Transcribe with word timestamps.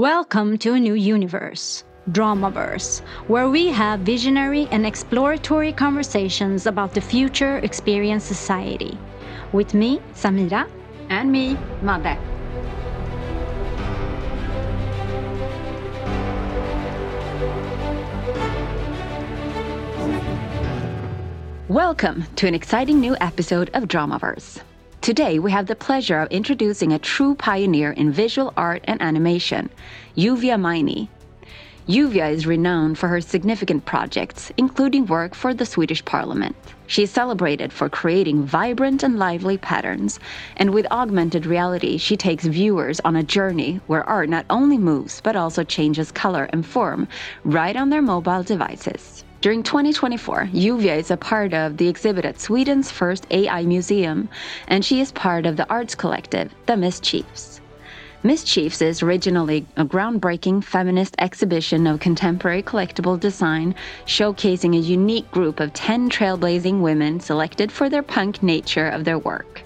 Welcome 0.00 0.56
to 0.60 0.72
a 0.72 0.80
new 0.80 0.94
universe, 0.94 1.84
Dramaverse, 2.10 3.02
where 3.28 3.50
we 3.50 3.66
have 3.66 4.00
visionary 4.00 4.66
and 4.70 4.86
exploratory 4.86 5.74
conversations 5.74 6.64
about 6.64 6.94
the 6.94 7.02
future 7.02 7.58
experience 7.58 8.24
society. 8.24 8.96
With 9.52 9.74
me, 9.74 10.00
Samira. 10.14 10.66
And 11.10 11.30
me, 11.30 11.54
Madde. 11.82 12.16
Welcome 21.68 22.24
to 22.36 22.46
an 22.46 22.54
exciting 22.54 23.00
new 23.00 23.14
episode 23.20 23.68
of 23.74 23.82
Dramaverse. 23.84 24.62
Today, 25.00 25.38
we 25.38 25.50
have 25.50 25.66
the 25.66 25.74
pleasure 25.74 26.20
of 26.20 26.30
introducing 26.30 26.92
a 26.92 26.98
true 26.98 27.34
pioneer 27.34 27.92
in 27.92 28.12
visual 28.12 28.52
art 28.54 28.84
and 28.84 29.00
animation, 29.00 29.70
Yuvia 30.14 30.60
Maini. 30.60 31.08
Yuvia 31.88 32.30
is 32.30 32.46
renowned 32.46 32.98
for 32.98 33.08
her 33.08 33.22
significant 33.22 33.86
projects, 33.86 34.52
including 34.58 35.06
work 35.06 35.34
for 35.34 35.54
the 35.54 35.64
Swedish 35.64 36.04
Parliament. 36.04 36.54
She 36.86 37.04
is 37.04 37.10
celebrated 37.10 37.72
for 37.72 37.88
creating 37.88 38.42
vibrant 38.44 39.02
and 39.02 39.18
lively 39.18 39.56
patterns, 39.56 40.20
and 40.58 40.74
with 40.74 40.86
augmented 40.90 41.46
reality, 41.46 41.96
she 41.96 42.18
takes 42.18 42.44
viewers 42.44 43.00
on 43.00 43.16
a 43.16 43.22
journey 43.22 43.80
where 43.86 44.06
art 44.06 44.28
not 44.28 44.44
only 44.50 44.76
moves 44.76 45.22
but 45.22 45.34
also 45.34 45.64
changes 45.64 46.12
color 46.12 46.44
and 46.52 46.66
form 46.66 47.08
right 47.42 47.74
on 47.74 47.88
their 47.88 48.02
mobile 48.02 48.42
devices. 48.42 49.24
During 49.40 49.62
2024, 49.62 50.50
Yuvia 50.52 50.98
is 50.98 51.10
a 51.10 51.16
part 51.16 51.54
of 51.54 51.78
the 51.78 51.88
exhibit 51.88 52.26
at 52.26 52.38
Sweden's 52.38 52.90
first 52.90 53.26
AI 53.30 53.64
museum, 53.64 54.28
and 54.68 54.84
she 54.84 55.00
is 55.00 55.12
part 55.12 55.46
of 55.46 55.56
the 55.56 55.66
arts 55.70 55.94
collective, 55.94 56.52
The 56.66 56.76
Mischiefs. 56.76 57.62
Mischiefs 58.22 58.82
is 58.82 59.02
originally 59.02 59.66
a 59.78 59.84
groundbreaking 59.86 60.62
feminist 60.62 61.14
exhibition 61.18 61.86
of 61.86 62.00
contemporary 62.00 62.62
collectible 62.62 63.18
design, 63.18 63.74
showcasing 64.04 64.76
a 64.76 64.78
unique 64.78 65.30
group 65.30 65.58
of 65.58 65.72
10 65.72 66.10
trailblazing 66.10 66.82
women 66.82 67.18
selected 67.18 67.72
for 67.72 67.88
their 67.88 68.02
punk 68.02 68.42
nature 68.42 68.88
of 68.88 69.06
their 69.06 69.18
work. 69.18 69.62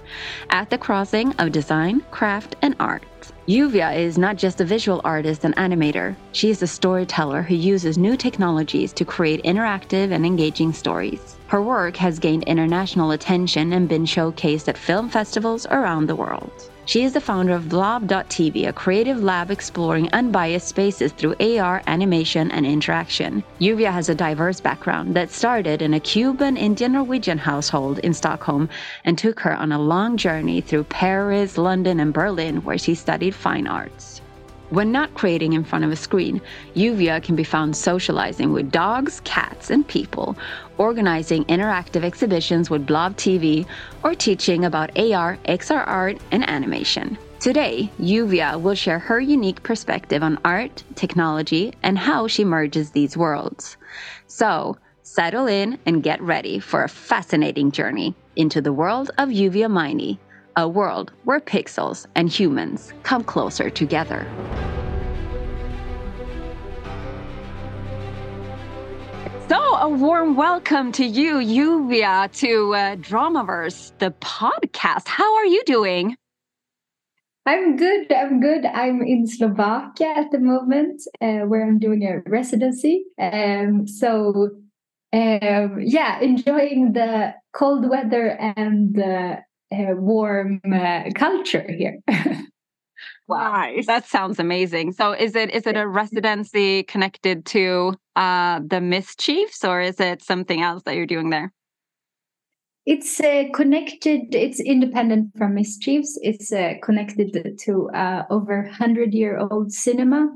At 0.50 0.70
the 0.70 0.78
crossing 0.78 1.33
of 1.41 1.50
design, 1.50 2.03
craft, 2.12 2.55
and 2.62 2.77
art. 2.78 3.03
Yuvia 3.47 3.95
is 3.95 4.17
not 4.17 4.37
just 4.37 4.62
a 4.62 4.64
visual 4.64 5.03
artist 5.05 5.45
and 5.45 5.55
animator, 5.56 6.17
she 6.33 6.48
is 6.48 6.62
a 6.62 6.67
storyteller 6.67 7.42
who 7.42 7.55
uses 7.55 7.98
new 7.98 8.17
technologies 8.17 8.91
to 8.95 9.05
create 9.05 9.42
interactive 9.42 10.12
and 10.12 10.25
engaging 10.25 10.73
stories. 10.73 11.37
Her 11.48 11.61
work 11.61 11.95
has 11.97 12.19
gained 12.19 12.45
international 12.45 13.11
attention 13.11 13.75
and 13.75 13.87
been 13.87 14.06
showcased 14.06 14.69
at 14.69 14.78
film 14.78 15.11
festivals 15.11 15.67
around 15.67 16.06
the 16.06 16.17
world. 16.17 16.70
She 16.86 17.02
is 17.02 17.14
the 17.14 17.20
founder 17.20 17.54
of 17.54 17.64
Blobb.tv, 17.64 18.68
a 18.68 18.72
creative 18.72 19.22
lab 19.22 19.50
exploring 19.50 20.10
unbiased 20.12 20.68
spaces 20.68 21.12
through 21.12 21.34
AR, 21.41 21.82
animation, 21.86 22.50
and 22.50 22.66
interaction. 22.66 23.42
Yuvia 23.58 23.91
has 23.91 24.10
a 24.10 24.14
diverse 24.14 24.60
background 24.60 25.14
that 25.14 25.30
started 25.30 25.80
in 25.80 25.94
a 25.94 26.00
Cuban 26.00 26.58
Indian 26.58 26.92
Norwegian 26.92 27.38
household 27.38 28.00
in 28.00 28.12
Stockholm 28.12 28.68
and 29.04 29.16
took 29.16 29.41
her 29.41 29.54
on 29.56 29.72
a 29.72 29.80
long 29.80 30.18
journey 30.18 30.60
through 30.60 30.84
Paris, 30.84 31.56
London, 31.56 32.00
and 32.00 32.12
Berlin, 32.12 32.62
where 32.64 32.78
she 32.78 32.94
studied 32.94 33.34
fine 33.34 33.66
arts. 33.66 34.20
When 34.70 34.90
not 34.90 35.14
creating 35.14 35.52
in 35.52 35.62
front 35.62 35.84
of 35.84 35.92
a 35.92 35.96
screen, 35.96 36.40
Yuvia 36.74 37.22
can 37.22 37.36
be 37.36 37.44
found 37.44 37.76
socializing 37.76 38.52
with 38.52 38.72
dogs, 38.72 39.20
cats, 39.24 39.70
and 39.70 39.86
people, 39.86 40.36
organizing 40.78 41.44
interactive 41.44 42.02
exhibitions 42.02 42.70
with 42.70 42.86
Blobb 42.86 43.14
TV, 43.16 43.66
or 44.02 44.14
teaching 44.14 44.64
about 44.64 44.98
AR, 44.98 45.38
XR 45.44 45.86
art, 45.86 46.18
and 46.30 46.48
animation. 46.48 47.18
Today, 47.40 47.90
Yuvia 48.00 48.58
will 48.60 48.74
share 48.74 48.98
her 48.98 49.20
unique 49.20 49.62
perspective 49.62 50.22
on 50.22 50.38
art, 50.46 50.82
technology, 50.94 51.74
and 51.82 51.98
how 51.98 52.26
she 52.26 52.42
merges 52.42 52.90
these 52.90 53.18
worlds. 53.18 53.76
So, 54.28 54.78
settle 55.02 55.46
in 55.46 55.78
and 55.84 56.02
get 56.02 56.22
ready 56.22 56.58
for 56.58 56.82
a 56.82 56.88
fascinating 56.88 57.70
journey 57.70 58.14
into 58.34 58.62
the 58.62 58.72
world 58.72 59.10
of 59.19 59.28
Yuvia 59.28 59.70
Maini 59.70 60.19
a 60.56 60.69
world 60.69 61.12
where 61.25 61.41
pixels 61.41 62.06
and 62.15 62.28
humans 62.28 62.92
come 63.03 63.25
closer 63.25 63.70
together. 63.70 64.26
So, 69.48 69.59
a 69.76 69.88
warm 69.88 70.37
welcome 70.37 70.91
to 70.92 71.04
you, 71.04 71.34
Yuvia, 71.34 72.32
to 72.41 72.75
uh, 72.75 72.97
Dramaverse, 72.97 73.92
the 73.98 74.10
podcast. 74.20 75.06
How 75.06 75.37
are 75.37 75.44
you 75.47 75.62
doing? 75.65 76.16
I'm 77.47 77.76
good. 77.76 78.10
I'm 78.10 78.41
good. 78.41 78.65
I'm 78.65 79.03
in 79.03 79.26
Slovakia 79.26 80.15
at 80.16 80.31
the 80.31 80.38
moment, 80.38 81.03
uh, 81.21 81.41
where 81.41 81.62
I'm 81.62 81.78
doing 81.78 82.03
a 82.04 82.21
residency. 82.28 83.04
Um, 83.21 83.86
so, 83.86 84.50
um, 85.12 85.78
yeah, 85.78 86.21
enjoying 86.21 86.94
the 86.94 87.34
cold 87.53 87.88
weather 87.88 88.28
and 88.56 88.98
uh, 88.98 89.36
uh, 89.74 89.94
warm 89.96 90.60
uh, 90.72 91.04
culture 91.14 91.64
here. 91.70 91.98
wow, 93.28 93.52
nice. 93.52 93.86
that 93.86 94.06
sounds 94.06 94.38
amazing. 94.38 94.92
So, 94.92 95.12
is 95.12 95.34
it 95.34 95.54
is 95.54 95.66
it 95.66 95.76
a 95.76 95.86
residency 95.86 96.82
connected 96.84 97.44
to 97.46 97.94
uh, 98.16 98.60
the 98.66 98.80
Mischiefs, 98.80 99.64
or 99.64 99.80
is 99.80 100.00
it 100.00 100.22
something 100.22 100.62
else 100.62 100.82
that 100.84 100.96
you're 100.96 101.06
doing 101.06 101.30
there? 101.30 101.52
It's 102.86 103.18
uh, 103.18 103.44
connected. 103.54 104.34
It's 104.34 104.60
independent 104.60 105.30
from 105.38 105.54
Mischiefs. 105.54 106.18
It's 106.22 106.52
uh, 106.52 106.74
connected 106.82 107.58
to 107.60 107.91
uh, 107.91 108.24
over 108.30 108.68
hundred 108.68 109.14
year 109.14 109.38
old 109.38 109.72
cinema 109.72 110.28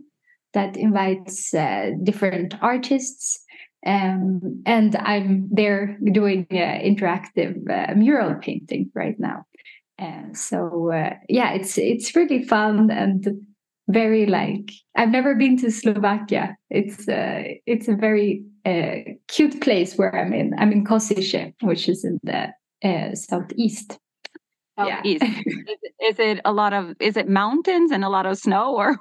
that 0.54 0.76
invites 0.76 1.52
uh, 1.52 1.90
different 2.02 2.54
artists 2.62 3.38
um, 3.86 4.62
and 4.66 4.96
I'm 4.96 5.48
there 5.50 5.98
doing 6.12 6.46
uh, 6.50 6.56
interactive 6.82 7.56
uh, 7.70 7.94
mural 7.94 8.34
painting 8.40 8.90
right 8.94 9.18
now. 9.18 9.44
And 9.98 10.36
so 10.36 10.92
uh, 10.92 11.14
yeah, 11.28 11.52
it's 11.52 11.76
it's 11.78 12.14
really 12.14 12.44
fun 12.44 12.90
and 12.90 13.26
very 13.88 14.26
like 14.26 14.70
I've 14.96 15.10
never 15.10 15.34
been 15.34 15.56
to 15.58 15.70
Slovakia. 15.70 16.56
It's 16.70 17.08
uh, 17.08 17.42
it's 17.66 17.88
a 17.88 17.96
very 17.96 18.44
uh, 18.64 19.12
cute 19.28 19.60
place 19.60 19.96
where 19.96 20.14
I'm 20.14 20.32
in. 20.32 20.54
I'm 20.58 20.72
in 20.72 20.84
Košice, 20.84 21.54
which 21.62 21.88
is 21.88 22.04
in 22.04 22.18
the 22.22 22.48
uh, 22.84 23.14
southeast. 23.14 23.98
Southeast. 24.78 25.24
Yeah. 25.24 25.42
is, 25.46 25.78
is 26.12 26.18
it 26.18 26.40
a 26.44 26.52
lot 26.52 26.72
of 26.72 26.94
is 27.00 27.16
it 27.16 27.28
mountains 27.28 27.90
and 27.90 28.04
a 28.04 28.08
lot 28.08 28.26
of 28.26 28.38
snow 28.38 28.76
or? 28.76 28.96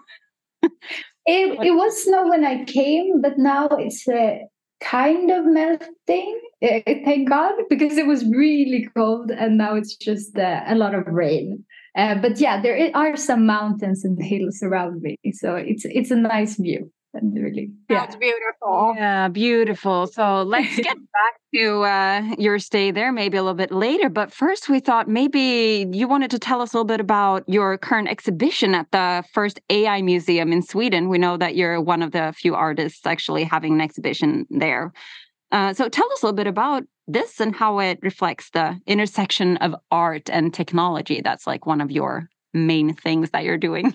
It, 1.30 1.60
it 1.62 1.72
was 1.72 2.04
snow 2.04 2.30
when 2.30 2.46
I 2.46 2.64
came, 2.64 3.22
but 3.22 3.38
now 3.38 3.68
it's 3.68 4.08
uh, 4.08 4.38
kind 4.80 5.32
of 5.32 5.46
melting 5.46 6.42
uh, 6.62 6.80
thank 6.86 7.30
god 7.30 7.54
because 7.70 7.98
it 7.98 8.08
was 8.08 8.26
really 8.26 8.88
cold 8.96 9.32
and 9.32 9.58
now 9.58 9.76
it's 9.76 9.96
just 9.96 10.38
uh, 10.38 10.62
a 10.68 10.76
lot 10.76 10.94
of 10.94 11.06
rain. 11.08 11.64
Uh, 11.96 12.16
but 12.16 12.40
yeah 12.40 12.62
there 12.62 12.92
are 12.96 13.18
some 13.18 13.46
mountains 13.46 14.06
and 14.06 14.24
hills 14.24 14.62
around 14.62 15.02
me 15.02 15.18
so 15.34 15.56
it's 15.56 15.84
it's 15.86 16.12
a 16.12 16.16
nice 16.16 16.58
view 16.58 16.92
and 17.18 17.34
really 17.42 17.72
yeah. 17.90 18.06
It's 18.06 18.16
beautiful. 18.16 18.94
Yeah 18.96 19.28
beautiful. 19.28 20.08
So 20.08 20.44
let's 20.44 20.76
get 20.88 20.98
back 20.98 21.34
to 21.56 21.84
uh, 21.84 22.36
your 22.38 22.60
stay 22.60 22.92
there 22.92 23.12
maybe 23.12 23.38
a 23.38 23.44
little 23.44 23.56
bit 23.56 23.72
later 23.72 24.10
but 24.10 24.34
first 24.34 24.70
we 24.70 24.80
thought 24.80 25.08
maybe 25.08 25.88
you 25.92 26.08
wanted 26.08 26.32
to 26.32 26.40
tell 26.40 26.62
us 26.62 26.74
a 26.74 26.78
little 26.78 26.86
bit 26.86 27.00
about 27.00 27.44
your 27.48 27.78
current 27.78 28.10
exhibition 28.10 28.76
at 28.76 28.92
the 28.92 29.24
first 29.34 29.60
ai 29.70 30.02
museum 30.02 30.52
in 30.52 30.62
sweden. 30.62 31.10
We 31.10 31.18
know 31.18 31.38
that 31.38 31.56
you're 31.56 31.82
one 31.82 32.02
of 32.02 32.12
the 32.12 32.34
few 32.36 32.56
artists 32.56 33.06
actually 33.06 33.44
having 33.44 33.74
an 33.74 33.82
exhibition 33.82 34.46
there. 34.50 34.94
Uh, 35.52 35.74
so 35.74 35.88
tell 35.88 36.12
us 36.12 36.22
a 36.22 36.26
little 36.26 36.36
bit 36.36 36.48
about 36.48 36.84
this 37.08 37.40
and 37.40 37.56
how 37.56 37.80
it 37.80 38.00
reflects 38.02 38.50
the 38.50 38.80
intersection 38.86 39.58
of 39.58 39.76
art 39.92 40.30
and 40.30 40.54
technology. 40.54 41.22
That's 41.24 41.48
like 41.48 41.66
one 41.66 41.80
of 41.80 41.90
your 41.90 42.30
main 42.54 42.94
things 42.94 43.30
that 43.32 43.44
you're 43.44 43.58
doing 43.58 43.94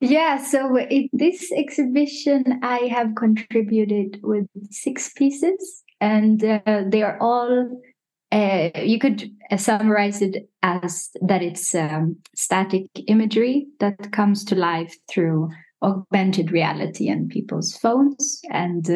yeah, 0.00 0.42
so 0.42 0.78
in 0.78 1.08
this 1.12 1.50
exhibition, 1.52 2.60
I 2.62 2.88
have 2.90 3.14
contributed 3.16 4.20
with 4.22 4.46
six 4.70 5.12
pieces, 5.14 5.82
and 6.00 6.42
uh, 6.44 6.84
they 6.88 7.02
are 7.02 7.18
all. 7.20 7.82
Uh, 8.30 8.68
you 8.82 8.98
could 8.98 9.30
uh, 9.50 9.56
summarize 9.56 10.20
it 10.20 10.50
as 10.62 11.08
that 11.22 11.42
it's 11.42 11.74
um, 11.74 12.14
static 12.36 12.84
imagery 13.06 13.66
that 13.80 14.12
comes 14.12 14.44
to 14.44 14.54
life 14.54 14.94
through 15.08 15.48
augmented 15.80 16.50
reality 16.52 17.08
and 17.08 17.30
people's 17.30 17.74
phones. 17.78 18.42
And 18.50 18.86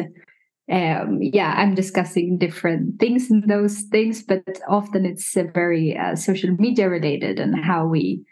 um, 0.71 1.17
yeah, 1.19 1.53
I'm 1.57 1.75
discussing 1.75 2.37
different 2.37 2.99
things 2.99 3.31
in 3.31 3.47
those 3.47 3.81
things, 3.91 4.23
but 4.23 4.43
often 4.69 5.05
it's 5.05 5.33
very 5.53 5.97
uh, 5.97 6.15
social 6.15 6.51
media 6.57 6.87
related 6.87 7.39
and 7.39 7.55
how 7.63 7.87
we 7.87 8.23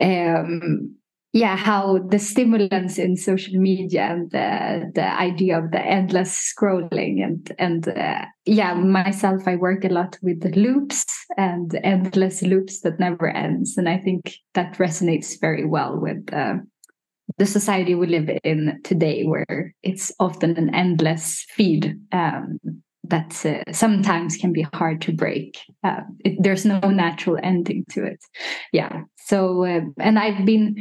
um, 0.00 0.94
yeah 1.32 1.56
how 1.56 1.98
the 2.10 2.18
stimulants 2.18 2.98
in 2.98 3.16
social 3.16 3.58
media 3.58 4.02
and 4.02 4.30
the 4.30 4.90
the 4.94 5.20
idea 5.20 5.58
of 5.58 5.70
the 5.70 5.80
endless 5.80 6.52
scrolling 6.52 7.22
and 7.22 7.52
and 7.58 7.88
uh, 7.88 8.24
yeah 8.44 8.74
myself 8.74 9.42
i 9.46 9.56
work 9.56 9.84
a 9.84 9.88
lot 9.88 10.18
with 10.22 10.40
the 10.40 10.50
loops 10.60 11.04
and 11.36 11.78
endless 11.82 12.42
loops 12.42 12.80
that 12.80 13.00
never 13.00 13.28
ends 13.28 13.76
and 13.76 13.88
i 13.88 13.98
think 13.98 14.34
that 14.54 14.74
resonates 14.74 15.40
very 15.40 15.64
well 15.64 15.98
with 15.98 16.32
uh, 16.32 16.54
the 17.38 17.46
society 17.46 17.94
we 17.94 18.06
live 18.06 18.30
in 18.44 18.80
today, 18.84 19.24
where 19.24 19.74
it's 19.82 20.12
often 20.20 20.56
an 20.56 20.74
endless 20.74 21.44
feed 21.48 21.98
um, 22.12 22.58
that 23.04 23.44
uh, 23.44 23.72
sometimes 23.72 24.36
can 24.36 24.52
be 24.52 24.66
hard 24.74 25.00
to 25.02 25.12
break. 25.12 25.58
Uh, 25.82 26.00
it, 26.24 26.36
there's 26.40 26.64
no 26.64 26.78
natural 26.80 27.38
ending 27.42 27.84
to 27.90 28.04
it. 28.04 28.20
Yeah. 28.72 29.02
So, 29.18 29.64
uh, 29.64 29.80
and 29.98 30.18
I've 30.18 30.44
been 30.44 30.76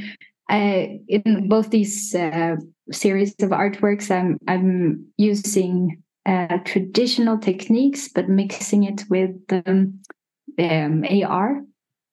in 0.57 1.47
both 1.47 1.69
these 1.69 2.13
uh, 2.15 2.55
series 2.91 3.33
of 3.41 3.49
artworks. 3.49 4.11
I'm 4.11 4.37
I'm 4.47 5.05
using 5.17 6.01
uh, 6.25 6.57
traditional 6.65 7.37
techniques, 7.37 8.09
but 8.09 8.29
mixing 8.29 8.83
it 8.83 9.03
with 9.09 9.35
um, 9.65 9.99
um, 10.59 11.05
AR 11.05 11.61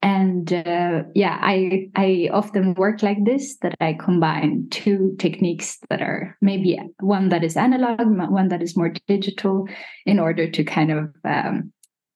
and 0.02 0.52
uh, 0.52 1.02
yeah 1.14 1.38
i 1.40 1.88
i 1.96 2.28
often 2.32 2.74
work 2.74 3.02
like 3.02 3.24
this 3.24 3.56
that 3.62 3.74
i 3.80 3.92
combine 3.92 4.66
two 4.70 5.14
techniques 5.18 5.78
that 5.90 6.00
are 6.00 6.36
maybe 6.40 6.78
one 7.00 7.30
that 7.30 7.42
is 7.42 7.56
analog 7.56 7.98
one 8.30 8.48
that 8.48 8.62
is 8.62 8.76
more 8.76 8.92
digital 9.08 9.66
in 10.06 10.20
order 10.20 10.48
to 10.48 10.62
kind 10.62 10.92
of 10.92 11.12
um, 11.24 11.72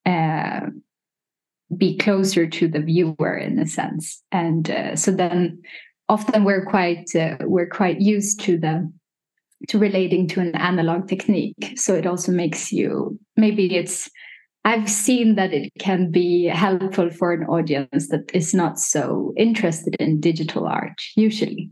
uh, 0.07 0.61
be 1.77 1.97
closer 1.97 2.47
to 2.47 2.69
the 2.69 2.81
viewer 2.81 3.37
in 3.37 3.59
a 3.59 3.67
sense 3.67 4.23
and 4.31 4.71
uh, 4.71 4.95
so 4.95 5.11
then 5.11 5.61
often 6.09 6.45
we're 6.45 6.65
quite 6.65 7.15
uh, 7.15 7.37
we're 7.43 7.69
quite 7.69 8.01
used 8.01 8.41
to 8.41 8.59
the 8.59 8.93
to 9.69 9.79
relating 9.79 10.27
to 10.27 10.41
an 10.41 10.55
analog 10.57 11.09
technique 11.09 11.75
so 11.77 11.95
it 11.95 12.07
also 12.07 12.33
makes 12.33 12.73
you 12.73 13.19
maybe 13.37 13.77
it's 13.77 14.11
I've 14.65 14.89
seen 14.89 15.35
that 15.35 15.53
it 15.53 15.73
can 15.79 16.11
be 16.11 16.45
helpful 16.45 17.11
for 17.11 17.33
an 17.33 17.45
audience 17.45 18.09
that 18.09 18.31
is 18.33 18.55
not 18.55 18.79
so 18.79 19.35
interested 19.37 19.97
in 19.99 20.21
digital 20.21 20.67
art, 20.67 21.03
usually. 21.17 21.71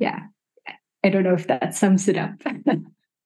Yeah. 0.00 0.20
I 1.04 1.10
don't 1.10 1.22
know 1.22 1.34
if 1.34 1.46
that 1.48 1.74
sums 1.74 2.08
it 2.08 2.16
up. 2.16 2.30
no, 2.66 2.78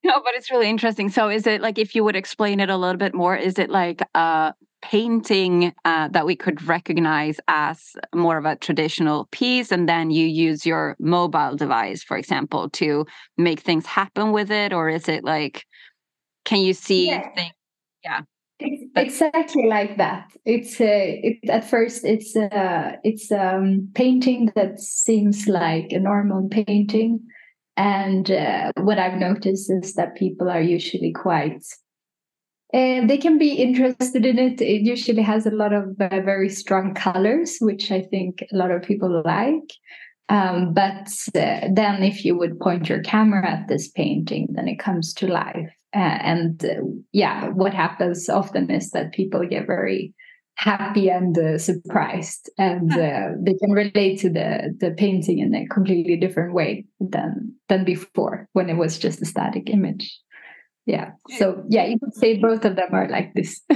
but 0.02 0.34
it's 0.34 0.50
really 0.50 0.68
interesting. 0.68 1.10
So, 1.10 1.28
is 1.28 1.46
it 1.46 1.60
like 1.60 1.78
if 1.78 1.94
you 1.94 2.02
would 2.04 2.16
explain 2.16 2.60
it 2.60 2.70
a 2.70 2.76
little 2.76 2.98
bit 2.98 3.14
more, 3.14 3.36
is 3.36 3.58
it 3.58 3.70
like 3.70 4.02
a 4.14 4.52
painting 4.82 5.72
uh, 5.84 6.08
that 6.08 6.26
we 6.26 6.36
could 6.36 6.66
recognize 6.66 7.38
as 7.48 7.92
more 8.14 8.36
of 8.36 8.44
a 8.44 8.56
traditional 8.56 9.28
piece, 9.30 9.72
and 9.72 9.88
then 9.88 10.10
you 10.10 10.26
use 10.26 10.66
your 10.66 10.96
mobile 10.98 11.56
device, 11.56 12.02
for 12.02 12.16
example, 12.16 12.68
to 12.70 13.06
make 13.38 13.60
things 13.60 13.86
happen 13.86 14.32
with 14.32 14.50
it? 14.50 14.72
Or 14.72 14.88
is 14.88 15.08
it 15.08 15.24
like, 15.24 15.64
can 16.44 16.60
you 16.60 16.74
see 16.74 17.08
yeah. 17.08 17.28
things? 17.34 17.52
Yeah 18.04 18.22
exactly 18.96 19.66
like 19.66 19.96
that 19.96 20.30
it's 20.44 20.80
uh, 20.80 20.84
it, 20.86 21.38
at 21.48 21.68
first 21.68 22.04
it's 22.04 22.36
uh, 22.36 22.92
it's 23.04 23.30
um 23.32 23.88
painting 23.94 24.50
that 24.54 24.78
seems 24.78 25.48
like 25.48 25.90
a 25.90 25.98
normal 25.98 26.48
painting 26.48 27.20
and 27.76 28.30
uh, 28.30 28.70
what 28.80 28.98
i've 28.98 29.18
noticed 29.18 29.70
is 29.70 29.94
that 29.94 30.16
people 30.16 30.48
are 30.48 30.60
usually 30.60 31.12
quite 31.12 31.64
uh, 32.74 33.06
they 33.06 33.18
can 33.18 33.38
be 33.38 33.52
interested 33.54 34.24
in 34.24 34.38
it. 34.38 34.60
It 34.60 34.82
usually 34.82 35.22
has 35.22 35.46
a 35.46 35.50
lot 35.50 35.72
of 35.72 35.84
uh, 36.00 36.20
very 36.22 36.48
strong 36.48 36.94
colors 36.94 37.58
which 37.60 37.90
i 37.90 38.00
think 38.00 38.42
a 38.52 38.56
lot 38.56 38.70
of 38.70 38.82
people 38.82 39.22
like. 39.24 39.70
Um, 40.28 40.72
but 40.72 41.08
uh, 41.34 41.68
then 41.72 42.02
if 42.02 42.24
you 42.24 42.38
would 42.38 42.58
point 42.60 42.88
your 42.88 43.02
camera 43.02 43.46
at 43.46 43.68
this 43.68 43.88
painting 43.88 44.48
then 44.52 44.68
it 44.68 44.78
comes 44.78 45.12
to 45.14 45.26
life. 45.26 45.70
Uh, 45.94 46.18
and 46.22 46.64
uh, 46.64 46.80
yeah, 47.12 47.48
what 47.48 47.74
happens 47.74 48.28
often 48.28 48.70
is 48.70 48.90
that 48.92 49.12
people 49.12 49.46
get 49.46 49.66
very 49.66 50.14
happy 50.54 51.10
and 51.10 51.36
uh, 51.36 51.58
surprised, 51.58 52.50
and 52.56 52.92
uh, 52.92 53.30
they 53.38 53.54
can 53.54 53.72
relate 53.72 54.20
to 54.20 54.30
the 54.30 54.74
the 54.78 54.92
painting 54.92 55.38
in 55.38 55.54
a 55.54 55.66
completely 55.66 56.16
different 56.16 56.54
way 56.54 56.86
than 57.00 57.54
than 57.68 57.84
before 57.84 58.48
when 58.52 58.70
it 58.70 58.76
was 58.76 58.98
just 58.98 59.20
a 59.20 59.26
static 59.26 59.68
image. 59.68 60.18
Yeah. 60.86 61.12
So 61.38 61.62
yeah, 61.68 61.84
you 61.84 61.98
could 61.98 62.14
say 62.14 62.38
both 62.38 62.64
of 62.64 62.76
them 62.76 62.88
are 62.92 63.08
like 63.08 63.34
this. 63.34 63.60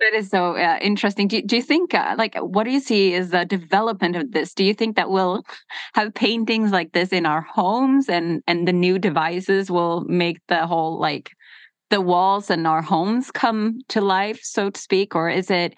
That 0.00 0.14
is 0.14 0.28
so 0.30 0.56
uh, 0.56 0.78
interesting. 0.80 1.26
Do, 1.26 1.42
do 1.42 1.56
you 1.56 1.62
think, 1.62 1.92
uh, 1.92 2.14
like, 2.16 2.36
what 2.36 2.64
do 2.64 2.70
you 2.70 2.78
see 2.78 3.14
is 3.14 3.30
the 3.30 3.44
development 3.44 4.14
of 4.14 4.30
this? 4.30 4.54
Do 4.54 4.62
you 4.62 4.72
think 4.72 4.94
that 4.94 5.10
we'll 5.10 5.42
have 5.94 6.14
paintings 6.14 6.70
like 6.70 6.92
this 6.92 7.08
in 7.08 7.26
our 7.26 7.40
homes, 7.40 8.08
and 8.08 8.40
and 8.46 8.68
the 8.68 8.72
new 8.72 9.00
devices 9.00 9.72
will 9.72 10.02
make 10.02 10.38
the 10.46 10.68
whole 10.68 11.00
like 11.00 11.32
the 11.90 12.00
walls 12.00 12.48
in 12.48 12.64
our 12.64 12.82
homes 12.82 13.32
come 13.32 13.80
to 13.88 14.00
life, 14.00 14.38
so 14.42 14.70
to 14.70 14.80
speak, 14.80 15.14
or 15.14 15.28
is 15.28 15.50
it? 15.50 15.74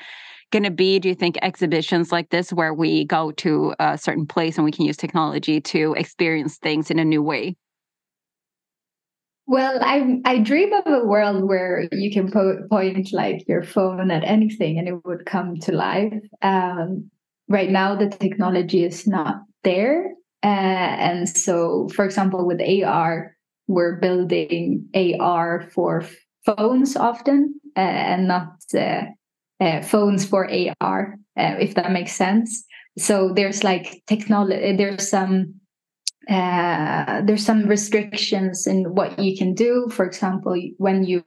going 0.52 0.64
to 0.64 0.70
be 0.72 0.98
do 0.98 1.08
you 1.08 1.14
think 1.14 1.38
exhibitions 1.42 2.10
like 2.10 2.30
this 2.30 2.52
where 2.52 2.74
we 2.74 3.04
go 3.04 3.30
to 3.30 3.72
a 3.78 3.96
certain 3.96 4.26
place 4.26 4.56
and 4.56 4.64
we 4.64 4.72
can 4.72 4.84
use 4.84 4.96
technology 4.96 5.60
to 5.60 5.94
experience 5.96 6.58
things 6.58 6.90
in 6.90 6.98
a 6.98 7.04
new 7.04 7.22
way 7.22 7.54
well, 9.50 9.80
I 9.82 10.20
I 10.24 10.38
dream 10.38 10.72
of 10.72 10.86
a 10.86 11.04
world 11.04 11.42
where 11.48 11.88
you 11.90 12.12
can 12.12 12.30
po- 12.30 12.62
point 12.70 13.12
like 13.12 13.48
your 13.48 13.64
phone 13.64 14.12
at 14.12 14.22
anything 14.22 14.78
and 14.78 14.86
it 14.86 15.04
would 15.04 15.26
come 15.26 15.56
to 15.62 15.72
life. 15.72 16.22
Um, 16.40 17.10
right 17.48 17.68
now, 17.68 17.96
the 17.96 18.08
technology 18.08 18.84
is 18.84 19.08
not 19.08 19.42
there, 19.64 20.12
uh, 20.44 20.94
and 21.02 21.28
so, 21.28 21.88
for 21.88 22.04
example, 22.04 22.46
with 22.46 22.60
AR, 22.60 23.36
we're 23.66 23.96
building 23.96 24.88
AR 24.94 25.68
for 25.74 26.06
phones 26.46 26.94
often, 26.94 27.60
uh, 27.76 27.80
and 27.80 28.28
not 28.28 28.52
uh, 28.72 29.02
uh 29.58 29.82
phones 29.82 30.24
for 30.24 30.48
AR, 30.48 31.16
uh, 31.36 31.56
if 31.58 31.74
that 31.74 31.90
makes 31.90 32.12
sense. 32.12 32.64
So 32.98 33.32
there's 33.34 33.64
like 33.64 34.04
technology. 34.06 34.76
There's 34.76 35.08
some 35.10 35.59
uh, 36.28 37.22
there's 37.24 37.44
some 37.44 37.66
restrictions 37.66 38.66
in 38.66 38.94
what 38.94 39.18
you 39.18 39.36
can 39.36 39.54
do. 39.54 39.88
For 39.90 40.04
example, 40.04 40.54
when 40.76 41.04
you 41.04 41.22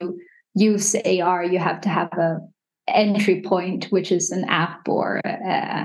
use 0.54 0.94
AR, 0.94 1.44
you 1.44 1.58
have 1.58 1.80
to 1.82 1.88
have 1.88 2.12
a 2.12 2.38
entry 2.86 3.42
point, 3.42 3.86
which 3.86 4.12
is 4.12 4.30
an 4.30 4.44
app 4.44 4.88
or 4.88 5.20
uh, 5.26 5.84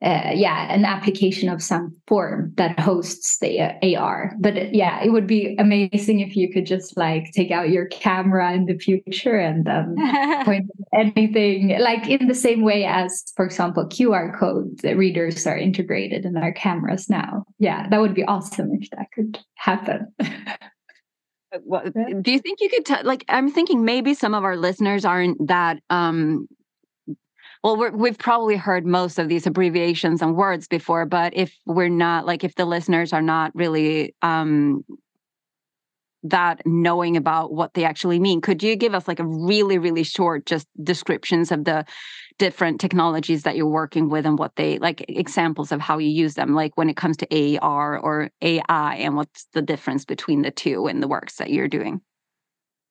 uh, 0.00 0.30
yeah, 0.32 0.72
an 0.72 0.84
application 0.84 1.48
of 1.48 1.60
some 1.60 1.96
form 2.06 2.52
that 2.56 2.78
hosts 2.78 3.38
the 3.38 3.60
uh, 3.60 3.98
AR. 3.98 4.32
But 4.38 4.56
uh, 4.56 4.66
yeah, 4.70 5.02
it 5.02 5.10
would 5.10 5.26
be 5.26 5.56
amazing 5.58 6.20
if 6.20 6.36
you 6.36 6.52
could 6.52 6.66
just 6.66 6.96
like 6.96 7.32
take 7.32 7.50
out 7.50 7.70
your 7.70 7.86
camera 7.86 8.52
in 8.52 8.66
the 8.66 8.78
future 8.78 9.36
and 9.36 9.68
um, 9.68 9.96
point 10.44 10.70
anything, 10.94 11.76
like 11.80 12.08
in 12.08 12.28
the 12.28 12.34
same 12.34 12.62
way 12.62 12.84
as, 12.84 13.24
for 13.34 13.44
example, 13.44 13.86
QR 13.86 14.38
code 14.38 14.80
readers 14.84 15.46
are 15.48 15.58
integrated 15.58 16.24
in 16.24 16.36
our 16.36 16.52
cameras 16.52 17.10
now. 17.10 17.44
Yeah, 17.58 17.88
that 17.88 18.00
would 18.00 18.14
be 18.14 18.24
awesome 18.24 18.70
if 18.80 18.88
that 18.90 19.06
could 19.12 19.38
happen. 19.54 20.12
Uh, 21.50 21.58
well, 21.64 21.82
do 22.20 22.30
you 22.30 22.38
think 22.40 22.60
you 22.60 22.68
could 22.68 22.84
t- 22.84 23.02
like 23.04 23.24
i'm 23.30 23.50
thinking 23.50 23.82
maybe 23.82 24.12
some 24.12 24.34
of 24.34 24.44
our 24.44 24.54
listeners 24.54 25.06
aren't 25.06 25.46
that 25.46 25.78
um 25.88 26.46
well 27.62 27.76
we 27.76 28.08
have 28.08 28.18
probably 28.18 28.56
heard 28.56 28.86
most 28.86 29.18
of 29.18 29.28
these 29.28 29.46
abbreviations 29.46 30.22
and 30.22 30.36
words 30.36 30.68
before 30.68 31.04
but 31.06 31.32
if 31.36 31.56
we're 31.66 31.88
not 31.88 32.26
like 32.26 32.44
if 32.44 32.54
the 32.54 32.64
listeners 32.64 33.12
are 33.12 33.22
not 33.22 33.54
really 33.54 34.14
um 34.22 34.84
that 36.24 36.60
knowing 36.66 37.16
about 37.16 37.52
what 37.52 37.74
they 37.74 37.84
actually 37.84 38.18
mean 38.18 38.40
could 38.40 38.62
you 38.62 38.74
give 38.76 38.94
us 38.94 39.06
like 39.06 39.20
a 39.20 39.26
really 39.26 39.78
really 39.78 40.02
short 40.02 40.46
just 40.46 40.66
descriptions 40.82 41.52
of 41.52 41.64
the 41.64 41.84
different 42.38 42.80
technologies 42.80 43.42
that 43.42 43.56
you're 43.56 43.66
working 43.66 44.08
with 44.08 44.24
and 44.24 44.38
what 44.38 44.54
they 44.56 44.78
like 44.78 45.04
examples 45.08 45.72
of 45.72 45.80
how 45.80 45.98
you 45.98 46.08
use 46.08 46.34
them 46.34 46.54
like 46.54 46.76
when 46.76 46.88
it 46.88 46.96
comes 46.96 47.16
to 47.16 47.58
AR 47.58 47.98
or 47.98 48.30
AI 48.42 48.94
and 48.96 49.16
what's 49.16 49.46
the 49.54 49.62
difference 49.62 50.04
between 50.04 50.42
the 50.42 50.50
two 50.50 50.86
in 50.86 51.00
the 51.00 51.08
works 51.08 51.36
that 51.36 51.50
you're 51.50 51.68
doing 51.68 52.00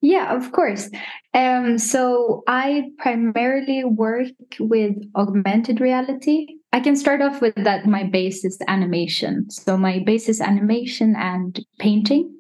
yeah, 0.02 0.36
of 0.36 0.52
course. 0.52 0.90
Um, 1.34 1.78
so 1.78 2.44
I 2.48 2.92
primarily 3.00 3.84
work 3.84 4.28
with 4.60 4.96
augmented 5.16 5.82
reality. 5.82 6.48
I 6.72 6.80
can 6.80 6.96
start 6.96 7.22
off 7.22 7.42
with 7.42 7.56
that 7.56 7.88
my 7.88 8.04
base 8.04 8.46
is 8.46 8.60
animation. 8.68 9.50
So 9.50 9.78
my 9.78 10.00
base 10.06 10.30
is 10.30 10.42
animation 10.42 11.16
and 11.18 11.60
painting. 11.80 12.34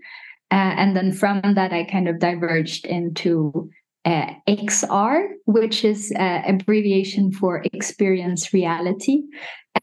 Uh, 0.51 0.73
and 0.77 0.95
then 0.95 1.11
from 1.11 1.41
that, 1.55 1.73
I 1.73 1.83
kind 1.83 2.07
of 2.07 2.19
diverged 2.19 2.85
into 2.85 3.69
uh, 4.05 4.27
XR, 4.47 5.27
which 5.45 5.83
is 5.83 6.13
uh, 6.17 6.41
abbreviation 6.45 7.31
for 7.31 7.63
experience 7.73 8.53
reality. 8.53 9.23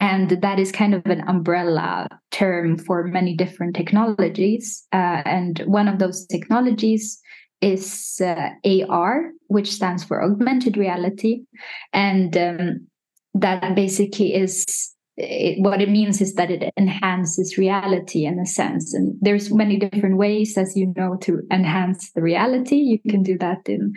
And 0.00 0.30
that 0.42 0.58
is 0.58 0.72
kind 0.72 0.94
of 0.94 1.04
an 1.06 1.22
umbrella 1.28 2.08
term 2.30 2.78
for 2.78 3.04
many 3.04 3.36
different 3.36 3.76
technologies. 3.76 4.86
Uh, 4.92 5.22
and 5.24 5.58
one 5.66 5.88
of 5.88 5.98
those 5.98 6.26
technologies 6.26 7.20
is 7.60 8.20
uh, 8.20 8.50
AR, 8.64 9.30
which 9.48 9.72
stands 9.72 10.04
for 10.04 10.22
augmented 10.22 10.76
reality. 10.76 11.44
And 11.92 12.36
um, 12.36 12.86
that 13.34 13.74
basically 13.74 14.34
is 14.34 14.64
it, 15.16 15.60
what 15.62 15.80
it 15.80 15.90
means 15.90 16.20
is 16.20 16.34
that 16.34 16.50
it 16.50 16.72
enhances 16.76 17.56
reality 17.56 18.26
in 18.26 18.38
a 18.38 18.46
sense. 18.46 18.92
And 18.92 19.16
there's 19.20 19.52
many 19.52 19.78
different 19.78 20.16
ways, 20.16 20.58
as 20.58 20.76
you 20.76 20.92
know, 20.96 21.16
to 21.22 21.40
enhance 21.50 22.10
the 22.12 22.22
reality. 22.22 22.76
You 22.76 22.98
can 23.10 23.22
do 23.22 23.38
that 23.38 23.68
in 23.68 23.94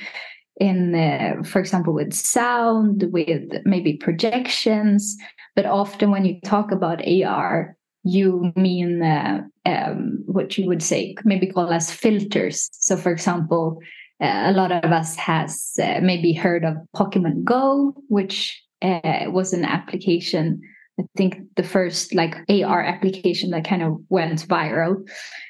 in 0.60 0.96
uh, 0.96 1.44
for 1.44 1.60
example 1.60 1.94
with 1.94 2.14
sound 2.14 3.06
with 3.12 3.44
maybe 3.66 3.96
projections 3.98 5.16
but 5.56 5.68
often 5.68 6.10
when 6.10 6.26
you 6.26 6.40
talk 6.42 6.72
about 6.72 7.00
ar 7.08 7.77
you 8.08 8.52
mean 8.56 9.02
uh, 9.02 9.42
um, 9.66 10.24
what 10.26 10.58
you 10.58 10.66
would 10.68 10.84
say 10.84 11.16
maybe 11.24 11.48
call 11.48 11.72
as 11.72 11.92
filters. 11.92 12.70
So, 12.74 12.96
for 12.96 13.12
example, 13.12 13.80
uh, 14.22 14.44
a 14.46 14.52
lot 14.54 14.72
of 14.72 14.92
us 14.92 15.16
has 15.16 15.74
uh, 15.82 16.00
maybe 16.02 16.34
heard 16.34 16.64
of 16.64 16.78
Pokemon 16.96 17.44
Go, 17.44 17.94
which 18.08 18.64
uh, 18.82 19.26
was 19.28 19.54
an 19.54 19.66
application. 19.66 20.62
I 21.00 21.04
think 21.16 21.36
the 21.56 21.64
first 21.64 22.16
like 22.16 22.36
AR 22.50 22.82
application 22.82 23.52
that 23.52 23.68
kind 23.68 23.84
of 23.84 23.98
went 24.10 24.48
viral 24.48 25.08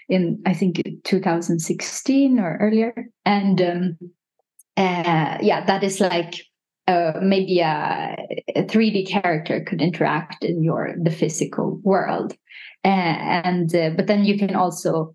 in 0.09 0.41
I 0.45 0.53
think 0.53 0.83
2016 1.05 2.39
or 2.39 2.57
earlier, 2.59 2.93
and 3.25 3.61
um, 3.61 3.97
uh, 4.75 5.37
yeah, 5.41 5.65
that 5.65 5.83
is 5.83 6.01
like 6.01 6.35
uh, 6.87 7.13
maybe 7.21 7.59
a, 7.59 8.15
a, 8.55 8.63
3D 8.63 9.07
character 9.07 9.61
could 9.61 9.81
interact 9.81 10.43
in 10.43 10.63
your 10.63 10.95
the 11.01 11.11
physical 11.11 11.79
world, 11.83 12.35
and 12.87 13.73
uh, 13.75 13.89
but 13.95 14.07
then 14.07 14.25
you 14.25 14.37
can 14.37 14.55
also, 14.55 15.13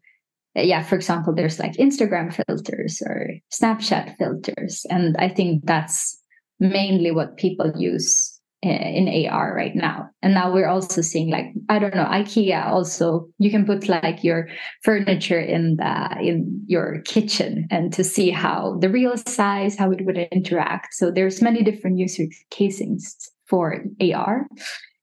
uh, 0.56 0.62
yeah, 0.62 0.82
for 0.82 0.94
example, 0.94 1.34
there's 1.34 1.58
like 1.58 1.72
Instagram 1.74 2.32
filters 2.32 3.02
or 3.04 3.30
Snapchat 3.52 4.16
filters, 4.16 4.84
and 4.90 5.16
I 5.18 5.28
think 5.28 5.64
that's 5.64 6.20
mainly 6.60 7.10
what 7.10 7.36
people 7.36 7.72
use 7.76 8.38
in 8.62 9.26
AR 9.28 9.56
right 9.56 9.74
now. 9.74 10.08
And 10.22 10.34
now 10.34 10.52
we're 10.52 10.68
also 10.68 11.02
seeing 11.02 11.30
like 11.30 11.46
I 11.68 11.80
don't 11.80 11.96
know 11.96 12.04
IKEA 12.04 12.64
also 12.64 13.28
you 13.38 13.50
can 13.50 13.66
put 13.66 13.88
like 13.88 14.22
your 14.22 14.48
furniture 14.84 15.40
in 15.40 15.76
the 15.76 16.16
in 16.20 16.62
your 16.68 17.00
kitchen 17.04 17.66
and 17.72 17.92
to 17.92 18.04
see 18.04 18.30
how 18.30 18.78
the 18.80 18.88
real 18.88 19.16
size 19.16 19.76
how 19.76 19.90
it 19.90 20.06
would 20.06 20.16
interact. 20.30 20.94
So 20.94 21.10
there's 21.10 21.42
many 21.42 21.64
different 21.64 21.98
user 21.98 22.24
casings 22.50 23.16
for 23.46 23.82
AR. 24.00 24.46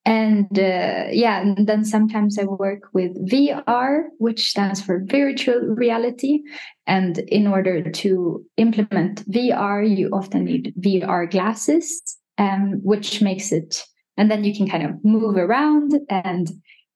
And 0.10 0.58
uh, 0.58 1.06
yeah, 1.12 1.39
and 1.39 1.68
then 1.68 1.86
sometimes 1.86 2.39
I 2.39 2.46
work 2.46 2.89
with 2.94 3.12
VR, 3.30 4.06
which 4.18 4.50
stands 4.50 4.82
for 4.82 5.06
virtual 5.06 5.62
reality. 5.62 6.42
And 6.88 7.20
in 7.20 7.46
order 7.46 7.92
to 7.92 8.44
implement 8.58 9.30
VR, 9.32 9.86
you 9.88 10.10
often 10.12 10.46
need 10.46 10.74
VR 10.82 11.30
glasses 11.30 12.18
um, 12.39 12.80
which 12.84 13.22
makes 13.22 13.51
it, 13.51 13.84
and 14.18 14.32
then 14.32 14.44
you 14.44 14.56
can 14.56 14.68
kind 14.68 14.84
of 14.84 15.04
move 15.04 15.38
around 15.38 15.94
and 16.10 16.50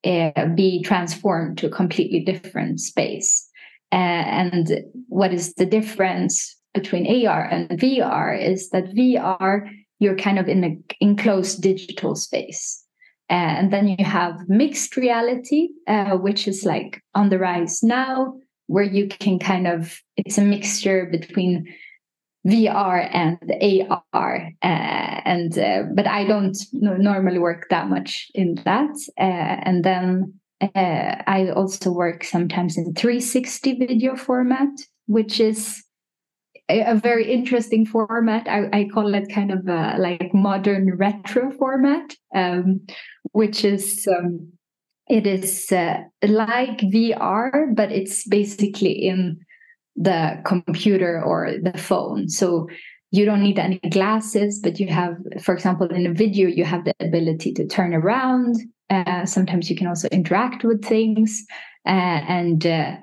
uh, 0.06 0.48
be 0.56 0.82
transformed 0.82 1.58
to 1.60 1.68
a 1.68 1.72
completely 1.72 2.22
different 2.22 2.80
space. 2.80 3.48
Uh, 3.92 4.26
and 4.26 4.82
what 5.08 5.32
is 5.32 5.54
the 5.54 5.66
difference 5.66 6.56
between 6.74 7.28
AR 7.28 7.44
and 7.44 7.70
VR 7.80 8.42
is 8.42 8.70
that 8.70 8.96
VR, 8.96 9.70
you're 10.00 10.18
kind 10.18 10.40
of 10.40 10.48
in 10.48 10.64
an 10.64 10.84
enclosed 11.00 11.62
digital 11.62 12.16
space. 12.16 12.83
Uh, 13.34 13.58
and 13.58 13.74
then 13.74 13.88
you 13.88 14.06
have 14.06 14.48
mixed 14.48 14.96
reality, 14.96 15.70
uh, 15.88 16.16
which 16.18 16.48
is 16.48 16.66
like 16.66 17.02
on 17.16 17.30
the 17.30 17.40
rise 17.40 17.82
now, 17.82 18.36
where 18.68 18.84
you 18.84 19.08
can 19.08 19.40
kind 19.40 19.66
of, 19.66 20.00
it's 20.18 20.38
a 20.38 20.44
mixture 20.44 21.08
between 21.12 21.66
VR 22.46 23.10
and 23.12 23.40
AR, 24.14 24.50
uh, 24.62 25.22
and 25.26 25.58
uh, 25.58 25.82
but 25.96 26.06
I 26.06 26.26
don't 26.26 26.56
normally 26.74 27.40
work 27.40 27.66
that 27.72 27.90
much 27.90 28.30
in 28.36 28.62
that. 28.66 28.94
Uh, 29.18 29.58
and 29.66 29.84
then 29.84 30.40
uh, 30.62 31.16
I 31.26 31.50
also 31.56 31.90
work 31.90 32.24
sometimes 32.24 32.78
in 32.78 32.94
360 32.94 33.80
video 33.80 34.16
format, 34.16 34.70
which 35.08 35.40
is 35.40 35.84
a, 36.70 36.96
very 36.96 37.32
interesting 37.32 37.86
format. 37.86 38.48
I, 38.48 38.70
I, 38.72 38.88
call 38.94 39.14
it 39.16 39.34
kind 39.34 39.52
of 39.52 39.68
a, 39.68 39.98
like 39.98 40.34
modern 40.34 40.96
retro 40.96 41.52
format, 41.52 42.16
um, 42.36 42.82
which 43.34 43.66
is. 43.66 44.08
Um, 44.08 44.54
it 45.10 45.28
is 45.28 45.70
uh, 45.70 45.98
like 46.26 46.78
VR, 46.80 47.76
but 47.76 47.92
it's 47.92 48.26
basically 48.26 48.92
in 48.92 49.38
the 49.98 50.42
computer 50.46 51.22
or 51.22 51.56
the 51.62 51.78
phone. 51.78 52.30
So 52.30 52.68
you 53.12 53.26
don't 53.26 53.44
need 53.44 53.60
any 53.60 53.80
glasses, 53.92 54.60
but 54.64 54.80
you 54.80 54.88
have, 54.88 55.16
for 55.42 55.54
example, 55.54 55.88
in 55.88 56.08
a 56.08 56.14
video, 56.14 56.48
you 56.48 56.64
have 56.64 56.86
the 56.86 56.96
ability 57.00 57.54
to 57.54 57.68
turn 57.68 57.94
around. 57.94 58.56
Uh, 58.90 59.26
sometimes 59.26 59.70
you 59.70 59.76
can 59.76 59.88
also 59.88 60.08
interact 60.08 60.64
with 60.64 60.84
things. 60.84 61.44
Uh, 61.86 62.24
and 62.28 62.66
uh, 62.66 62.96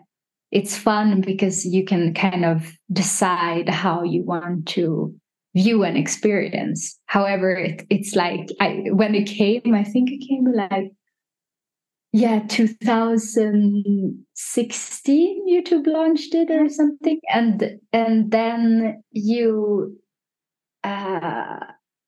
it's 0.50 0.76
fun 0.76 1.20
because 1.20 1.64
you 1.64 1.84
can 1.84 2.12
kind 2.12 2.44
of 2.44 2.72
decide 2.92 3.68
how 3.68 4.02
you 4.02 4.24
want 4.24 4.66
to 4.66 5.14
view 5.54 5.84
and 5.84 5.96
experience. 5.96 6.98
However, 7.06 7.52
it, 7.52 7.86
it's 7.90 8.14
like 8.14 8.48
I, 8.60 8.84
when 8.92 9.14
it 9.14 9.26
came, 9.26 9.74
I 9.74 9.84
think 9.84 10.10
it 10.10 10.26
came 10.26 10.52
like 10.52 10.92
yeah 12.12 12.40
2016 12.48 15.46
youtube 15.48 15.86
launched 15.86 16.34
it 16.34 16.50
or 16.50 16.68
something 16.68 17.20
and 17.32 17.78
and 17.92 18.32
then 18.32 19.00
you 19.12 19.96
uh 20.82 21.60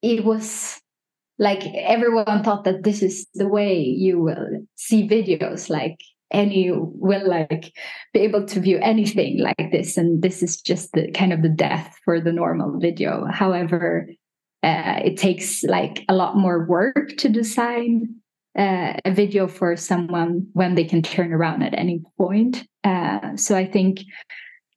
it 0.03 0.25
was 0.25 0.81
like 1.39 1.65
everyone 1.75 2.43
thought 2.43 2.65
that 2.65 2.83
this 2.83 3.01
is 3.03 3.29
the 3.35 3.47
way 3.47 3.79
you 3.79 4.21
will 4.21 4.67
see 4.75 5.07
videos 5.07 5.71
like 5.71 6.01
and 6.33 6.53
you 6.53 6.91
will 6.95 7.29
like 7.29 7.73
be 8.12 8.21
able 8.21 8.45
to 8.45 8.61
view 8.61 8.79
anything 8.83 9.39
like 9.39 9.71
this 9.71 9.97
and 9.97 10.23
this 10.23 10.43
is 10.43 10.61
just 10.61 10.93
the 10.93 11.11
kind 11.12 11.33
of 11.33 11.43
the 11.43 11.49
death 11.49 11.97
for 12.05 12.21
the 12.21 12.33
normal 12.33 12.79
video 12.81 13.27
however 13.31 14.09
uh, 14.62 15.01
it 15.05 15.17
takes 15.17 15.62
like 15.65 16.05
a 16.09 16.15
lot 16.15 16.37
more 16.37 16.67
work 16.67 17.17
to 17.19 17.29
design 17.29 18.23
uh, 18.59 18.93
a 19.05 19.11
video 19.11 19.49
for 19.49 19.77
someone 19.77 20.47
when 20.53 20.75
they 20.75 20.85
can 20.85 21.03
turn 21.03 21.33
around 21.33 21.62
at 21.62 21.75
any 21.75 22.03
point. 22.19 22.67
Uh, 22.85 23.37
so 23.37 23.57
I 23.57 23.65
think 23.65 24.01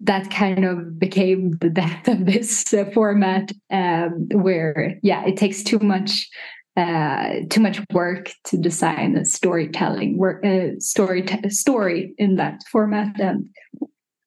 that 0.01 0.29
kind 0.31 0.65
of 0.65 0.97
became 1.00 1.51
the 1.59 1.69
death 1.81 2.07
of 2.07 2.25
this 2.25 2.74
format, 2.93 3.51
um, 3.71 4.27
where 4.31 4.97
yeah, 5.03 5.25
it 5.25 5.38
takes 5.38 5.63
too 5.63 5.79
much. 5.79 6.29
Uh, 6.77 7.39
too 7.50 7.62
much 7.62 7.79
work 7.94 8.32
to 8.44 8.58
design 8.58 9.15
a 9.15 9.24
storytelling 9.24 10.17
work, 10.17 10.44
uh, 10.46 10.77
story 10.79 11.22
t- 11.22 11.50
story 11.50 12.13
in 12.17 12.36
that 12.36 12.60
format, 12.70 13.17
and 13.17 13.48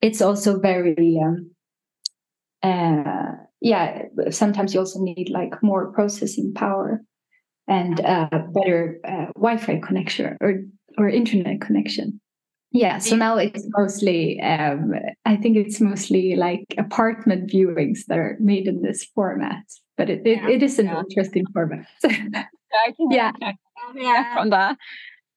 it's 0.00 0.22
also 0.22 0.58
very 0.58 1.20
um, 1.22 1.50
uh, 2.62 3.32
yeah. 3.60 4.02
Sometimes 4.30 4.72
you 4.72 4.80
also 4.80 5.00
need 5.02 5.28
like 5.28 5.62
more 5.62 5.92
processing 5.92 6.54
power 6.54 7.02
and 7.66 8.00
a 8.00 8.46
better 8.54 8.98
uh, 9.06 9.26
Wi-Fi 9.36 9.80
connection 9.80 10.38
or 10.40 10.62
or 10.96 11.08
internet 11.08 11.60
connection. 11.60 12.18
Yeah, 12.70 12.98
so 12.98 13.16
now 13.16 13.38
it's 13.38 13.66
mostly, 13.78 14.40
um, 14.42 14.92
I 15.24 15.36
think 15.36 15.56
it's 15.56 15.80
mostly 15.80 16.36
like 16.36 16.66
apartment 16.76 17.50
viewings 17.50 18.00
that 18.08 18.18
are 18.18 18.36
made 18.40 18.68
in 18.68 18.82
this 18.82 19.04
format, 19.14 19.64
but 19.98 20.08
it, 20.08 20.22
it, 20.24 20.38
yeah. 20.38 20.48
it 20.48 20.62
is 20.62 20.78
an 20.78 20.86
yeah. 20.86 21.00
interesting 21.00 21.44
format. 21.52 21.86
yeah. 23.10 23.32
yeah, 23.94 24.34
from 24.34 24.50
that. 24.50 24.78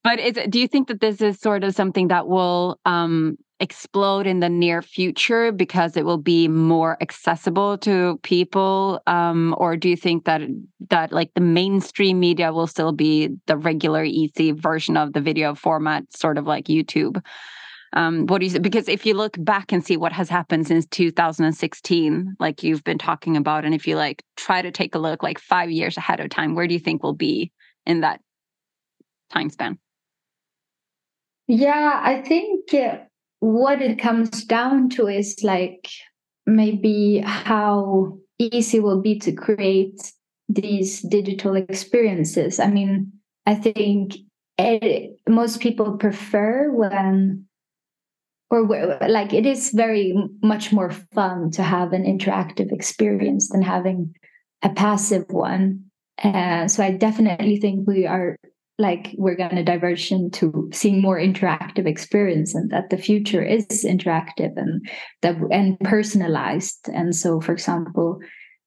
But 0.03 0.19
is 0.19 0.37
it, 0.37 0.49
do 0.49 0.59
you 0.59 0.67
think 0.67 0.87
that 0.87 1.01
this 1.01 1.21
is 1.21 1.39
sort 1.39 1.63
of 1.63 1.75
something 1.75 2.07
that 2.07 2.27
will 2.27 2.79
um, 2.85 3.37
explode 3.59 4.25
in 4.25 4.39
the 4.39 4.49
near 4.49 4.81
future 4.81 5.51
because 5.51 5.95
it 5.95 6.05
will 6.05 6.17
be 6.17 6.47
more 6.47 6.97
accessible 7.01 7.77
to 7.77 8.19
people 8.23 8.99
um, 9.05 9.53
or 9.57 9.77
do 9.77 9.87
you 9.87 9.95
think 9.95 10.25
that 10.25 10.41
that 10.89 11.11
like 11.11 11.31
the 11.35 11.41
mainstream 11.41 12.19
media 12.19 12.51
will 12.51 12.65
still 12.65 12.91
be 12.91 13.29
the 13.45 13.55
regular 13.55 14.03
easy 14.03 14.51
version 14.51 14.97
of 14.97 15.13
the 15.13 15.21
video 15.21 15.53
format 15.53 16.03
sort 16.11 16.39
of 16.39 16.47
like 16.47 16.65
youtube 16.65 17.21
um, 17.93 18.25
what 18.27 18.39
do 18.39 18.47
you 18.47 18.59
because 18.59 18.87
if 18.87 19.05
you 19.05 19.13
look 19.13 19.35
back 19.39 19.71
and 19.71 19.85
see 19.85 19.97
what 19.97 20.11
has 20.13 20.29
happened 20.29 20.67
since 20.67 20.85
2016 20.87 22.35
like 22.39 22.63
you've 22.63 22.83
been 22.83 22.97
talking 22.97 23.37
about 23.37 23.65
and 23.65 23.73
if 23.73 23.87
you 23.87 23.95
like 23.95 24.23
try 24.37 24.61
to 24.61 24.71
take 24.71 24.95
a 24.95 24.99
look 24.99 25.23
like 25.23 25.39
five 25.39 25.69
years 25.69 25.97
ahead 25.97 26.19
of 26.19 26.29
time 26.29 26.55
where 26.55 26.67
do 26.67 26.73
you 26.73 26.79
think 26.79 27.03
we'll 27.03 27.13
be 27.13 27.51
in 27.85 28.01
that 28.01 28.21
time 29.29 29.49
span 29.49 29.77
yeah 31.47 31.99
i 32.03 32.21
think 32.21 32.73
uh, 32.73 32.97
what 33.39 33.81
it 33.81 33.99
comes 33.99 34.43
down 34.45 34.89
to 34.89 35.07
is 35.07 35.37
like 35.43 35.89
maybe 36.45 37.21
how 37.25 38.17
easy 38.39 38.79
will 38.79 39.01
be 39.01 39.19
to 39.19 39.31
create 39.31 39.99
these 40.49 41.01
digital 41.01 41.55
experiences. 41.55 42.59
I 42.59 42.67
mean, 42.67 43.11
I 43.45 43.55
think 43.55 44.15
it, 44.57 45.19
most 45.27 45.59
people 45.59 45.97
prefer 45.97 46.71
when 46.71 47.45
or 48.51 48.99
like 49.07 49.33
it 49.33 49.45
is 49.45 49.71
very 49.71 50.13
much 50.43 50.73
more 50.73 50.91
fun 50.91 51.49
to 51.51 51.63
have 51.63 51.93
an 51.93 52.03
interactive 52.03 52.71
experience 52.71 53.49
than 53.49 53.61
having 53.61 54.13
a 54.61 54.69
passive 54.69 55.25
one. 55.29 55.85
Uh, 56.21 56.67
so 56.67 56.83
I 56.83 56.91
definitely 56.91 57.57
think 57.57 57.87
we 57.87 58.05
are 58.05 58.37
like 58.77 59.15
we're 59.17 59.35
going 59.35 59.55
to 59.55 59.63
diverge 59.63 60.11
into 60.11 60.69
seeing 60.73 61.01
more 61.01 61.17
interactive 61.17 61.87
experience 61.87 62.53
and 62.53 62.69
that 62.71 62.89
the 62.89 62.97
future 62.97 63.43
is 63.43 63.85
interactive 63.85 64.51
and 64.57 64.85
that 65.21 65.37
and 65.51 65.79
personalized 65.81 66.89
and 66.91 67.15
so 67.15 67.39
for 67.39 67.53
example 67.53 68.19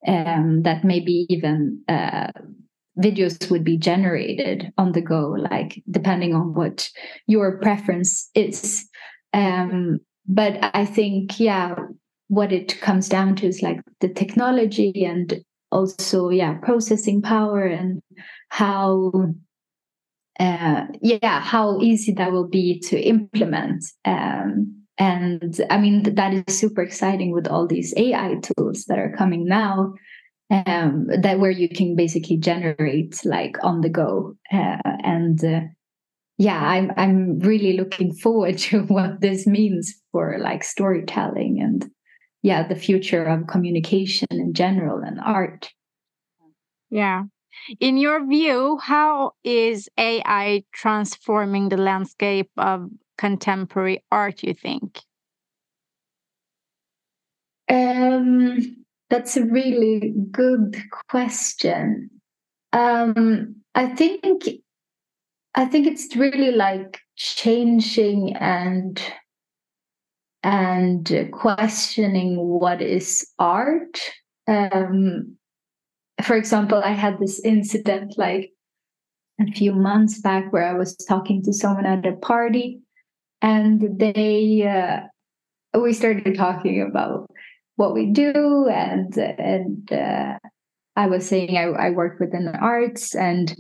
um, 0.07 0.63
that 0.63 0.85
maybe 0.85 1.27
even 1.29 1.83
uh, 1.89 2.31
videos 2.99 3.51
would 3.51 3.65
be 3.65 3.77
generated 3.77 4.73
on 4.79 4.93
the 4.93 5.01
go, 5.01 5.37
like 5.51 5.83
depending 5.91 6.35
on 6.35 6.55
what 6.55 6.89
your 7.27 7.59
preference 7.59 8.31
is. 8.35 8.89
Um, 9.35 9.99
but 10.27 10.59
I 10.75 10.87
think, 10.87 11.39
yeah, 11.39 11.75
what 12.29 12.53
it 12.53 12.81
comes 12.81 13.09
down 13.09 13.37
to 13.37 13.47
is 13.47 13.63
like 13.63 13.81
the 14.01 14.09
technology 14.09 15.05
and 15.05 15.45
also, 15.71 16.31
yeah, 16.31 16.55
processing 16.63 17.21
power 17.21 17.65
and 17.65 18.01
how, 18.49 19.13
uh, 20.41 20.87
yeah, 21.03 21.41
how 21.41 21.81
easy 21.81 22.13
that 22.13 22.33
will 22.33 22.49
be 22.49 22.79
to 22.81 22.99
implement. 22.99 23.85
Um, 24.05 24.85
and 24.97 25.61
I 25.69 25.79
mean, 25.79 26.15
that 26.15 26.33
is 26.33 26.59
super 26.59 26.81
exciting 26.81 27.33
with 27.33 27.49
all 27.49 27.67
these 27.67 27.93
AI 27.97 28.37
tools 28.41 28.85
that 28.85 28.99
are 28.99 29.15
coming 29.17 29.45
now 29.45 29.95
um, 30.51 31.09
that 31.09 31.41
where 31.41 31.51
you 31.51 31.69
can 31.69 31.97
basically 31.97 32.37
generate 32.37 33.21
like 33.25 33.57
on 33.63 33.81
the 33.81 33.89
go 33.89 34.37
uh, 34.53 34.79
and 35.03 35.45
uh, 35.45 35.61
yeah 36.39 36.61
I'm, 36.61 36.93
I'm 36.97 37.39
really 37.41 37.75
looking 37.75 38.13
forward 38.13 38.59
to 38.71 38.83
what 38.83 39.21
this 39.21 39.47
means 39.47 39.95
for 40.13 40.39
like 40.39 40.65
storytelling 40.65 41.61
and 41.61 41.91
yeah 42.43 42.67
the 42.67 42.77
future 42.77 43.25
of 43.25 43.47
communication 43.47 44.29
in 44.31 44.53
general 44.55 45.01
and 45.03 45.21
art. 45.21 45.71
Yeah. 46.91 47.25
In 47.81 47.97
your 47.97 48.27
view 48.27 48.79
how 48.83 49.33
is 49.45 49.89
ai 49.97 50.65
transforming 50.73 51.69
the 51.69 51.77
landscape 51.77 52.51
of 52.57 52.89
contemporary 53.17 54.05
art 54.11 54.43
you 54.43 54.55
think? 54.55 55.01
Um 57.69 58.85
that's 59.11 59.37
a 59.37 59.45
really 59.45 60.13
good 60.31 60.77
question. 61.09 62.11
Um, 62.73 63.57
I 63.75 63.87
think 63.87 64.43
I 65.55 65.67
think 65.67 65.87
it's 65.87 66.17
really 66.17 66.51
like 66.51 67.01
changing 67.17 68.37
and 68.37 69.01
and 70.43 71.29
questioning 71.33 72.37
what 72.37 72.83
is 72.83 73.27
art. 73.39 73.99
Um, 74.47 75.37
for 76.23 76.37
example, 76.37 76.83
I 76.85 76.93
had 76.93 77.19
this 77.19 77.41
incident 77.45 78.19
like 78.19 78.51
a 79.41 79.51
few 79.53 79.73
months 79.73 80.21
back 80.21 80.53
where 80.53 80.69
I 80.69 80.75
was 80.75 80.97
talking 80.97 81.43
to 81.45 81.53
someone 81.53 81.87
at 81.87 82.07
a 82.07 82.17
party, 82.17 82.81
and 83.41 83.99
they 83.99 84.67
uh, 84.67 85.79
we 85.79 85.93
started 85.93 86.35
talking 86.35 86.83
about 86.83 87.31
what 87.77 87.95
we 87.95 88.07
do 88.13 88.69
and 88.69 89.17
and 89.17 89.93
uh, 89.93 90.39
I 90.97 91.07
was 91.07 91.29
saying 91.29 91.57
I, 91.57 91.65
I 91.65 91.91
work 91.91 92.21
within 92.21 92.45
the 92.45 92.57
arts 92.57 93.15
and 93.15 93.55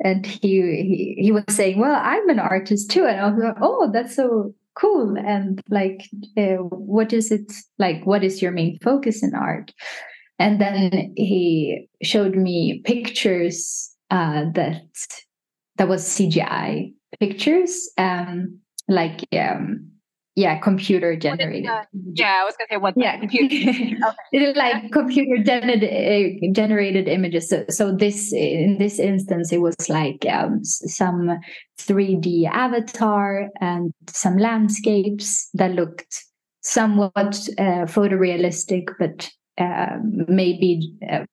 and 0.00 0.26
he, 0.26 0.38
he 0.40 1.16
he 1.18 1.32
was 1.32 1.44
saying 1.48 1.78
well 1.78 2.00
I'm 2.02 2.28
an 2.28 2.38
artist 2.38 2.90
too. 2.90 3.06
And 3.06 3.20
I 3.20 3.30
was 3.30 3.42
like 3.42 3.56
oh 3.60 3.90
that's 3.92 4.16
so 4.16 4.54
cool. 4.74 5.16
And 5.16 5.60
like 5.70 6.08
uh, 6.36 6.56
what 6.56 7.12
is 7.12 7.30
it 7.30 7.52
like 7.78 8.04
what 8.04 8.24
is 8.24 8.42
your 8.42 8.52
main 8.52 8.78
focus 8.80 9.22
in 9.22 9.34
art? 9.34 9.72
And 10.38 10.60
then 10.60 11.14
he 11.16 11.88
showed 12.02 12.34
me 12.34 12.82
pictures 12.84 13.94
uh, 14.10 14.46
that 14.54 14.82
that 15.76 15.88
was 15.88 16.04
CGI 16.04 16.92
pictures. 17.20 17.90
Um 17.96 18.58
like 18.88 19.26
um 19.32 19.90
yeah 20.36 20.58
computer 20.58 21.16
generated 21.16 21.68
uh, 21.68 21.84
yeah 22.14 22.40
i 22.40 22.44
was 22.44 22.54
gonna 22.56 22.66
say 22.70 22.76
what 22.76 22.94
yeah 22.96 23.18
computer 23.18 23.96
okay. 24.32 24.52
like 24.54 24.90
computer 24.90 25.42
generated 25.42 25.90
uh, 25.90 26.52
generated 26.52 27.08
images 27.08 27.48
so, 27.48 27.64
so 27.68 27.94
this 27.94 28.32
in 28.32 28.76
this 28.78 28.98
instance 28.98 29.52
it 29.52 29.60
was 29.60 29.76
like 29.88 30.26
um, 30.30 30.64
some 30.64 31.38
3d 31.78 32.48
avatar 32.50 33.48
and 33.60 33.92
some 34.08 34.36
landscapes 34.36 35.48
that 35.54 35.72
looked 35.72 36.24
somewhat 36.62 37.38
uh, 37.58 37.86
photorealistic 37.86 38.86
but 38.98 39.30
uh, 39.58 39.98
maybe 40.28 40.92
uh, 41.10 41.24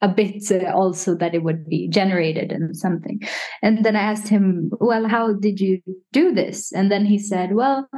a 0.00 0.08
bit 0.08 0.50
uh, 0.50 0.72
also 0.72 1.14
that 1.16 1.34
it 1.34 1.42
would 1.42 1.68
be 1.68 1.88
generated 1.88 2.52
and 2.52 2.76
something. 2.76 3.20
And 3.62 3.84
then 3.84 3.96
I 3.96 4.00
asked 4.00 4.28
him, 4.28 4.70
Well, 4.80 5.08
how 5.08 5.32
did 5.32 5.60
you 5.60 5.80
do 6.12 6.32
this? 6.32 6.72
And 6.72 6.90
then 6.90 7.04
he 7.04 7.18
said, 7.18 7.54
Well, 7.54 7.88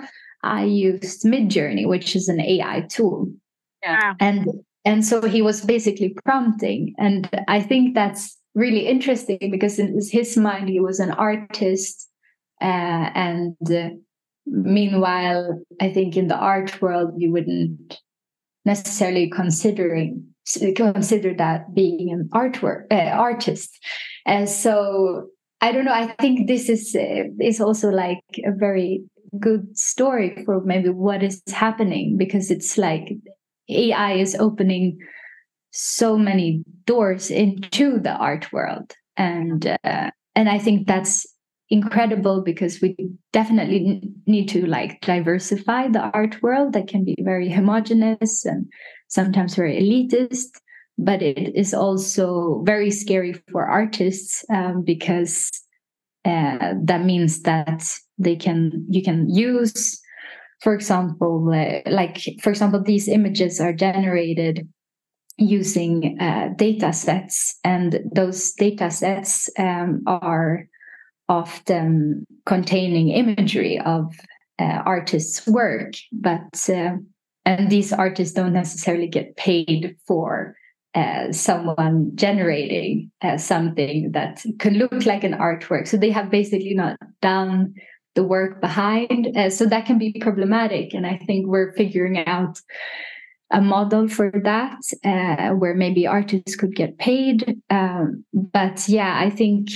I 0.42 0.64
used 0.64 1.24
Midjourney, 1.24 1.86
which 1.86 2.16
is 2.16 2.28
an 2.28 2.40
AI 2.40 2.86
tool. 2.88 3.32
Yeah. 3.82 4.14
And 4.20 4.46
and 4.84 5.04
so 5.04 5.22
he 5.22 5.42
was 5.42 5.64
basically 5.64 6.16
prompting. 6.24 6.94
And 6.98 7.28
I 7.48 7.60
think 7.60 7.94
that's 7.94 8.38
really 8.54 8.86
interesting 8.86 9.50
because 9.50 9.78
in 9.78 10.00
his 10.10 10.36
mind, 10.36 10.68
he 10.68 10.80
was 10.80 11.00
an 11.00 11.10
artist. 11.10 12.08
Uh, 12.60 13.10
and 13.14 13.56
uh, 13.70 13.90
meanwhile, 14.46 15.62
I 15.80 15.92
think 15.92 16.16
in 16.16 16.28
the 16.28 16.36
art 16.36 16.80
world, 16.80 17.12
you 17.18 17.30
wouldn't 17.30 17.98
necessarily 18.64 19.30
considering 19.30 20.26
consider 20.74 21.34
that 21.34 21.74
being 21.74 22.10
an 22.10 22.28
artwork 22.32 22.84
uh, 22.90 23.10
artist. 23.10 23.70
And 24.26 24.48
so 24.48 25.28
I 25.60 25.72
don't 25.72 25.84
know. 25.84 25.92
I 25.92 26.14
think 26.20 26.48
this 26.48 26.68
is 26.68 26.96
uh, 26.96 27.24
is 27.40 27.60
also 27.60 27.90
like 27.90 28.24
a 28.44 28.52
very 28.52 29.04
good 29.38 29.76
story 29.76 30.42
for 30.44 30.62
maybe 30.62 30.88
what 30.88 31.22
is 31.22 31.42
happening 31.48 32.16
because 32.18 32.50
it's 32.50 32.76
like 32.76 33.12
AI 33.68 34.14
is 34.14 34.34
opening 34.34 34.98
so 35.72 36.18
many 36.18 36.64
doors 36.86 37.30
into 37.30 37.98
the 37.98 38.12
art 38.12 38.52
world. 38.52 38.92
And 39.16 39.66
uh, 39.84 40.10
and 40.34 40.48
I 40.48 40.58
think 40.58 40.86
that's 40.86 41.26
incredible 41.68 42.42
because 42.42 42.80
we 42.80 42.96
definitely 43.32 44.02
need 44.26 44.48
to 44.48 44.66
like 44.66 45.00
diversify 45.02 45.88
the 45.88 46.10
art 46.14 46.42
world 46.42 46.72
that 46.72 46.88
can 46.88 47.04
be 47.04 47.16
very 47.20 47.48
homogenous 47.48 48.44
and 48.44 48.66
sometimes 49.08 49.54
very 49.54 49.80
elitist. 49.80 50.48
But 50.98 51.22
it 51.22 51.54
is 51.54 51.72
also 51.72 52.62
very 52.66 52.90
scary 52.90 53.34
for 53.50 53.64
artists 53.66 54.44
um, 54.50 54.82
because 54.84 55.50
uh, 56.24 56.74
that 56.84 57.04
means 57.04 57.42
that 57.42 57.82
they 58.20 58.36
can 58.36 58.84
you 58.88 59.02
can 59.02 59.28
use 59.28 60.00
for 60.60 60.74
example 60.74 61.50
uh, 61.52 61.90
like 61.90 62.18
for 62.42 62.50
example 62.50 62.82
these 62.82 63.08
images 63.08 63.60
are 63.60 63.72
generated 63.72 64.68
using 65.38 66.18
uh, 66.20 66.50
data 66.56 66.92
sets 66.92 67.58
and 67.64 68.00
those 68.14 68.52
data 68.52 68.90
sets 68.90 69.48
um, 69.58 70.02
are 70.06 70.66
often 71.28 72.26
containing 72.44 73.08
imagery 73.08 73.80
of 73.80 74.12
uh, 74.58 74.82
artists 74.84 75.46
work 75.46 75.94
but 76.12 76.68
uh, 76.68 76.96
and 77.46 77.70
these 77.70 77.92
artists 77.92 78.34
don't 78.34 78.52
necessarily 78.52 79.08
get 79.08 79.36
paid 79.36 79.96
for 80.06 80.54
uh, 80.94 81.32
someone 81.32 82.10
generating 82.16 83.10
uh, 83.22 83.36
something 83.36 84.10
that 84.12 84.44
could 84.58 84.72
look 84.72 85.06
like 85.06 85.24
an 85.24 85.34
artwork. 85.34 85.86
So 85.86 85.96
they 85.96 86.10
have 86.10 86.30
basically 86.30 86.74
not 86.74 86.98
done 87.22 87.74
the 88.20 88.26
work 88.26 88.60
behind. 88.60 89.34
Uh, 89.34 89.48
so 89.48 89.64
that 89.64 89.86
can 89.86 89.98
be 89.98 90.12
problematic. 90.20 90.92
And 90.92 91.06
I 91.06 91.16
think 91.26 91.46
we're 91.46 91.72
figuring 91.72 92.18
out 92.26 92.60
a 93.50 93.62
model 93.62 94.08
for 94.08 94.30
that 94.44 94.80
uh, 95.04 95.54
where 95.54 95.74
maybe 95.74 96.06
artists 96.06 96.54
could 96.54 96.76
get 96.76 96.98
paid. 96.98 97.62
Um, 97.70 98.24
but 98.32 98.86
yeah, 98.88 99.18
I 99.18 99.30
think 99.30 99.70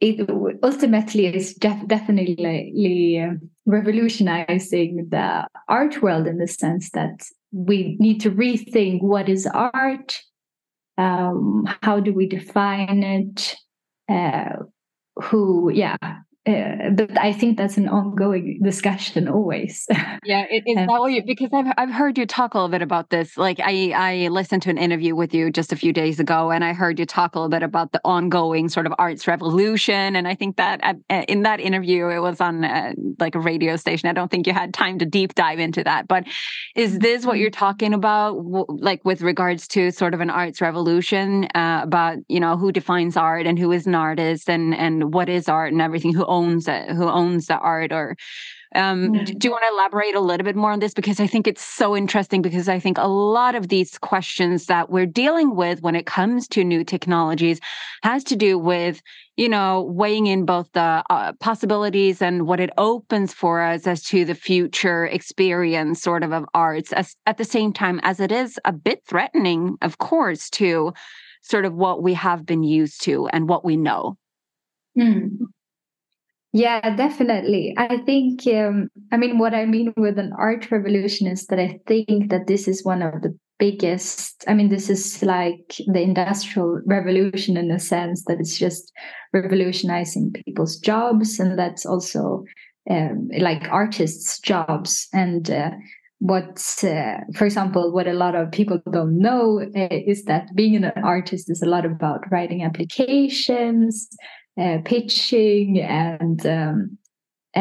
it 0.00 0.28
ultimately 0.64 1.26
is 1.26 1.54
def- 1.54 1.86
definitely 1.86 3.20
uh, 3.20 3.34
revolutionizing 3.66 5.08
the 5.10 5.46
art 5.68 6.02
world 6.02 6.26
in 6.26 6.38
the 6.38 6.48
sense 6.48 6.90
that 6.90 7.22
we 7.52 7.96
need 8.00 8.20
to 8.22 8.30
rethink 8.30 9.00
what 9.00 9.28
is 9.28 9.46
art 9.46 10.18
um, 10.98 11.64
how 11.82 12.00
do 12.00 12.12
we 12.12 12.26
define 12.26 13.02
it 13.02 13.56
uh, 14.10 14.56
who 15.22 15.70
yeah 15.72 15.96
uh, 16.46 16.90
but 16.90 17.18
I 17.18 17.32
think 17.32 17.58
that's 17.58 17.76
an 17.76 17.88
ongoing 17.88 18.60
discussion 18.62 19.28
always. 19.28 19.86
Yeah, 20.24 20.44
it, 20.50 20.64
is 20.66 20.74
that 20.74 20.88
what 20.88 21.12
you? 21.12 21.22
Because 21.24 21.50
I've 21.52 21.72
I've 21.76 21.90
heard 21.90 22.18
you 22.18 22.26
talk 22.26 22.54
a 22.54 22.58
little 22.58 22.68
bit 22.68 22.82
about 22.82 23.10
this. 23.10 23.36
Like 23.36 23.60
I 23.60 23.92
I 23.94 24.28
listened 24.28 24.62
to 24.62 24.70
an 24.70 24.78
interview 24.78 25.14
with 25.14 25.32
you 25.32 25.52
just 25.52 25.72
a 25.72 25.76
few 25.76 25.92
days 25.92 26.18
ago, 26.18 26.50
and 26.50 26.64
I 26.64 26.72
heard 26.72 26.98
you 26.98 27.06
talk 27.06 27.34
a 27.34 27.38
little 27.38 27.50
bit 27.50 27.62
about 27.62 27.92
the 27.92 28.00
ongoing 28.04 28.68
sort 28.68 28.86
of 28.86 28.94
arts 28.98 29.28
revolution. 29.28 30.16
And 30.16 30.26
I 30.26 30.34
think 30.34 30.56
that 30.56 30.80
uh, 30.82 31.22
in 31.28 31.42
that 31.42 31.60
interview, 31.60 32.08
it 32.08 32.18
was 32.18 32.40
on 32.40 32.64
uh, 32.64 32.92
like 33.20 33.36
a 33.36 33.40
radio 33.40 33.76
station. 33.76 34.08
I 34.08 34.14
don't 34.14 34.30
think 34.30 34.48
you 34.48 34.52
had 34.52 34.74
time 34.74 34.98
to 34.98 35.06
deep 35.06 35.36
dive 35.36 35.60
into 35.60 35.84
that. 35.84 36.08
But 36.08 36.24
is 36.74 36.98
this 36.98 37.24
what 37.24 37.38
you're 37.38 37.50
talking 37.50 37.94
about, 37.94 38.34
like 38.68 39.04
with 39.04 39.22
regards 39.22 39.68
to 39.68 39.92
sort 39.92 40.12
of 40.12 40.20
an 40.20 40.30
arts 40.30 40.60
revolution 40.60 41.44
uh, 41.54 41.80
about 41.84 42.18
you 42.28 42.40
know 42.40 42.56
who 42.56 42.72
defines 42.72 43.16
art 43.16 43.46
and 43.46 43.60
who 43.60 43.70
is 43.70 43.86
an 43.86 43.94
artist 43.94 44.50
and 44.50 44.74
and 44.74 45.14
what 45.14 45.28
is 45.28 45.48
art 45.48 45.72
and 45.72 45.80
everything 45.80 46.12
who 46.12 46.24
owns 46.36 46.68
it, 46.68 46.84
who 46.96 47.06
owns 47.20 47.46
the 47.46 47.58
art, 47.58 47.92
or 47.92 48.16
Um, 48.74 49.12
mm-hmm. 49.12 49.38
Do 49.38 49.44
you 49.46 49.52
want 49.52 49.64
to 49.66 49.74
elaborate 49.74 50.16
a 50.16 50.26
little 50.28 50.44
bit 50.44 50.56
more 50.56 50.72
on 50.72 50.80
this? 50.80 50.94
Because 50.94 51.20
I 51.24 51.28
think 51.28 51.46
it's 51.46 51.64
so 51.80 51.96
interesting, 51.96 52.42
because 52.42 52.68
I 52.68 52.80
think 52.80 52.98
a 52.98 53.08
lot 53.08 53.54
of 53.54 53.68
these 53.68 53.96
questions 53.98 54.66
that 54.66 54.90
we're 54.90 55.12
dealing 55.22 55.56
with 55.56 55.80
when 55.82 55.94
it 55.94 56.04
comes 56.04 56.48
to 56.48 56.64
new 56.64 56.84
technologies 56.84 57.58
has 58.02 58.24
to 58.24 58.36
do 58.36 58.58
with, 58.58 59.00
you 59.36 59.48
know, 59.48 59.86
weighing 60.00 60.26
in 60.26 60.44
both 60.44 60.68
the 60.72 61.02
uh, 61.08 61.32
possibilities 61.40 62.20
and 62.20 62.46
what 62.48 62.60
it 62.60 62.70
opens 62.76 63.32
for 63.32 63.62
us 63.72 63.86
as 63.86 64.02
to 64.10 64.24
the 64.24 64.34
future 64.34 65.06
experience 65.06 66.02
sort 66.02 66.22
of 66.22 66.32
of 66.32 66.44
arts, 66.52 66.92
as, 66.92 67.16
at 67.24 67.38
the 67.38 67.50
same 67.56 67.72
time 67.72 68.00
as 68.02 68.20
it 68.20 68.32
is 68.32 68.58
a 68.64 68.72
bit 68.72 69.00
threatening, 69.08 69.78
of 69.80 69.96
course, 69.98 70.50
to 70.50 70.92
sort 71.40 71.64
of 71.64 71.72
what 71.72 72.02
we 72.02 72.14
have 72.14 72.44
been 72.44 72.64
used 72.80 73.00
to 73.04 73.26
and 73.32 73.48
what 73.48 73.64
we 73.64 73.76
know. 73.76 74.16
Mm. 74.98 75.38
Yeah, 76.56 76.96
definitely. 76.96 77.74
I 77.76 77.98
think, 78.06 78.46
um, 78.46 78.88
I 79.12 79.18
mean, 79.18 79.36
what 79.38 79.52
I 79.52 79.66
mean 79.66 79.92
with 79.98 80.18
an 80.18 80.32
art 80.38 80.70
revolution 80.70 81.26
is 81.26 81.44
that 81.48 81.58
I 81.58 81.78
think 81.86 82.30
that 82.30 82.46
this 82.46 82.66
is 82.66 82.82
one 82.82 83.02
of 83.02 83.20
the 83.20 83.38
biggest, 83.58 84.42
I 84.48 84.54
mean, 84.54 84.70
this 84.70 84.88
is 84.88 85.22
like 85.22 85.74
the 85.86 86.00
industrial 86.00 86.80
revolution 86.86 87.58
in 87.58 87.70
a 87.70 87.78
sense 87.78 88.24
that 88.24 88.40
it's 88.40 88.56
just 88.56 88.90
revolutionizing 89.34 90.32
people's 90.46 90.78
jobs. 90.78 91.38
And 91.38 91.58
that's 91.58 91.84
also 91.84 92.44
um, 92.90 93.28
like 93.38 93.68
artists' 93.70 94.40
jobs. 94.40 95.08
And 95.12 95.50
uh, 95.50 95.72
what, 96.20 96.56
uh, 96.82 97.18
for 97.34 97.44
example, 97.44 97.92
what 97.92 98.06
a 98.08 98.14
lot 98.14 98.34
of 98.34 98.50
people 98.50 98.80
don't 98.90 99.18
know 99.18 99.60
uh, 99.76 99.88
is 99.90 100.24
that 100.24 100.46
being 100.54 100.74
an 100.74 100.90
artist 101.04 101.50
is 101.50 101.60
a 101.60 101.68
lot 101.68 101.84
about 101.84 102.30
writing 102.30 102.62
applications 102.62 104.08
uh, 104.60 104.78
pitching 104.84 105.80
and 105.80 106.44
um, 106.46 106.98
uh, 107.54 107.58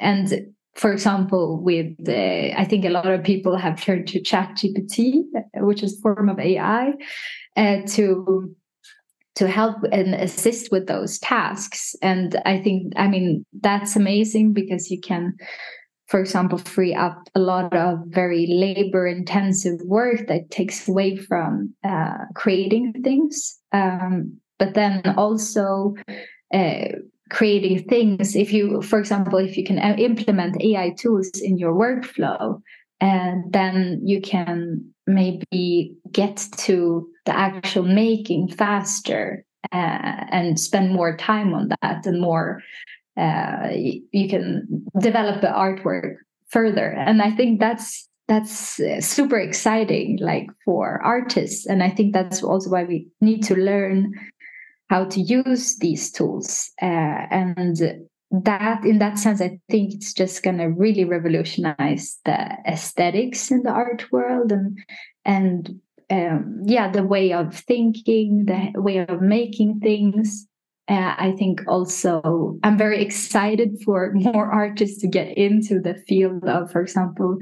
and 0.00 0.54
for 0.74 0.92
example, 0.92 1.60
with 1.62 1.94
uh, 2.08 2.58
I 2.58 2.66
think 2.68 2.84
a 2.84 2.90
lot 2.90 3.06
of 3.06 3.22
people 3.22 3.56
have 3.56 3.80
turned 3.80 4.08
to 4.08 4.20
ChatGPT, 4.20 5.22
which 5.56 5.82
is 5.82 6.00
form 6.00 6.28
of 6.28 6.40
AI, 6.40 6.92
uh, 7.56 7.76
to 7.88 8.54
to 9.36 9.48
help 9.48 9.76
and 9.90 10.14
assist 10.14 10.70
with 10.70 10.86
those 10.86 11.18
tasks. 11.18 11.96
And 12.02 12.40
I 12.46 12.60
think, 12.60 12.92
I 12.96 13.08
mean, 13.08 13.44
that's 13.60 13.96
amazing 13.96 14.52
because 14.52 14.90
you 14.90 15.00
can, 15.00 15.34
for 16.06 16.20
example, 16.20 16.58
free 16.58 16.94
up 16.94 17.18
a 17.34 17.40
lot 17.40 17.74
of 17.74 17.98
very 18.06 18.46
labor 18.46 19.08
intensive 19.08 19.80
work 19.84 20.28
that 20.28 20.50
takes 20.50 20.88
away 20.88 21.16
from 21.16 21.74
uh, 21.82 22.18
creating 22.36 22.94
things. 23.02 23.58
Um, 23.72 24.38
but 24.58 24.74
then 24.74 25.02
also 25.16 25.94
uh, 26.52 26.88
creating 27.30 27.84
things. 27.88 28.36
If 28.36 28.52
you 28.52 28.82
for 28.82 28.98
example 28.98 29.38
if 29.38 29.56
you 29.56 29.64
can 29.64 29.78
uh, 29.78 29.96
implement 29.98 30.62
ai 30.62 30.94
tools 30.98 31.30
in 31.42 31.58
your 31.58 31.74
workflow 31.74 32.60
and 33.00 33.52
then 33.52 34.00
you 34.04 34.20
can 34.20 34.84
maybe 35.06 35.94
get 36.12 36.36
to 36.56 37.08
the 37.26 37.36
actual 37.36 37.84
making 37.84 38.48
faster 38.48 39.44
uh, 39.72 40.24
and 40.30 40.58
spend 40.58 40.92
more 40.92 41.16
time 41.16 41.54
on 41.54 41.70
that 41.80 42.06
and 42.06 42.20
more 42.20 42.62
uh, 43.16 43.68
you 43.72 44.28
can 44.28 44.66
develop 45.00 45.40
the 45.40 45.46
artwork 45.48 46.16
further. 46.48 46.90
And 46.90 47.22
i 47.22 47.30
think 47.30 47.60
that's 47.60 48.08
that's 48.26 48.80
uh, 48.80 49.02
super 49.02 49.38
exciting 49.38 50.18
like 50.20 50.46
for 50.64 51.00
artists. 51.04 51.66
And 51.66 51.82
i 51.82 51.90
think 51.90 52.12
that's 52.12 52.42
also 52.42 52.70
why 52.70 52.84
we 52.84 53.08
need 53.20 53.42
to 53.44 53.54
learn 53.54 54.12
how 54.88 55.04
to 55.06 55.20
use 55.20 55.76
these 55.78 56.10
tools. 56.10 56.70
Uh, 56.80 57.26
and 57.30 57.80
that 58.42 58.84
in 58.84 58.98
that 58.98 59.18
sense 59.18 59.40
i 59.40 59.58
think 59.70 59.94
it's 59.94 60.12
just 60.12 60.42
going 60.42 60.58
to 60.58 60.64
really 60.64 61.04
revolutionize 61.04 62.18
the 62.24 62.36
aesthetics 62.66 63.50
in 63.50 63.62
the 63.62 63.70
art 63.70 64.10
world 64.10 64.50
and 64.50 64.78
and 65.24 65.80
um, 66.10 66.60
yeah 66.64 66.90
the 66.90 67.04
way 67.04 67.32
of 67.32 67.54
thinking 67.54 68.46
the 68.46 68.80
way 68.80 68.98
of 68.98 69.20
making 69.20 69.80
things. 69.80 70.46
Uh, 70.86 71.14
i 71.16 71.32
think 71.38 71.62
also 71.66 72.58
i'm 72.62 72.76
very 72.76 73.00
excited 73.02 73.70
for 73.84 74.12
more 74.14 74.52
artists 74.52 75.00
to 75.00 75.08
get 75.08 75.36
into 75.38 75.80
the 75.80 75.94
field 76.06 76.44
of 76.44 76.70
for 76.70 76.82
example 76.82 77.38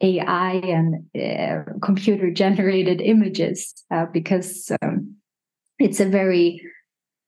ai 0.00 0.52
and 0.52 1.04
uh, 1.20 1.64
computer 1.82 2.30
generated 2.30 3.00
images 3.00 3.74
uh, 3.90 4.06
because 4.12 4.70
um, 4.82 5.12
it's 5.80 5.98
a 5.98 6.06
very 6.06 6.60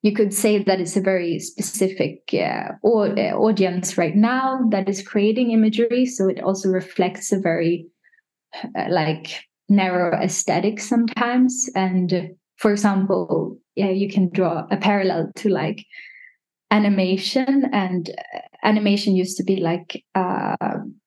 you 0.03 0.13
could 0.13 0.33
say 0.33 0.63
that 0.63 0.81
it's 0.81 0.97
a 0.97 1.01
very 1.01 1.39
specific 1.39 2.23
uh, 2.33 2.73
uh, 2.85 3.35
audience 3.35 3.99
right 3.99 4.15
now 4.15 4.61
that 4.71 4.89
is 4.89 5.07
creating 5.07 5.51
imagery. 5.51 6.07
So 6.07 6.29
it 6.29 6.41
also 6.43 6.69
reflects 6.69 7.33
a 7.33 7.41
very 7.41 7.87
uh, 8.55 8.87
like 8.89 9.45
narrow 9.69 10.17
aesthetic 10.17 10.81
sometimes. 10.81 11.69
And 11.75 12.31
for 12.57 12.71
example, 12.71 13.59
yeah, 13.75 13.91
you 13.91 14.09
can 14.09 14.31
draw 14.31 14.67
a 14.71 14.77
parallel 14.77 15.33
to 15.37 15.49
like 15.49 15.85
animation 16.71 17.65
and 17.73 18.11
uh, 18.11 18.41
animation 18.63 19.17
used 19.17 19.37
to 19.39 19.45
be 19.45 19.57
like 19.57 20.05
uh, 20.15 20.57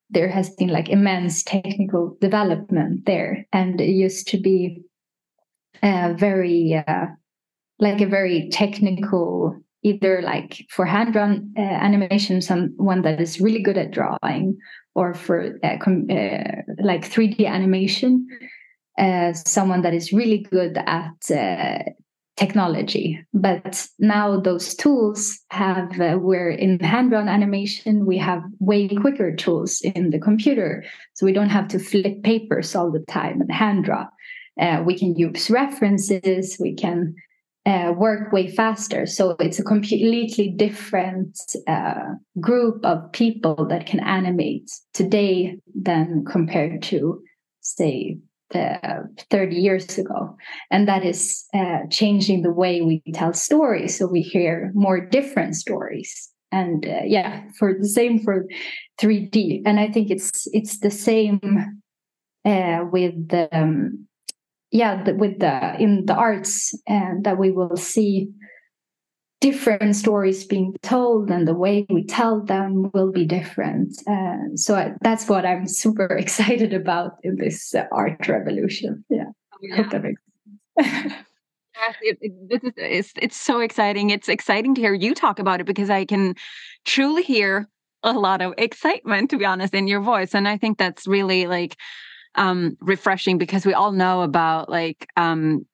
there 0.09 0.29
has 0.29 0.49
been 0.55 0.69
like 0.69 0.89
immense 0.89 1.43
technical 1.43 2.17
development 2.21 3.05
there 3.05 3.45
and 3.53 3.79
it 3.79 3.89
used 3.91 4.27
to 4.27 4.37
be 4.37 4.81
uh, 5.83 6.13
very 6.17 6.83
like 7.79 8.01
a 8.01 8.05
very 8.07 8.49
technical 8.49 9.55
either 9.83 10.21
like 10.21 10.65
for 10.69 10.85
hand 10.85 11.13
drawn 11.13 11.53
uh, 11.57 11.61
animation 11.61 12.41
someone 12.41 13.01
that 13.01 13.19
is 13.21 13.39
really 13.39 13.61
good 13.61 13.77
at 13.77 13.91
drawing 13.91 14.57
or 14.95 15.13
for 15.13 15.57
uh, 15.63 15.77
com- 15.81 16.07
uh, 16.09 16.61
like 16.83 17.09
3d 17.09 17.45
animation 17.47 18.27
uh, 18.97 19.31
someone 19.33 19.81
that 19.81 19.93
is 19.93 20.11
really 20.11 20.39
good 20.39 20.77
at 20.77 21.31
uh, 21.31 21.79
technology. 22.35 23.25
But 23.33 23.87
now 23.97 24.39
those 24.39 24.75
tools 24.75 25.39
have 25.51 25.99
uh, 26.01 26.15
where 26.15 26.49
in 26.49 26.79
hand 26.79 27.11
drawn 27.11 27.29
animation 27.29 28.05
we 28.05 28.17
have 28.17 28.43
way 28.59 28.89
quicker 28.89 29.33
tools 29.33 29.79
in 29.81 30.09
the 30.09 30.19
computer 30.19 30.83
so 31.13 31.25
we 31.25 31.31
don't 31.31 31.49
have 31.49 31.69
to 31.69 31.79
flip 31.79 32.23
papers 32.23 32.75
all 32.75 32.91
the 32.91 33.05
time 33.07 33.39
and 33.39 33.51
hand 33.51 33.85
draw 33.85 34.05
we 34.83 34.97
can 34.97 35.15
use 35.15 35.49
references 35.49 36.57
we 36.59 36.75
can 36.75 37.15
uh, 37.69 37.91
work 37.91 38.31
way 38.31 38.47
faster. 38.47 39.05
So 39.05 39.35
it's 39.39 39.59
a 39.59 39.63
completely 39.63 40.49
different 40.49 41.37
uh, 41.67 42.15
group 42.39 42.83
of 42.83 43.11
people 43.11 43.67
that 43.67 43.85
can 43.85 43.99
animate 43.99 44.71
today 44.93 45.57
than 45.75 46.25
compared 46.25 46.81
to, 46.83 47.21
say, 47.61 48.17
the 48.49 49.07
30 49.29 49.55
years 49.55 49.99
ago. 49.99 50.35
And 50.71 50.87
that 50.87 51.05
is 51.05 51.45
uh, 51.53 51.81
changing 51.91 52.41
the 52.41 52.51
way 52.51 52.81
we 52.81 53.03
tell 53.13 53.33
stories. 53.33 53.99
So 53.99 54.07
we 54.07 54.21
hear 54.21 54.71
more 54.73 54.99
different 54.99 55.55
stories. 55.55 56.29
And 56.51 56.87
uh, 56.87 57.01
yeah, 57.05 57.43
for 57.59 57.75
the 57.79 57.87
same 57.87 58.23
for 58.23 58.45
3D. 58.99 59.61
And 59.67 59.79
I 59.79 59.89
think 59.91 60.09
it's 60.09 60.47
it's 60.51 60.79
the 60.79 60.89
same 60.89 61.39
uh, 62.43 62.85
with 62.91 63.29
the 63.29 63.47
um, 63.55 64.07
yeah 64.71 65.03
the, 65.03 65.15
with 65.15 65.39
the 65.39 65.75
in 65.79 66.05
the 66.05 66.13
arts 66.13 66.77
and 66.87 67.23
that 67.23 67.37
we 67.37 67.51
will 67.51 67.77
see 67.77 68.29
different 69.41 69.95
stories 69.95 70.45
being 70.45 70.75
told 70.81 71.31
and 71.31 71.47
the 71.47 71.53
way 71.53 71.85
we 71.89 72.05
tell 72.05 72.43
them 72.43 72.91
will 72.93 73.09
be 73.09 73.23
different. 73.25 73.95
Uh, 74.05 74.35
so 74.55 74.75
I, 74.75 74.91
that's 75.01 75.29
what 75.29 75.45
i'm 75.45 75.65
super 75.83 76.07
excited 76.07 76.73
about 76.73 77.13
in 77.23 77.37
this 77.37 77.73
uh, 77.73 77.85
art 77.91 78.27
revolution. 78.27 79.03
Yeah, 79.09 79.31
yeah. 79.61 79.75
hope 79.77 79.91
that 79.91 80.03
makes 80.03 80.21
sense 80.81 81.13
it, 82.01 82.17
it, 82.21 82.49
this 82.49 82.63
is 82.63 82.73
it's, 82.77 83.13
it's 83.21 83.37
so 83.37 83.59
exciting. 83.59 84.09
It's 84.09 84.29
exciting 84.29 84.75
to 84.75 84.81
hear 84.81 84.93
you 84.93 85.13
talk 85.13 85.39
about 85.39 85.61
it 85.61 85.65
because 85.65 85.89
i 85.89 86.05
can 86.05 86.35
truly 86.85 87.23
hear 87.23 87.67
a 88.03 88.13
lot 88.13 88.41
of 88.41 88.53
excitement 88.57 89.29
to 89.29 89.37
be 89.37 89.45
honest 89.45 89.73
in 89.73 89.87
your 89.87 90.01
voice. 90.01 90.33
And 90.33 90.47
i 90.47 90.57
think 90.57 90.77
that's 90.77 91.07
really 91.07 91.47
like 91.47 91.75
um, 92.39 92.77
refreshing 92.79 93.37
because 93.37 93.65
we 93.65 93.73
all 93.73 93.91
know 93.91 94.21
about 94.21 94.69
like 94.69 95.07
um, 95.17 95.67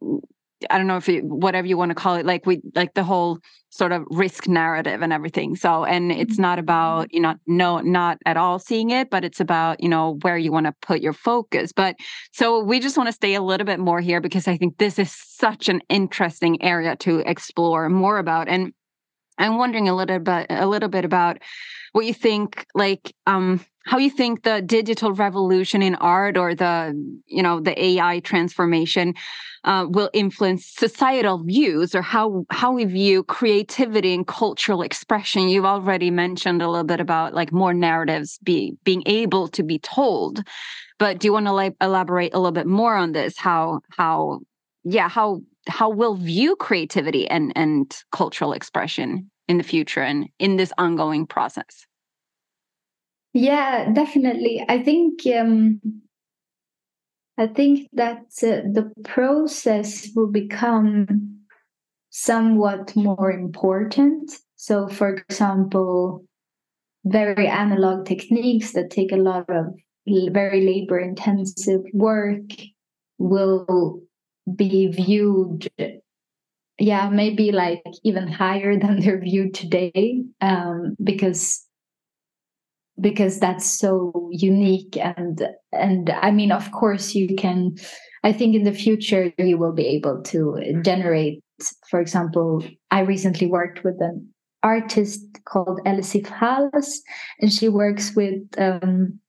I 0.69 0.77
don't 0.77 0.87
know 0.87 0.97
if 0.97 1.07
you, 1.07 1.21
whatever 1.21 1.67
you 1.67 1.77
want 1.77 1.91
to 1.91 1.95
call 1.95 2.15
it, 2.15 2.25
like 2.25 2.45
we 2.45 2.61
like 2.73 2.95
the 2.95 3.03
whole 3.03 3.39
sort 3.69 3.91
of 3.91 4.03
risk 4.09 4.47
narrative 4.47 5.01
and 5.01 5.13
everything. 5.13 5.55
So, 5.55 5.85
and 5.85 6.11
it's 6.11 6.39
not 6.39 6.57
about 6.57 7.13
you 7.13 7.19
know 7.19 7.35
no 7.45 7.79
not 7.79 8.17
at 8.25 8.35
all 8.35 8.57
seeing 8.57 8.89
it, 8.89 9.11
but 9.11 9.23
it's 9.23 9.39
about 9.39 9.81
you 9.81 9.87
know 9.87 10.17
where 10.23 10.37
you 10.37 10.51
want 10.51 10.65
to 10.65 10.73
put 10.81 11.01
your 11.01 11.13
focus. 11.13 11.71
But 11.71 11.97
so 12.33 12.63
we 12.63 12.79
just 12.79 12.97
want 12.97 13.07
to 13.07 13.13
stay 13.13 13.35
a 13.35 13.43
little 13.43 13.65
bit 13.65 13.79
more 13.79 14.01
here 14.01 14.19
because 14.19 14.47
I 14.47 14.57
think 14.57 14.77
this 14.77 14.97
is 14.97 15.11
such 15.11 15.69
an 15.69 15.81
interesting 15.87 16.61
area 16.63 16.95
to 16.97 17.19
explore 17.19 17.89
more 17.89 18.17
about 18.17 18.49
and 18.49 18.73
I'm 19.37 19.57
wondering 19.57 19.87
a 19.87 19.95
little 19.95 20.19
bit 20.19 20.47
a 20.49 20.65
little 20.65 20.89
bit 20.89 21.05
about 21.05 21.37
what 21.91 22.05
you 22.05 22.13
think 22.13 22.65
like 22.73 23.13
um 23.27 23.63
how 23.85 23.99
you 23.99 24.09
think 24.09 24.43
the 24.43 24.61
digital 24.61 25.13
revolution 25.13 25.81
in 25.81 25.95
art 25.95 26.37
or 26.37 26.55
the 26.55 26.93
you 27.27 27.43
know 27.43 27.59
the 27.59 27.79
AI 27.81 28.19
transformation 28.19 29.13
uh, 29.63 29.85
will 29.89 30.09
influence 30.13 30.65
societal 30.65 31.43
views 31.43 31.95
or 31.95 32.01
how 32.01 32.45
how 32.49 32.71
we 32.71 32.85
view 32.85 33.23
creativity 33.23 34.13
and 34.13 34.27
cultural 34.27 34.81
expression. 34.81 35.49
You've 35.49 35.65
already 35.65 36.11
mentioned 36.11 36.61
a 36.61 36.69
little 36.69 36.83
bit 36.85 36.99
about 36.99 37.33
like 37.33 37.51
more 37.51 37.73
narratives 37.73 38.39
be, 38.43 38.73
being 38.83 39.03
able 39.05 39.47
to 39.49 39.63
be 39.63 39.79
told, 39.79 40.43
but 40.99 41.19
do 41.19 41.27
you 41.27 41.33
want 41.33 41.47
to 41.47 41.75
elaborate 41.85 42.33
a 42.33 42.39
little 42.39 42.51
bit 42.51 42.67
more 42.67 42.95
on 42.95 43.11
this? 43.11 43.37
How 43.37 43.81
how 43.89 44.39
yeah 44.83 45.09
how 45.09 45.41
how 45.67 45.89
we'll 45.89 46.15
view 46.15 46.55
creativity 46.55 47.27
and 47.27 47.51
and 47.55 47.95
cultural 48.11 48.53
expression 48.53 49.29
in 49.47 49.57
the 49.57 49.63
future 49.63 50.01
and 50.01 50.27
in 50.39 50.57
this 50.57 50.73
ongoing 50.77 51.27
process. 51.27 51.85
Yeah, 53.35 53.91
definitely. 53.91 54.65
I 54.67 54.81
think 54.81 55.27
um, 55.27 55.79
I 57.37 57.47
think 57.47 57.89
that 57.93 58.19
uh, 58.43 58.63
the 58.71 58.91
process 59.03 60.09
will 60.15 60.31
become 60.31 61.39
somewhat 62.11 62.95
more 62.95 63.31
important. 63.31 64.31
So, 64.55 64.87
for 64.87 65.15
example, 65.15 66.25
very 67.05 67.47
analog 67.47 68.05
techniques 68.07 68.73
that 68.73 68.91
take 68.91 69.11
a 69.11 69.17
lot 69.17 69.49
of 69.49 69.67
very 70.31 70.61
labor 70.65 70.99
intensive 70.99 71.81
work 71.93 72.41
will 73.19 74.01
be 74.55 74.87
viewed 74.87 75.67
yeah 76.79 77.09
maybe 77.09 77.51
like 77.51 77.83
even 78.03 78.27
higher 78.27 78.77
than 78.79 78.99
they're 78.99 79.19
viewed 79.21 79.53
today 79.53 80.23
um, 80.41 80.95
because 81.03 81.64
because 82.99 83.39
that's 83.39 83.79
so 83.79 84.29
unique 84.31 84.97
and 84.97 85.47
and 85.71 86.09
i 86.21 86.31
mean 86.31 86.51
of 86.51 86.71
course 86.71 87.13
you 87.13 87.35
can 87.35 87.75
i 88.23 88.31
think 88.31 88.55
in 88.55 88.63
the 88.63 88.71
future 88.71 89.33
you 89.37 89.57
will 89.57 89.73
be 89.73 89.85
able 89.85 90.21
to 90.23 90.57
generate 90.81 91.43
for 91.89 91.99
example 91.99 92.63
i 92.91 93.01
recently 93.01 93.47
worked 93.47 93.83
with 93.83 93.95
an 93.99 94.27
artist 94.63 95.21
called 95.45 95.79
Elisif 95.85 96.25
Hals 96.25 97.01
and 97.39 97.53
she 97.53 97.69
works 97.69 98.15
with 98.15 98.41
um, 98.57 99.19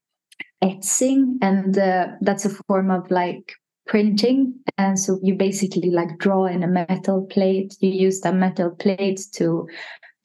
etching 0.63 1.37
and 1.43 1.77
uh, 1.77 2.07
that's 2.21 2.43
a 2.43 2.49
form 2.49 2.89
of 2.89 3.09
like 3.11 3.53
printing. 3.87 4.53
And 4.77 4.99
so 4.99 5.19
you 5.23 5.35
basically 5.35 5.89
like 5.89 6.17
draw 6.17 6.45
in 6.45 6.63
a 6.63 6.67
metal 6.67 7.25
plate. 7.29 7.75
You 7.79 7.89
use 7.89 8.21
that 8.21 8.35
metal 8.35 8.71
plate 8.71 9.21
to 9.35 9.67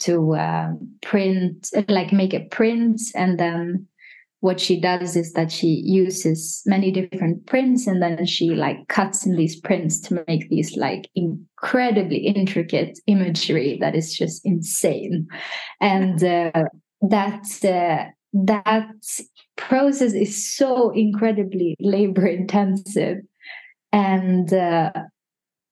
to 0.04 0.34
um, 0.36 0.90
print 1.02 1.70
like 1.88 2.12
make 2.12 2.34
a 2.34 2.44
print 2.50 3.00
and 3.14 3.38
then 3.38 3.86
what 4.42 4.58
she 4.58 4.80
does 4.80 5.14
is 5.14 5.34
that 5.34 5.52
she 5.52 5.68
uses 5.68 6.62
many 6.66 6.90
different 6.90 7.46
prints 7.46 7.86
and 7.86 8.02
then 8.02 8.26
she 8.26 8.50
like 8.50 8.88
cuts 8.88 9.24
in 9.24 9.36
these 9.36 9.54
prints 9.60 10.00
to 10.00 10.24
make 10.26 10.48
these 10.48 10.76
like 10.76 11.08
incredibly 11.14 12.18
intricate 12.18 12.98
imagery 13.06 13.78
that 13.80 13.94
is 13.94 14.12
just 14.12 14.44
insane. 14.44 15.28
And 15.80 16.24
uh, 16.24 16.64
that 17.02 17.44
uh, 17.64 18.10
that 18.32 18.90
process 19.56 20.12
is 20.12 20.52
so 20.56 20.90
incredibly 20.90 21.76
labor 21.78 22.26
intensive. 22.26 23.18
And 23.92 24.52
uh, 24.52 24.90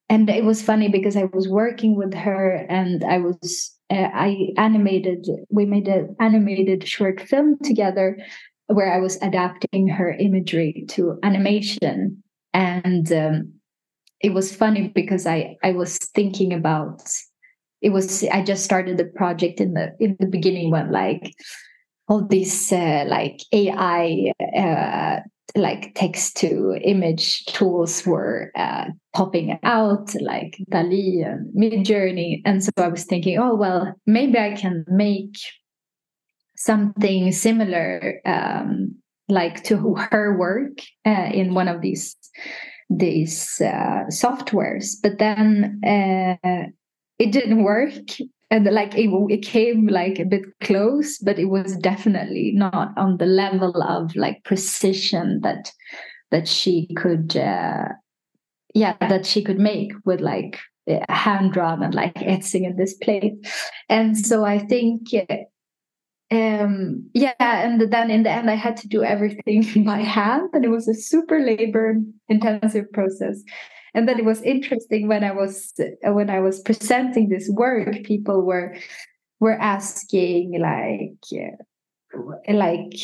and 0.08 0.30
it 0.30 0.44
was 0.44 0.62
funny 0.62 0.88
because 0.88 1.16
I 1.16 1.24
was 1.24 1.48
working 1.48 1.96
with 1.96 2.14
her 2.14 2.54
and 2.68 3.02
I 3.02 3.18
was 3.18 3.76
uh, 3.90 4.08
I 4.14 4.48
animated 4.56 5.26
we 5.48 5.66
made 5.66 5.88
an 5.88 6.16
animated 6.20 6.86
short 6.86 7.20
film 7.20 7.58
together 7.62 8.16
where 8.66 8.92
I 8.92 8.98
was 9.00 9.20
adapting 9.20 9.88
her 9.88 10.12
imagery 10.12 10.84
to 10.90 11.18
animation. 11.22 12.22
And 12.54 13.12
um, 13.12 13.52
it 14.20 14.32
was 14.32 14.54
funny 14.54 14.88
because 14.88 15.26
I 15.26 15.56
I 15.62 15.72
was 15.72 15.98
thinking 15.98 16.52
about 16.52 17.02
it 17.82 17.90
was 17.90 18.24
I 18.24 18.42
just 18.42 18.64
started 18.64 18.98
the 18.98 19.04
project 19.06 19.60
in 19.60 19.74
the 19.74 19.92
in 19.98 20.16
the 20.20 20.26
beginning 20.26 20.70
when 20.70 20.92
like 20.92 21.32
all 22.08 22.26
these 22.26 22.72
uh, 22.72 23.04
like 23.06 23.40
AI 23.52 24.32
uh, 24.56 25.20
like 25.56 25.92
text 25.94 26.36
to 26.38 26.78
image 26.82 27.44
tools 27.46 28.06
were 28.06 28.50
uh, 28.54 28.86
popping 29.14 29.58
out 29.62 30.14
like 30.20 30.58
DALL-E 30.70 31.22
and 31.22 31.52
Midjourney. 31.54 32.42
And 32.44 32.62
so 32.62 32.70
I 32.76 32.88
was 32.88 33.04
thinking, 33.04 33.38
oh, 33.38 33.54
well, 33.54 33.94
maybe 34.06 34.38
I 34.38 34.54
can 34.54 34.84
make 34.88 35.36
something 36.56 37.32
similar 37.32 38.20
um, 38.24 38.94
like 39.28 39.64
to 39.64 39.94
her 40.10 40.36
work 40.38 40.78
uh, 41.06 41.30
in 41.32 41.54
one 41.54 41.68
of 41.68 41.80
these 41.80 42.16
these 42.88 43.60
uh, 43.60 44.04
softwares. 44.10 44.96
But 45.00 45.18
then 45.18 45.80
uh, 45.84 46.66
it 47.18 47.32
didn't 47.32 47.62
work 47.62 47.92
and 48.50 48.66
like 48.66 48.94
it, 48.96 49.08
it 49.30 49.42
came 49.42 49.86
like 49.86 50.18
a 50.18 50.24
bit 50.24 50.42
close 50.60 51.18
but 51.18 51.38
it 51.38 51.46
was 51.46 51.76
definitely 51.76 52.52
not 52.54 52.92
on 52.96 53.16
the 53.18 53.26
level 53.26 53.82
of 53.82 54.14
like 54.16 54.42
precision 54.44 55.40
that 55.42 55.72
that 56.30 56.46
she 56.46 56.88
could 56.96 57.36
uh, 57.36 57.88
yeah 58.74 58.96
that 59.00 59.26
she 59.26 59.42
could 59.42 59.58
make 59.58 59.92
with 60.04 60.20
like 60.20 60.58
hand 61.08 61.52
drawn 61.52 61.82
and 61.82 61.94
like 61.94 62.20
etching 62.22 62.64
in 62.64 62.76
this 62.76 62.94
plate. 62.94 63.34
And 63.88 64.16
so 64.16 64.44
i 64.44 64.58
think 64.58 65.08
um 66.32 67.10
yeah 67.12 67.32
and 67.40 67.80
then 67.92 68.08
in 68.08 68.22
the 68.22 68.30
end 68.30 68.48
i 68.48 68.54
had 68.54 68.76
to 68.76 68.86
do 68.86 69.02
everything 69.02 69.64
by 69.84 69.98
hand 69.98 70.48
and 70.52 70.64
it 70.64 70.68
was 70.68 70.86
a 70.86 70.94
super 70.94 71.40
labor 71.40 71.96
intensive 72.28 72.90
process 72.92 73.42
and 73.94 74.08
then 74.08 74.18
it 74.18 74.24
was 74.24 74.42
interesting 74.42 75.08
when 75.08 75.24
i 75.24 75.32
was 75.32 75.72
when 76.02 76.30
i 76.30 76.40
was 76.40 76.60
presenting 76.60 77.28
this 77.28 77.48
work 77.50 78.02
people 78.04 78.42
were 78.42 78.74
were 79.40 79.58
asking 79.60 80.60
like 80.60 81.24
uh, 81.32 82.52
like 82.52 82.94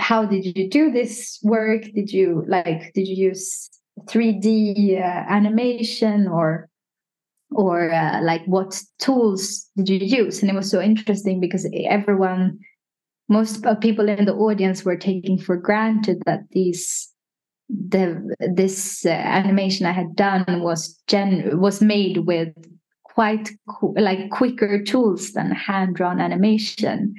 how 0.00 0.24
did 0.24 0.44
you 0.56 0.68
do 0.68 0.90
this 0.90 1.38
work? 1.42 1.82
Did 1.94 2.10
you 2.10 2.44
like 2.48 2.92
did 2.94 3.06
you 3.06 3.28
use 3.28 3.70
3d 4.06 4.98
uh, 4.98 5.24
animation 5.28 6.26
or 6.26 6.68
or 7.52 7.92
uh, 7.92 8.22
like 8.22 8.44
what 8.46 8.80
tools 8.98 9.68
did 9.76 9.88
you 9.88 9.98
use? 9.98 10.40
And 10.40 10.50
it 10.50 10.54
was 10.54 10.70
so 10.70 10.80
interesting 10.80 11.40
because 11.40 11.68
everyone 11.86 12.58
most 13.28 13.64
people 13.80 14.08
in 14.08 14.24
the 14.24 14.34
audience 14.34 14.84
were 14.84 14.96
taking 14.96 15.38
for 15.38 15.56
granted 15.56 16.22
that 16.26 16.40
these 16.50 17.09
the 17.88 18.36
this 18.54 19.04
uh, 19.06 19.10
animation 19.10 19.86
I 19.86 19.92
had 19.92 20.16
done 20.16 20.62
was 20.62 21.00
gen 21.06 21.60
was 21.60 21.80
made 21.80 22.18
with 22.26 22.52
quite 23.04 23.50
like 23.96 24.30
quicker 24.30 24.82
tools 24.82 25.32
than 25.32 25.50
hand 25.50 25.96
drawn 25.96 26.20
animation. 26.20 27.14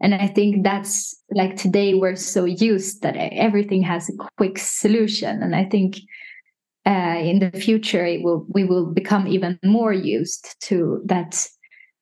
And 0.00 0.14
I 0.14 0.26
think 0.26 0.62
that's 0.62 1.16
like 1.30 1.56
today 1.56 1.94
we're 1.94 2.16
so 2.16 2.44
used 2.44 3.02
that 3.02 3.16
everything 3.16 3.82
has 3.82 4.08
a 4.08 4.16
quick 4.36 4.58
solution. 4.58 5.42
And 5.42 5.56
I 5.56 5.64
think 5.64 5.96
uh, 6.86 7.18
in 7.18 7.38
the 7.38 7.58
future 7.58 8.04
it 8.04 8.22
will 8.22 8.46
we 8.48 8.64
will 8.64 8.86
become 8.86 9.26
even 9.26 9.58
more 9.64 9.92
used 9.92 10.56
to 10.68 11.02
that 11.06 11.46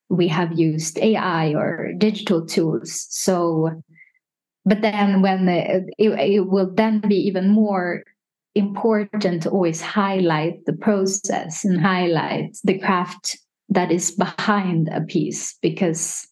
we 0.09 0.29
have 0.29 0.59
used 0.59 0.99
AI 0.99 1.55
or 1.55 1.93
digital 1.97 2.45
tools. 2.45 3.07
So 3.09 3.83
but 4.65 4.81
then 4.81 5.23
when 5.23 5.49
it, 5.49 5.85
it 5.99 6.49
will 6.49 6.73
then 6.75 7.01
be 7.01 7.17
even 7.17 7.51
more 7.51 8.03
important 8.55 9.43
to 9.43 9.51
always 9.51 9.81
highlight 9.81 10.65
the 10.65 10.73
process 10.73 11.65
and 11.65 11.81
highlight 11.81 12.57
the 12.65 12.79
craft 12.79 13.37
that 13.69 13.91
is 13.91 14.13
behind 14.13 14.89
a 14.89 15.01
piece 15.01 15.57
because 15.61 16.27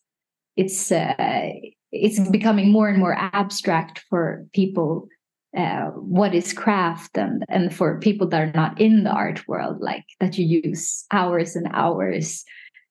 it's 0.57 0.93
uh, 0.93 1.51
it's 1.91 2.21
becoming 2.31 2.71
more 2.71 2.89
and 2.89 2.99
more 2.99 3.17
abstract 3.19 4.05
for 4.09 4.47
people 4.53 5.09
uh, 5.57 5.87
what 5.91 6.35
is 6.35 6.53
craft 6.53 7.19
and 7.19 7.45
and 7.49 7.75
for 7.75 7.99
people 7.99 8.29
that 8.29 8.41
are 8.41 8.53
not 8.53 8.81
in 8.81 9.05
the 9.05 9.11
art 9.11 9.47
world 9.49 9.79
like 9.81 10.05
that 10.21 10.39
you 10.39 10.63
use 10.65 11.05
hours 11.11 11.57
and 11.57 11.69
hours 11.73 12.45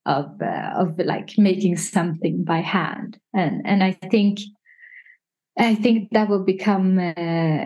of 0.06 0.26
uh, 0.42 0.74
of 0.76 0.98
like 1.00 1.38
making 1.38 1.78
something 1.78 2.44
by 2.44 2.60
hand. 2.60 3.18
And 3.34 3.62
and 3.66 3.84
i 3.84 3.92
think 3.92 4.40
I 5.58 5.76
think 5.76 6.10
that 6.12 6.30
will 6.30 6.44
become 6.44 6.98
uh, 6.98 7.66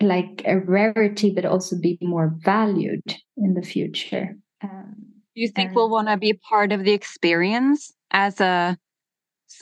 like 0.00 0.42
a 0.46 0.58
rarity, 0.58 1.32
but 1.34 1.44
also 1.44 1.76
be 1.78 1.98
more 2.00 2.34
valued 2.42 3.02
in 3.36 3.54
the 3.54 3.62
future. 3.62 4.36
Um, 4.62 4.94
Do 5.34 5.42
you 5.42 5.48
think 5.48 5.68
and, 5.68 5.76
we'll 5.76 5.90
want 5.90 6.08
to 6.08 6.16
be 6.16 6.32
part 6.32 6.72
of 6.72 6.84
the 6.84 6.92
experience 6.92 7.92
as 8.10 8.40
a 8.40 8.78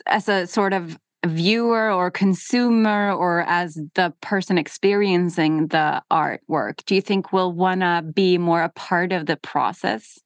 as 0.07 0.29
a 0.29 0.47
sort 0.47 0.73
of 0.73 0.99
viewer 1.27 1.91
or 1.91 2.11
consumer 2.11 3.13
or 3.13 3.43
as 3.43 3.75
the 3.95 4.13
person 4.21 4.59
experiencing 4.59 5.67
the 5.69 6.03
artwork? 6.11 6.85
Do 6.87 6.95
you 6.95 7.01
think 7.01 7.33
we'll 7.33 7.53
want 7.53 7.81
to 7.81 8.05
be 8.15 8.39
more 8.39 8.63
a 8.63 8.69
part 8.71 9.13
of 9.13 9.27
the 9.27 9.37
process? 9.37 10.19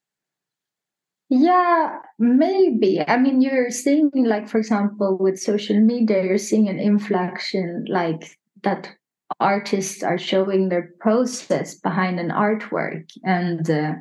Yeah, 1.34 1.96
maybe. 2.18 3.00
I 3.00 3.16
mean, 3.16 3.40
you're 3.40 3.70
seeing, 3.70 4.10
like, 4.12 4.50
for 4.50 4.58
example, 4.58 5.16
with 5.18 5.40
social 5.40 5.80
media, 5.80 6.22
you're 6.22 6.36
seeing 6.36 6.68
an 6.68 6.78
inflection, 6.78 7.86
like 7.88 8.36
that 8.64 8.90
artists 9.40 10.02
are 10.02 10.18
showing 10.18 10.68
their 10.68 10.90
process 11.00 11.76
behind 11.76 12.20
an 12.20 12.28
artwork. 12.28 13.08
And 13.24 13.68
uh, 13.70 13.94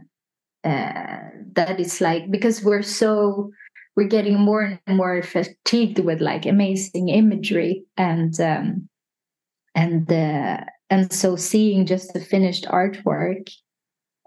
uh, 0.66 1.20
that 1.54 1.80
is 1.80 2.02
like, 2.02 2.30
because 2.30 2.66
we're 2.66 2.82
so, 2.82 3.52
we're 3.96 4.10
getting 4.10 4.38
more 4.38 4.78
and 4.86 4.98
more 4.98 5.24
fatigued 5.24 6.00
with 6.00 6.20
like 6.20 6.46
amazing 6.46 7.08
imagery 7.08 7.86
and, 7.96 8.38
um, 8.42 8.90
and, 9.74 10.12
uh, 10.12 10.66
and 10.90 11.14
so 11.14 11.38
seeing 11.38 11.86
just 11.86 12.12
the 12.12 12.20
finished 12.20 12.66
artwork 12.66 13.50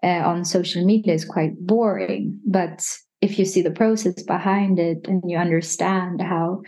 uh, 0.04 0.22
on 0.28 0.44
social 0.44 0.84
media 0.84 1.14
is 1.14 1.24
quite 1.24 1.58
boring. 1.58 2.38
But 2.46 2.86
if 3.20 3.38
you 3.38 3.46
see 3.46 3.62
the 3.62 3.70
process 3.70 4.22
behind 4.22 4.78
it 4.78 5.08
and 5.08 5.22
you 5.26 5.38
understand 5.38 6.20
how 6.20 6.62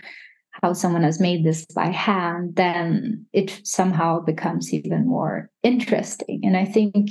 how 0.62 0.72
someone 0.72 1.02
has 1.02 1.20
made 1.20 1.44
this 1.44 1.66
by 1.74 1.88
hand, 1.88 2.56
then 2.56 3.26
it 3.34 3.60
somehow 3.62 4.20
becomes 4.20 4.72
even 4.72 5.06
more 5.06 5.50
interesting. 5.62 6.40
And 6.44 6.56
I 6.56 6.64
think, 6.64 7.10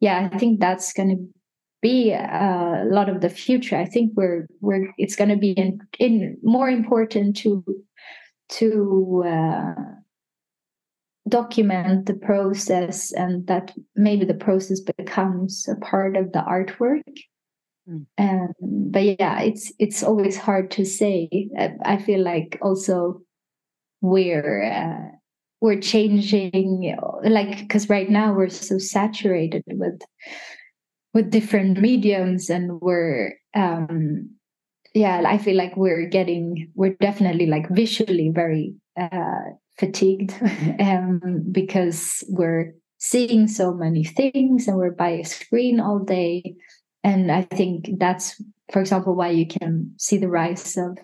yeah, 0.00 0.28
I 0.32 0.36
think 0.36 0.58
that's 0.58 0.92
going 0.92 1.10
to 1.10 1.40
be 1.80 2.12
a 2.12 2.84
lot 2.90 3.08
of 3.08 3.20
the 3.20 3.28
future. 3.28 3.76
I 3.76 3.84
think 3.84 4.12
we're 4.16 4.48
we're 4.60 4.92
it's 4.98 5.14
going 5.14 5.30
to 5.30 5.36
be 5.36 5.52
in, 5.52 5.78
in 6.00 6.36
more 6.42 6.68
important 6.68 7.36
to 7.38 7.64
to 8.58 9.24
uh, 9.24 9.74
document 11.28 12.06
the 12.06 12.14
process 12.14 13.12
and 13.12 13.46
that 13.46 13.72
maybe 13.94 14.24
the 14.24 14.34
process 14.34 14.80
becomes 14.80 15.68
a 15.68 15.76
part 15.84 16.16
of 16.16 16.32
the 16.32 16.40
artwork 16.40 17.02
mm. 17.88 18.06
um, 18.18 18.52
but 18.90 19.18
yeah 19.18 19.40
it's 19.40 19.72
it's 19.78 20.02
always 20.02 20.36
hard 20.36 20.70
to 20.70 20.84
say 20.84 21.28
i 21.84 21.96
feel 21.98 22.22
like 22.22 22.58
also 22.62 23.20
we're 24.00 24.64
uh, 24.64 25.16
we're 25.60 25.80
changing 25.80 26.96
like 27.22 27.58
because 27.58 27.88
right 27.88 28.08
now 28.08 28.32
we're 28.32 28.48
so 28.48 28.78
saturated 28.78 29.62
with 29.68 30.00
with 31.12 31.30
different 31.30 31.80
mediums 31.80 32.48
and 32.48 32.80
we're 32.80 33.34
um 33.54 34.30
yeah 34.94 35.22
i 35.26 35.36
feel 35.36 35.56
like 35.56 35.76
we're 35.76 36.06
getting 36.06 36.70
we're 36.74 36.96
definitely 37.00 37.46
like 37.46 37.68
visually 37.68 38.30
very 38.32 38.74
uh 38.98 39.50
fatigued 39.78 40.34
um, 40.80 41.42
because 41.50 42.22
we're 42.28 42.74
seeing 42.98 43.48
so 43.48 43.72
many 43.72 44.04
things 44.04 44.68
and 44.68 44.76
we're 44.76 44.90
by 44.90 45.10
a 45.10 45.24
screen 45.24 45.80
all 45.80 45.98
day. 45.98 46.54
And 47.02 47.32
I 47.32 47.42
think 47.42 47.88
that's, 47.98 48.40
for 48.72 48.80
example, 48.80 49.14
why 49.14 49.30
you 49.30 49.46
can 49.46 49.94
see 49.96 50.18
the 50.18 50.28
rise 50.28 50.76
of 50.76 50.98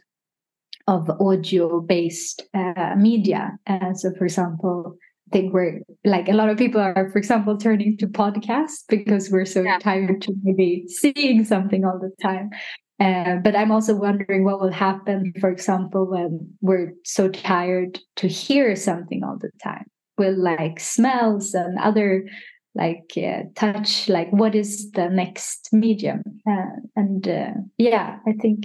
of 0.89 1.11
audio 1.21 1.81
based 1.81 2.43
uh, 2.55 2.95
media. 2.97 3.59
Uh, 3.67 3.93
so, 3.93 4.13
for 4.13 4.25
example, 4.25 4.97
I 5.29 5.37
think 5.37 5.53
we're 5.53 5.81
like 6.05 6.29
a 6.29 6.33
lot 6.33 6.49
of 6.49 6.59
people 6.59 6.81
are, 6.81 7.11
for 7.11 7.19
example, 7.19 7.57
turning 7.57 7.97
to 7.99 8.07
podcasts 8.07 8.85
because 8.89 9.31
we're 9.31 9.47
so 9.47 9.63
yeah. 9.63 9.79
tired 9.79 10.23
to 10.23 10.35
maybe 10.45 10.85
seeing 10.87 11.45
something 11.45 11.85
all 11.85 11.99
the 11.99 12.13
time. 12.23 12.51
Uh, 12.99 13.37
but 13.37 13.55
I'm 13.55 13.71
also 13.71 13.95
wondering 13.95 14.45
what 14.45 14.61
will 14.61 14.73
happen, 14.73 15.33
for 15.39 15.51
example, 15.51 16.07
when 16.09 16.55
we're 16.63 16.95
so 17.05 17.29
tired 17.29 17.99
to 18.17 18.27
hear 18.27 18.75
something 18.75 19.23
all 19.23 19.37
the 19.39 19.51
time. 19.63 19.85
Will 20.17 20.37
like 20.37 20.81
smells 20.81 21.53
and 21.53 21.79
other 21.79 22.27
like 22.75 23.13
uh, 23.19 23.43
touch, 23.55 24.09
like 24.09 24.31
what 24.31 24.55
is 24.55 24.91
the 24.93 25.11
next 25.11 25.69
medium? 25.73 26.23
Uh, 26.49 26.77
and 26.95 27.29
uh, 27.29 27.51
yeah, 27.77 28.19
I 28.27 28.33
think 28.33 28.65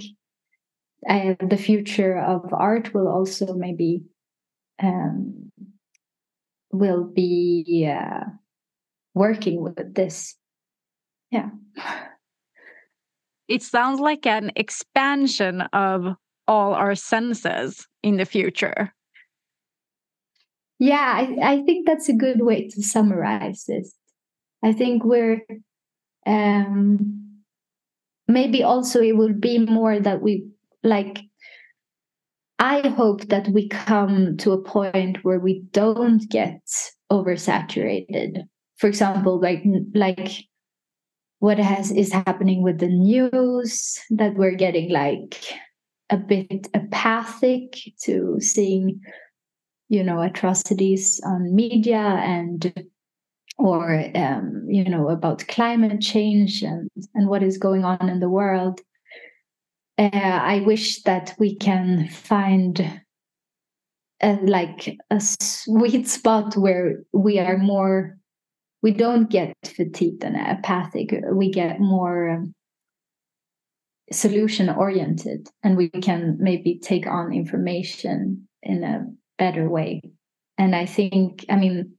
uh, 1.08 1.34
the 1.46 1.58
future 1.58 2.18
of 2.18 2.52
art 2.52 2.94
will 2.94 3.08
also 3.08 3.54
maybe 3.54 4.02
um, 4.82 5.50
will 6.70 7.04
be 7.04 7.86
uh, 7.90 8.24
working 9.14 9.60
with 9.60 9.94
this. 9.94 10.36
Yeah 11.30 11.50
it 13.52 13.62
sounds 13.62 14.00
like 14.00 14.26
an 14.26 14.50
expansion 14.56 15.60
of 15.74 16.16
all 16.48 16.72
our 16.72 16.94
senses 16.94 17.86
in 18.02 18.16
the 18.16 18.24
future. 18.24 18.94
Yeah, 20.78 21.12
I, 21.14 21.52
I 21.52 21.62
think 21.62 21.86
that's 21.86 22.08
a 22.08 22.16
good 22.16 22.40
way 22.40 22.68
to 22.68 22.82
summarize 22.82 23.64
this. 23.68 23.94
I 24.64 24.72
think 24.72 25.04
we're 25.04 25.42
um, 26.26 27.42
maybe 28.26 28.62
also 28.62 29.02
it 29.02 29.16
will 29.18 29.34
be 29.34 29.58
more 29.58 30.00
that 30.00 30.22
we 30.22 30.46
like 30.82 31.20
I 32.58 32.88
hope 32.88 33.28
that 33.28 33.48
we 33.48 33.68
come 33.68 34.38
to 34.38 34.52
a 34.52 34.62
point 34.62 35.24
where 35.24 35.40
we 35.40 35.64
don't 35.72 36.26
get 36.30 36.62
oversaturated. 37.10 38.44
For 38.76 38.86
example, 38.86 39.40
like 39.40 39.62
like 39.94 40.46
what 41.42 41.58
has 41.58 41.90
is 41.90 42.12
happening 42.12 42.62
with 42.62 42.78
the 42.78 42.86
news 42.86 43.98
that 44.10 44.32
we're 44.36 44.54
getting 44.54 44.88
like 44.90 45.34
a 46.08 46.16
bit 46.16 46.68
apathic 46.72 47.76
to 48.00 48.38
seeing 48.38 49.00
you 49.88 50.04
know 50.04 50.22
atrocities 50.22 51.20
on 51.26 51.52
media 51.52 51.98
and 51.98 52.86
or 53.58 54.04
um, 54.14 54.64
you 54.68 54.84
know 54.84 55.08
about 55.08 55.44
climate 55.48 56.00
change 56.00 56.62
and 56.62 56.88
and 57.12 57.28
what 57.28 57.42
is 57.42 57.58
going 57.58 57.84
on 57.84 58.08
in 58.08 58.20
the 58.20 58.30
world. 58.30 58.80
Uh, 59.98 60.38
i 60.54 60.62
wish 60.64 61.02
that 61.02 61.34
we 61.38 61.56
can 61.56 62.08
find 62.08 63.02
a, 64.22 64.38
like 64.44 64.96
a 65.10 65.20
sweet 65.20 66.08
spot 66.08 66.56
where 66.56 67.02
we 67.12 67.40
are 67.40 67.58
more 67.58 68.16
we 68.82 68.90
don't 68.90 69.30
get 69.30 69.56
fatigued 69.64 70.24
and 70.24 70.36
apathic. 70.36 71.14
We 71.32 71.50
get 71.50 71.80
more 71.80 72.28
um, 72.30 72.54
solution 74.10 74.68
oriented 74.68 75.48
and 75.62 75.76
we 75.76 75.88
can 75.88 76.36
maybe 76.40 76.78
take 76.78 77.06
on 77.06 77.32
information 77.32 78.48
in 78.62 78.82
a 78.82 79.06
better 79.38 79.68
way. 79.68 80.02
And 80.58 80.74
I 80.74 80.86
think, 80.86 81.46
I 81.48 81.56
mean, 81.56 81.94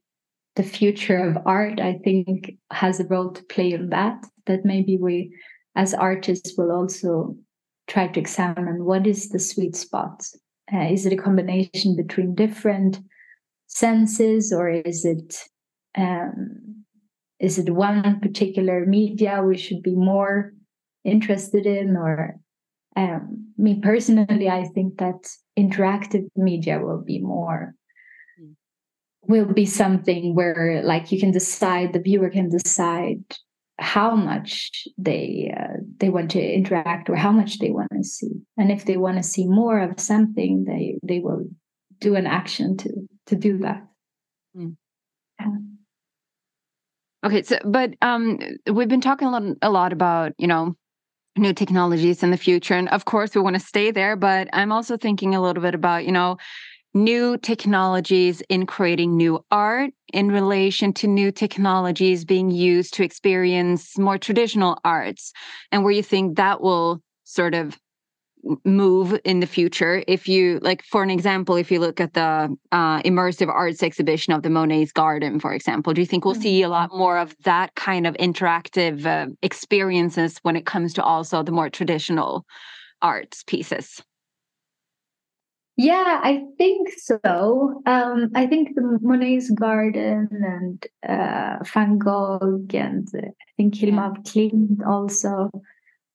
the 0.56 0.64
future 0.64 1.18
of 1.18 1.38
art, 1.46 1.80
I 1.80 2.00
think, 2.04 2.58
has 2.72 3.00
a 3.00 3.06
role 3.06 3.32
to 3.32 3.44
play 3.46 3.72
in 3.72 3.90
that. 3.90 4.24
That 4.46 4.66
maybe 4.66 4.98
we, 4.98 5.36
as 5.76 5.94
artists, 5.94 6.54
will 6.58 6.72
also 6.72 7.36
try 7.88 8.08
to 8.08 8.20
examine 8.20 8.86
what 8.86 9.08
is 9.08 9.30
the 9.30 9.40
sweet 9.40 9.76
spot. 9.76 10.24
Uh, 10.72 10.86
is 10.92 11.06
it 11.06 11.14
a 11.14 11.18
combination 11.18 11.96
between 11.96 12.36
different 12.36 13.00
senses, 13.68 14.54
or 14.54 14.70
is 14.70 15.06
it 15.06 15.44
um, 15.98 16.86
is 17.40 17.58
it 17.58 17.70
one 17.70 18.20
particular 18.22 18.86
media 18.86 19.44
we 19.44 19.58
should 19.58 19.84
be 19.84 19.96
more 19.96 20.54
interested 21.04 21.66
in 21.66 21.96
or 21.98 22.36
um, 22.96 23.52
me 23.58 23.80
personally 23.82 24.50
i 24.50 24.64
think 24.74 24.98
that 24.98 25.28
interactive 25.60 26.26
media 26.36 26.80
will 26.80 27.04
be 27.06 27.20
more 27.20 27.76
mm. 28.42 28.54
will 29.28 29.52
be 29.54 29.66
something 29.66 30.36
where 30.36 30.82
like 30.84 31.12
you 31.12 31.20
can 31.20 31.32
decide 31.32 31.92
the 31.92 32.00
viewer 32.00 32.30
can 32.30 32.50
decide 32.50 33.24
how 33.80 34.16
much 34.16 34.88
they 34.98 35.54
uh, 35.58 35.78
they 35.98 36.10
want 36.10 36.32
to 36.32 36.42
interact 36.42 37.10
or 37.10 37.16
how 37.16 37.32
much 37.32 37.60
they 37.60 37.72
want 37.72 37.90
to 37.92 38.04
see 38.04 38.32
and 38.58 38.72
if 38.72 38.86
they 38.86 38.98
want 38.98 39.18
to 39.18 39.24
see 39.24 39.48
more 39.48 39.80
of 39.80 40.00
something 40.00 40.64
they 40.66 40.98
they 41.04 41.20
will 41.20 41.44
do 42.00 42.16
an 42.16 42.28
action 42.28 42.78
to 42.78 42.90
to 43.26 43.36
do 43.36 43.58
that 43.58 43.86
mm. 44.56 44.76
Okay, 47.24 47.42
so 47.44 47.58
but 47.64 47.94
um, 48.02 48.40
we've 48.70 48.90
been 48.90 49.02
talking 49.02 49.28
a 49.28 49.32
lot, 49.32 49.44
a 49.62 49.70
lot 49.70 49.94
about 49.94 50.34
you 50.38 50.48
know 50.48 50.76
new 51.38 51.54
technologies 51.54 52.24
in 52.24 52.32
the 52.32 52.38
future, 52.38 52.76
and 52.76 52.90
of 52.90 53.06
course 53.06 53.36
we 53.36 53.42
want 53.42 53.56
to 53.56 53.60
stay 53.60 53.92
there. 53.92 54.16
But 54.16 54.50
I'm 54.54 54.72
also 54.72 54.98
thinking 54.98 55.36
a 55.36 55.42
little 55.42 55.64
bit 55.64 55.76
about 55.76 56.06
you 56.06 56.12
know 56.12 56.38
new 56.94 57.38
technologies 57.38 58.42
in 58.50 58.66
creating 58.66 59.18
new 59.18 59.44
art 59.52 59.92
in 60.14 60.30
relation 60.30 60.94
to 60.94 61.08
new 61.08 61.32
technologies 61.32 62.26
being 62.26 62.52
used 62.52 62.94
to 62.96 63.04
experience 63.04 63.98
more 63.98 64.18
traditional 64.18 64.80
arts, 64.86 65.34
and 65.72 65.84
where 65.84 65.94
you 65.94 66.04
think 66.04 66.38
that 66.38 66.62
will 66.62 67.02
sort 67.26 67.56
of 67.56 67.78
move 68.64 69.20
in 69.24 69.40
the 69.40 69.48
future. 69.48 70.04
If 70.08 70.28
you 70.28 70.60
like 70.62 70.84
for 70.84 71.04
an 71.04 71.10
example 71.10 71.56
if 71.56 71.72
you 71.72 71.80
look 71.80 72.00
at 72.02 72.14
the 72.14 72.56
uh, 72.72 73.02
immersive 73.02 73.48
arts 73.48 73.84
exhibition 73.84 74.34
of 74.34 74.44
the 74.44 74.50
monet's 74.50 74.92
garden 74.92 75.40
for 75.40 75.54
example 75.54 75.94
do 75.94 76.02
you 76.02 76.08
think 76.08 76.26
we'll 76.26 76.36
see 76.36 76.62
a 76.62 76.70
lot 76.70 76.90
mm-hmm. 76.90 77.00
more 77.00 77.18
of 77.18 77.36
that 77.44 77.76
kind 77.76 78.06
of 78.06 78.16
interactive 78.16 79.06
uh, 79.06 79.28
experiences 79.42 80.40
when 80.44 80.56
it 80.56 80.66
comes 80.66 80.94
to 80.94 81.04
also 81.04 81.44
the 81.44 81.52
more 81.52 81.70
traditional 81.70 82.46
arts 83.02 83.44
pieces? 83.44 84.02
Yeah 85.76 86.20
i 86.22 86.44
think 86.58 86.90
so. 86.98 87.82
Um, 87.86 88.30
i 88.36 88.46
think 88.46 88.76
the 88.76 89.00
monet's 89.02 89.50
garden 89.52 90.28
and 90.32 90.86
uh, 91.08 91.64
van 91.64 91.98
gogh 91.98 92.66
and 92.74 93.08
uh, 93.16 93.28
i 93.28 93.52
think 93.58 93.76
hilma 93.76 94.12
af 94.12 94.24
klint 94.24 94.86
also. 94.86 95.50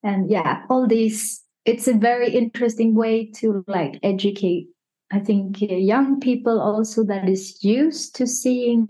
And 0.05 0.31
yeah 0.31 0.63
all 0.71 0.87
these 0.87 1.43
it's 1.69 1.89
a 1.89 1.93
very 1.93 2.31
interesting 2.31 2.95
way 2.95 3.31
to 3.31 3.65
like 3.69 3.99
educate 4.03 4.69
i 5.13 5.19
think 5.19 5.57
young 5.61 6.19
people 6.21 6.61
also 6.61 7.05
that 7.05 7.29
is 7.29 7.63
used 7.63 8.17
to 8.17 8.27
seeing 8.27 8.87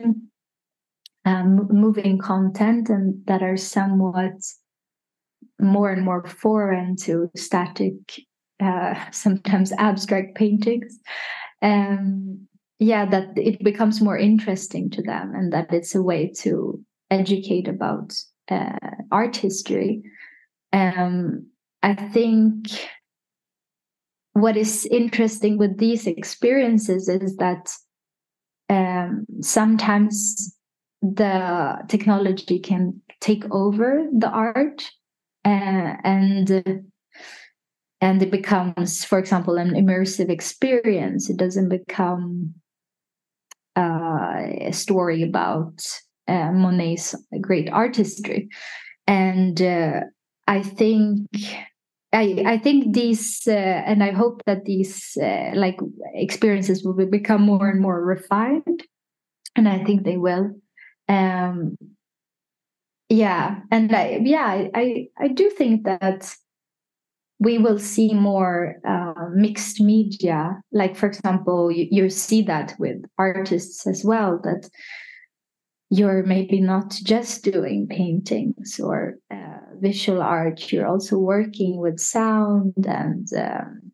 um, 1.24 1.68
moving 1.70 2.18
content 2.18 2.89
and 2.89 3.26
that 3.26 3.43
are 3.43 3.57
somewhat 3.57 4.33
more 5.61 5.91
and 5.91 6.05
more 6.05 6.26
foreign 6.26 6.97
to 6.97 7.31
static 7.37 7.95
uh, 8.61 8.95
sometimes 9.11 9.72
abstract 9.72 10.37
paintings. 10.37 10.99
Um, 11.62 12.47
yeah 12.81 13.05
that 13.07 13.37
it 13.37 13.62
becomes 13.64 14.01
more 14.01 14.16
interesting 14.16 14.89
to 14.91 15.03
them 15.03 15.35
and 15.35 15.53
that 15.53 15.72
it's 15.72 15.97
a 15.97 16.03
way 16.03 16.33
to 16.43 16.81
educate 17.11 17.66
about 17.66 18.14
uh, 18.51 18.79
art 19.11 19.37
history. 19.37 20.03
Um, 20.72 21.49
i 21.89 21.95
think 21.95 22.68
what 24.34 24.57
is 24.57 24.86
interesting 24.86 25.57
with 25.57 25.78
these 25.78 26.07
experiences 26.07 27.09
is 27.09 27.36
that 27.36 27.72
um, 28.68 29.24
sometimes 29.41 30.55
the 31.01 31.78
technology 31.89 32.59
can 32.59 33.01
take 33.20 33.45
over 33.51 34.07
the 34.12 34.28
art 34.28 34.91
uh, 35.45 35.95
and 36.05 36.84
and 38.01 38.22
it 38.22 38.30
becomes 38.30 39.05
for 39.05 39.18
example 39.18 39.57
an 39.57 39.70
immersive 39.70 40.28
experience. 40.28 41.30
It 41.30 41.39
doesn't 41.39 41.70
become 41.70 42.55
uh, 43.76 44.43
a 44.61 44.72
story 44.72 45.22
about 45.22 45.80
uh, 46.28 46.53
monet's 46.53 47.14
great 47.41 47.70
artistry. 47.70 48.49
And 49.07 49.61
uh, 49.62 50.01
i 50.49 50.62
think 50.62 51.28
I, 52.13 52.43
I 52.47 52.59
think 52.59 52.95
these 52.95 53.47
uh, 53.47 53.51
and 53.51 54.03
I 54.03 54.13
hope 54.13 54.43
that 54.47 54.65
these 54.65 55.17
uh, 55.23 55.51
like 55.55 55.79
experiences 56.15 56.83
will 56.83 56.95
become 57.07 57.43
more 57.43 57.69
and 57.69 57.81
more 57.81 58.03
refined, 58.03 58.83
and 59.55 59.69
I 59.69 59.85
think 59.85 60.05
they 60.05 60.17
will. 60.17 60.51
Um, 61.09 61.77
yeah, 63.11 63.61
and 63.71 63.95
I, 63.95 64.21
yeah, 64.23 64.69
I 64.75 65.09
I 65.21 65.29
do 65.29 65.51
think 65.51 65.85
that 65.85 66.35
we 67.41 67.59
will 67.59 67.79
see 67.79 68.15
more 68.15 68.77
uh, 68.87 69.29
mixed 69.35 69.81
media. 69.81 70.61
Like 70.73 70.97
for 70.97 71.07
example, 71.07 71.71
you, 71.71 71.89
you 71.91 72.11
see 72.11 72.43
that 72.43 72.75
with 72.79 73.05
artists 73.19 73.87
as 73.87 74.03
well 74.05 74.41
that 74.45 74.69
you're 75.91 76.22
maybe 76.22 76.61
not 76.61 76.91
just 76.91 77.45
doing 77.45 77.86
paintings 77.89 78.78
or 78.78 79.16
uh, 79.30 79.59
visual 79.80 80.20
art 80.20 80.70
you're 80.70 80.86
also 80.86 81.16
working 81.16 81.78
with 81.78 81.99
sound 81.99 82.74
and 82.86 83.28
um, 83.36 83.93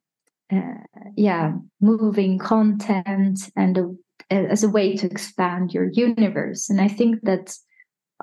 uh, 0.53 1.03
yeah 1.17 1.53
moving 1.81 2.39
content 2.39 3.51
and 3.57 3.79
a, 3.79 3.91
as 4.31 4.65
a 4.65 4.69
way 4.69 4.97
to 4.97 5.07
expand 5.07 5.73
your 5.73 5.91
universe. 5.93 6.69
And 6.69 6.81
i 6.81 6.89
think 6.89 7.23
that 7.23 7.57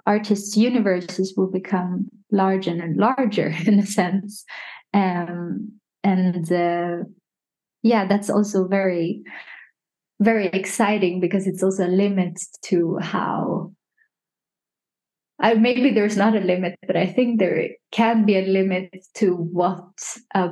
artists 0.05 0.57
universes 0.57 1.33
will 1.37 1.51
become 1.51 2.07
larger 2.31 2.71
and 2.71 2.97
larger 2.97 3.53
in 3.65 3.79
a 3.79 3.85
sense. 3.85 4.43
Um, 4.93 5.73
and 6.03 6.51
uh, 6.51 6.97
yeah 7.83 8.05
that's 8.05 8.29
also 8.29 8.67
very 8.67 9.23
very 10.21 10.47
exciting 10.47 11.19
because 11.19 11.47
it's 11.47 11.63
also 11.63 11.85
a 11.85 11.89
limit 11.89 12.39
to 12.65 12.97
how 13.01 13.71
maybe 15.57 15.91
there's 15.91 16.17
not 16.17 16.35
a 16.35 16.39
limit, 16.39 16.77
but 16.85 16.95
I 16.95 17.07
think 17.07 17.39
there 17.39 17.69
can 17.91 18.25
be 18.25 18.37
a 18.37 18.45
limit 18.45 18.95
to 19.15 19.35
what 19.35 19.89
uh, 20.35 20.49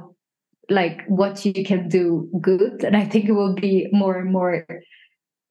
like 0.69 1.05
what 1.07 1.45
you 1.45 1.63
can 1.63 1.87
do 1.87 2.29
good, 2.41 2.83
and 2.83 2.97
I 2.97 3.05
think 3.05 3.25
it 3.25 3.33
will 3.33 3.55
be 3.55 3.87
more 3.91 4.17
and 4.17 4.31
more 4.31 4.65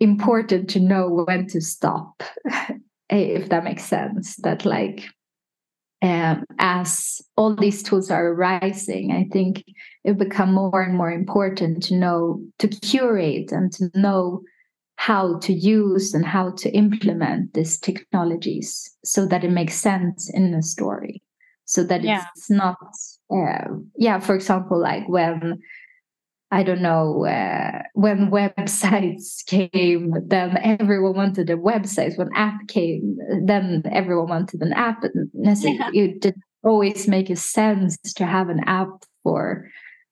important 0.00 0.70
to 0.70 0.80
know 0.80 1.24
when 1.26 1.46
to 1.48 1.60
stop, 1.60 2.22
if 3.10 3.48
that 3.48 3.64
makes 3.64 3.84
sense. 3.84 4.36
That 4.36 4.64
like 4.64 5.04
um, 6.02 6.44
as 6.58 7.20
all 7.36 7.54
these 7.54 7.82
tools 7.82 8.10
are 8.10 8.28
arising, 8.28 9.12
I 9.12 9.28
think 9.32 9.64
it 10.05 10.18
become 10.18 10.53
more 10.53 10.82
and 10.82 10.96
more 10.96 11.11
important 11.11 11.82
to 11.84 11.94
know 11.94 12.40
to 12.59 12.68
curate 12.68 13.53
and 13.53 13.72
to 13.72 13.90
know 13.94 14.42
how 14.96 15.38
to 15.38 15.53
use 15.53 16.12
and 16.12 16.26
how 16.26 16.51
to 16.51 16.70
implement 16.70 17.55
these 17.55 17.78
technologies 17.78 18.90
so 19.05 19.26
that 19.26 19.44
it 19.44 19.51
makes 19.51 19.74
sense 19.74 20.30
in 20.32 20.53
the 20.53 20.62
story 20.62 21.22
so 21.64 21.84
that 21.84 22.03
yeah. 22.03 22.24
it's 22.34 22.51
not 22.51 22.76
uh, 23.32 23.68
yeah 23.96 24.18
for 24.18 24.34
example 24.34 24.80
like 24.80 25.09
when 25.09 25.61
I 26.51 26.62
don't 26.62 26.80
know, 26.80 27.26
uh, 27.26 27.82
when 27.94 28.30
websites 28.30 29.44
came, 29.46 30.14
then 30.26 30.57
everyone 30.62 31.14
wanted 31.14 31.51
a 31.51 31.57
website. 31.57 32.16
When 32.16 32.30
app 32.34 32.66
came, 32.68 33.18
then 33.44 33.82
everyone 33.90 34.28
wanted 34.28 34.62
an 34.62 34.72
app. 34.72 35.05
And 35.05 35.30
yeah. 35.34 35.90
it 35.92 36.20
didn't 36.20 36.42
always 36.64 37.07
make 37.07 37.30
a 37.30 37.36
sense 37.36 37.99
to 38.14 38.24
have 38.24 38.49
an 38.49 38.61
app 38.66 38.88
for, 39.22 39.68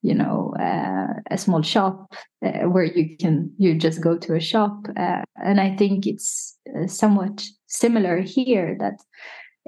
you 0.07 0.14
know, 0.14 0.54
uh, 0.61 1.14
a 1.32 1.36
small 1.36 1.62
shop 1.62 2.14
uh, 2.44 2.68
where 2.70 2.84
you 2.84 3.16
can 3.16 3.50
you 3.59 3.74
just 3.74 4.00
go 4.00 4.16
to 4.16 4.36
a 4.36 4.40
shop. 4.40 4.86
Uh, 4.96 5.22
and 5.44 5.61
I 5.61 5.74
think 5.74 6.07
it's 6.07 6.57
uh, 6.70 6.86
somewhat 6.86 7.44
similar 7.66 8.20
here 8.20 8.76
that 8.78 9.00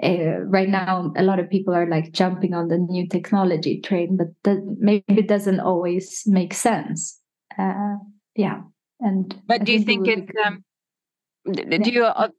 uh, 0.00 0.38
right 0.46 0.68
now 0.68 1.12
a 1.16 1.24
lot 1.24 1.40
of 1.40 1.50
people 1.50 1.74
are 1.74 1.90
like 1.90 2.12
jumping 2.12 2.54
on 2.54 2.68
the 2.68 2.78
new 2.78 3.08
technology 3.08 3.80
train 3.80 4.16
but 4.16 4.28
that 4.44 4.62
maybe 4.78 5.22
doesn't 5.22 5.58
always 5.58 6.22
make 6.26 6.54
sense. 6.54 7.20
Uh, 7.58 7.96
yeah. 8.36 8.60
And 9.00 9.34
but 9.46 9.64
do 9.64 9.72
you 9.72 9.82
think, 9.82 10.06
think 10.06 10.30
it's 10.30 10.46
um, 10.46 10.64
do 11.52 11.62
you, 11.62 11.78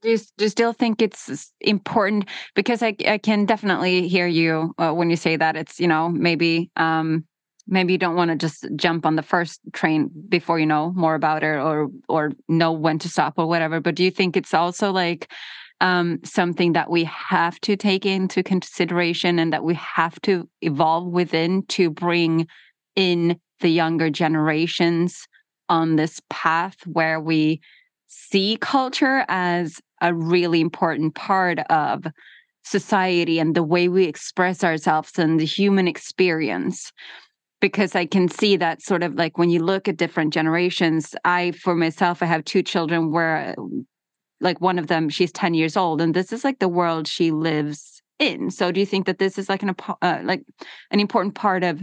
do 0.01 0.09
you 0.09 0.17
do 0.37 0.43
you 0.45 0.49
still 0.49 0.71
think 0.71 1.01
it's 1.01 1.51
important? 1.59 2.29
Because 2.55 2.81
i 2.81 2.95
i 3.07 3.17
can 3.17 3.45
definitely 3.45 4.07
hear 4.07 4.27
you 4.27 4.73
uh, 4.77 4.93
when 4.93 5.09
you 5.09 5.17
say 5.17 5.35
that 5.35 5.57
it's 5.57 5.79
you 5.79 5.87
know 5.87 6.07
maybe 6.07 6.71
um 6.77 7.25
maybe 7.69 7.93
you 7.93 7.99
don't 7.99 8.15
want 8.15 8.29
to 8.31 8.35
just 8.35 8.67
jump 8.75 9.05
on 9.05 9.15
the 9.15 9.23
first 9.23 9.61
train 9.73 10.09
before 10.27 10.59
you 10.59 10.65
know 10.65 10.91
more 10.95 11.15
about 11.15 11.43
it 11.43 11.55
or 11.55 11.89
or 12.07 12.31
know 12.47 12.71
when 12.71 12.99
to 12.99 13.09
stop 13.09 13.33
or 13.37 13.47
whatever 13.47 13.79
but 13.79 13.95
do 13.95 14.03
you 14.03 14.11
think 14.11 14.35
it's 14.35 14.53
also 14.53 14.91
like 14.91 15.31
um, 15.81 16.19
something 16.25 16.73
that 16.73 16.89
we 16.89 17.05
have 17.05 17.59
to 17.61 17.77
take 17.77 18.05
into 18.05 18.43
consideration 18.43 19.39
and 19.39 19.53
that 19.53 19.63
we 19.63 19.75
have 19.75 20.19
to 20.21 20.49
evolve 20.61 21.07
within 21.07 21.63
to 21.67 21.89
bring 21.89 22.47
in 22.97 23.39
the 23.61 23.69
younger 23.69 24.09
generations 24.09 25.25
on 25.69 25.95
this 25.95 26.21
path 26.29 26.75
where 26.85 27.19
we 27.19 27.61
see 28.07 28.57
culture 28.59 29.23
as 29.29 29.79
a 30.01 30.13
really 30.13 30.59
important 30.59 31.15
part 31.15 31.59
of 31.69 32.05
society 32.63 33.39
and 33.39 33.55
the 33.55 33.63
way 33.63 33.87
we 33.87 34.05
express 34.05 34.63
ourselves 34.63 35.17
and 35.17 35.39
the 35.39 35.45
human 35.45 35.87
experience 35.87 36.91
because 37.59 37.95
i 37.95 38.05
can 38.05 38.27
see 38.27 38.55
that 38.57 38.81
sort 38.81 39.03
of 39.03 39.15
like 39.15 39.37
when 39.37 39.49
you 39.49 39.61
look 39.61 39.87
at 39.87 39.97
different 39.97 40.33
generations 40.33 41.15
i 41.25 41.51
for 41.51 41.75
myself 41.75 42.21
i 42.21 42.25
have 42.25 42.43
two 42.45 42.63
children 42.63 43.11
where 43.11 43.55
like 44.41 44.61
one 44.61 44.79
of 44.79 44.87
them 44.87 45.09
she's 45.09 45.31
10 45.31 45.53
years 45.53 45.75
old 45.75 46.01
and 46.01 46.13
this 46.13 46.31
is 46.31 46.43
like 46.43 46.59
the 46.59 46.67
world 46.67 47.07
she 47.07 47.31
lives 47.31 47.99
in. 48.19 48.51
So 48.51 48.71
do 48.71 48.79
you 48.79 48.85
think 48.85 49.05
that 49.05 49.17
this 49.17 49.37
is 49.37 49.49
like 49.49 49.63
an 49.63 49.73
uh, 50.01 50.19
like 50.23 50.43
an 50.91 50.99
important 50.99 51.35
part 51.35 51.63
of 51.63 51.81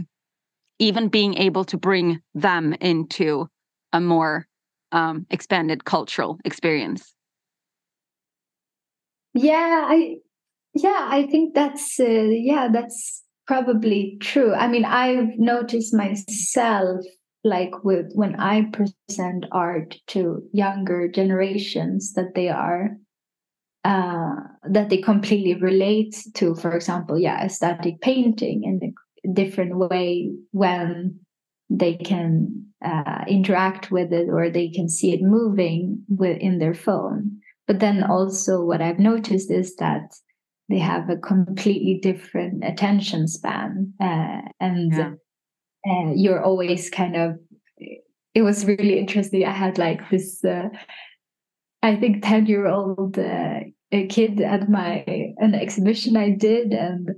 even 0.79 1.09
being 1.09 1.35
able 1.35 1.65
to 1.65 1.77
bring 1.77 2.21
them 2.35 2.73
into 2.79 3.47
a 3.91 3.99
more 3.99 4.47
um, 4.91 5.25
expanded 5.31 5.83
cultural 5.83 6.39
experience? 6.45 7.13
Yeah 9.33 9.85
i 9.87 10.15
yeah 10.73 11.07
i 11.09 11.27
think 11.27 11.53
that's 11.53 11.99
uh, 11.99 12.03
yeah 12.03 12.69
that's 12.71 13.23
probably 13.47 14.17
true 14.21 14.53
i 14.53 14.67
mean 14.67 14.85
i've 14.85 15.37
noticed 15.37 15.93
myself 15.93 17.05
like 17.43 17.83
with 17.83 18.11
when 18.13 18.35
I 18.35 18.69
present 18.71 19.45
art 19.51 19.95
to 20.07 20.43
younger 20.51 21.07
generations 21.07 22.13
that 22.13 22.35
they 22.35 22.49
are 22.49 22.97
uh, 23.83 24.35
that 24.69 24.89
they 24.89 24.97
completely 24.97 25.55
relate 25.55 26.15
to, 26.35 26.55
for 26.55 26.75
example, 26.75 27.17
yeah, 27.17 27.43
aesthetic 27.45 28.01
painting 28.01 28.63
in 28.65 28.93
a 29.25 29.33
different 29.33 29.77
way 29.77 30.29
when 30.51 31.17
they 31.69 31.95
can 31.95 32.65
uh, 32.83 33.23
interact 33.27 33.89
with 33.89 34.11
it 34.11 34.27
or 34.29 34.49
they 34.49 34.69
can 34.69 34.89
see 34.89 35.13
it 35.13 35.21
moving 35.21 36.03
within 36.09 36.59
their 36.59 36.73
phone. 36.73 37.39
But 37.65 37.79
then 37.79 38.03
also, 38.03 38.63
what 38.63 38.81
I've 38.81 38.99
noticed 38.99 39.51
is 39.51 39.75
that 39.77 40.13
they 40.69 40.79
have 40.79 41.09
a 41.09 41.17
completely 41.17 41.99
different 42.01 42.63
attention 42.63 43.27
span, 43.27 43.93
uh, 44.01 44.41
and 44.59 44.93
yeah. 44.93 45.11
uh, 45.89 46.11
you're 46.13 46.43
always 46.43 46.89
kind 46.89 47.15
of 47.15 47.39
it 48.35 48.43
was 48.43 48.65
really 48.65 48.99
interesting. 48.99 49.45
I 49.45 49.51
had 49.51 49.77
like 49.77 50.09
this 50.11 50.43
uh, 50.45 50.69
i 51.83 51.95
think 51.95 52.23
10 52.23 52.45
year 52.47 52.67
old 52.67 53.17
uh, 53.17 53.59
kid 54.09 54.41
at 54.41 54.69
my 54.69 55.03
an 55.37 55.55
exhibition 55.55 56.17
i 56.17 56.29
did 56.29 56.73
and 56.73 57.09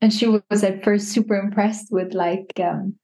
and 0.00 0.12
she 0.12 0.26
was 0.26 0.64
at 0.64 0.84
first 0.84 1.08
super 1.08 1.36
impressed 1.36 1.88
with 1.90 2.12
like 2.12 2.52
um, 2.60 2.96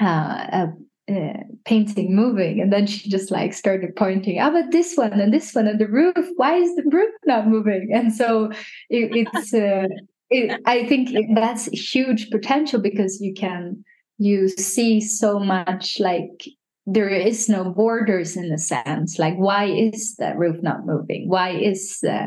uh, 0.00 0.46
a, 0.60 0.68
a 1.16 1.44
painting 1.64 2.14
moving, 2.14 2.60
and 2.60 2.72
then 2.72 2.86
she 2.86 3.08
just 3.08 3.30
like 3.30 3.52
started 3.52 3.96
pointing, 3.96 4.38
"Ah, 4.40 4.50
but 4.50 4.70
this 4.70 4.96
one 4.96 5.12
and 5.12 5.32
this 5.32 5.54
one 5.54 5.66
and 5.66 5.78
the 5.78 5.88
roof. 5.88 6.26
Why 6.36 6.56
is 6.56 6.74
the 6.76 6.84
roof 6.90 7.12
not 7.26 7.48
moving?" 7.48 7.90
And 7.92 8.14
so 8.14 8.50
it, 8.88 9.14
it's. 9.14 9.54
Uh, 9.54 9.86
it, 10.30 10.60
I 10.64 10.86
think 10.86 11.10
that's 11.34 11.66
huge 11.66 12.30
potential 12.30 12.80
because 12.80 13.20
you 13.20 13.34
can 13.34 13.84
you 14.18 14.48
see 14.48 15.00
so 15.00 15.40
much 15.40 15.98
like 15.98 16.44
there 16.86 17.08
is 17.08 17.48
no 17.48 17.70
borders 17.70 18.36
in 18.36 18.52
a 18.52 18.58
sense 18.58 19.18
like 19.18 19.36
why 19.36 19.64
is 19.64 20.16
the 20.16 20.34
roof 20.36 20.62
not 20.62 20.86
moving 20.86 21.28
why 21.28 21.50
is 21.50 22.02
uh, 22.08 22.26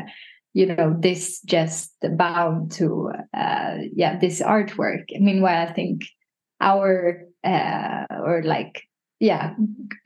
you 0.52 0.66
know 0.66 0.96
this 0.98 1.40
just 1.42 1.92
bound 2.16 2.70
to 2.72 3.10
uh, 3.36 3.76
yeah 3.94 4.18
this 4.18 4.40
artwork 4.40 5.04
meanwhile 5.20 5.66
i 5.66 5.72
think 5.72 6.02
our 6.60 7.22
uh, 7.44 8.06
or 8.10 8.42
like 8.44 8.82
yeah 9.20 9.54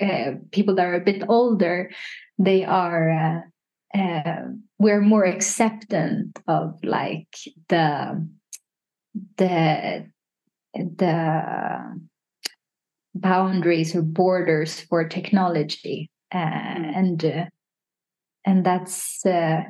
uh, 0.00 0.32
people 0.50 0.74
that 0.74 0.86
are 0.86 0.94
a 0.94 1.04
bit 1.04 1.22
older 1.28 1.90
they 2.38 2.64
are 2.64 3.10
uh, 3.10 3.98
uh, 3.98 4.42
we're 4.78 5.00
more 5.00 5.24
acceptant 5.24 6.38
of 6.46 6.78
like 6.82 7.34
the 7.68 8.28
the 9.36 10.06
the 10.74 11.98
boundaries 13.14 13.96
or 13.96 14.02
borders 14.02 14.80
for 14.80 15.08
technology 15.08 16.10
uh, 16.32 16.38
mm. 16.38 16.96
and 16.96 17.24
uh, 17.24 17.44
and 18.44 18.64
that's 18.64 19.24
uh, 19.26 19.62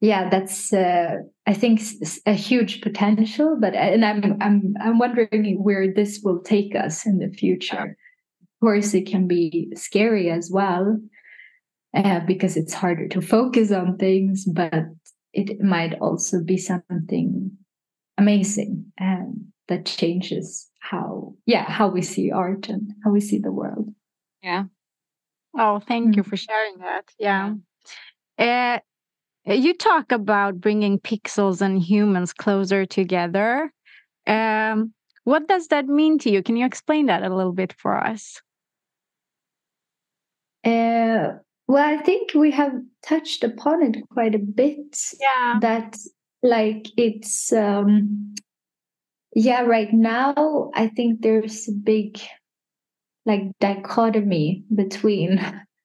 yeah 0.00 0.28
that's 0.28 0.72
uh, 0.72 1.16
i 1.46 1.52
think 1.52 1.80
a 2.26 2.32
huge 2.32 2.80
potential 2.80 3.56
but 3.60 3.74
uh, 3.74 3.78
and 3.78 4.04
i'm 4.04 4.36
i'm 4.40 4.74
i'm 4.80 4.98
wondering 4.98 5.62
where 5.62 5.92
this 5.92 6.20
will 6.22 6.40
take 6.42 6.74
us 6.74 7.06
in 7.06 7.18
the 7.18 7.28
future. 7.28 7.96
Of 8.42 8.66
course 8.66 8.92
it 8.92 9.06
can 9.06 9.28
be 9.28 9.70
scary 9.76 10.30
as 10.30 10.50
well 10.52 10.98
uh, 11.94 12.20
because 12.26 12.56
it's 12.56 12.74
harder 12.74 13.06
to 13.08 13.20
focus 13.20 13.70
on 13.70 13.96
things, 13.96 14.44
but 14.44 14.84
it 15.32 15.60
might 15.60 15.94
also 16.00 16.42
be 16.42 16.56
something 16.56 17.52
amazing 18.16 18.84
and 18.98 19.46
that 19.68 19.86
changes 19.86 20.68
how 20.80 21.34
yeah 21.46 21.70
how 21.70 21.86
we 21.86 22.02
see 22.02 22.32
art 22.32 22.68
and 22.68 22.92
how 23.04 23.10
we 23.10 23.20
see 23.20 23.38
the 23.38 23.52
world. 23.52 23.88
Yeah. 24.42 24.64
Oh 25.56 25.78
thank 25.78 26.08
mm-hmm. 26.08 26.18
you 26.18 26.22
for 26.24 26.36
sharing 26.36 26.78
that. 26.78 27.04
Yeah. 27.18 27.54
Uh, 28.38 28.78
you 29.54 29.74
talk 29.74 30.12
about 30.12 30.60
bringing 30.60 30.98
pixels 30.98 31.60
and 31.60 31.82
humans 31.82 32.32
closer 32.32 32.84
together 32.86 33.72
um, 34.26 34.92
what 35.24 35.48
does 35.48 35.68
that 35.68 35.86
mean 35.86 36.18
to 36.18 36.30
you 36.30 36.42
can 36.42 36.56
you 36.56 36.66
explain 36.66 37.06
that 37.06 37.22
a 37.22 37.34
little 37.34 37.52
bit 37.52 37.72
for 37.78 37.96
us 37.96 38.40
uh, 40.64 41.38
well, 41.68 41.84
I 41.84 42.02
think 42.02 42.32
we 42.34 42.50
have 42.52 42.72
touched 43.02 43.44
upon 43.44 43.82
it 43.82 44.08
quite 44.10 44.34
a 44.34 44.38
bit. 44.38 44.98
Yeah. 45.20 45.58
That 45.60 45.96
like 46.42 46.86
it's 46.96 47.52
um 47.52 48.34
yeah, 49.34 49.62
right 49.62 49.92
now 49.92 50.70
I 50.74 50.88
think 50.88 51.20
there's 51.20 51.68
a 51.68 51.72
big 51.72 52.18
like 53.26 53.42
dichotomy 53.60 54.64
between 54.74 55.40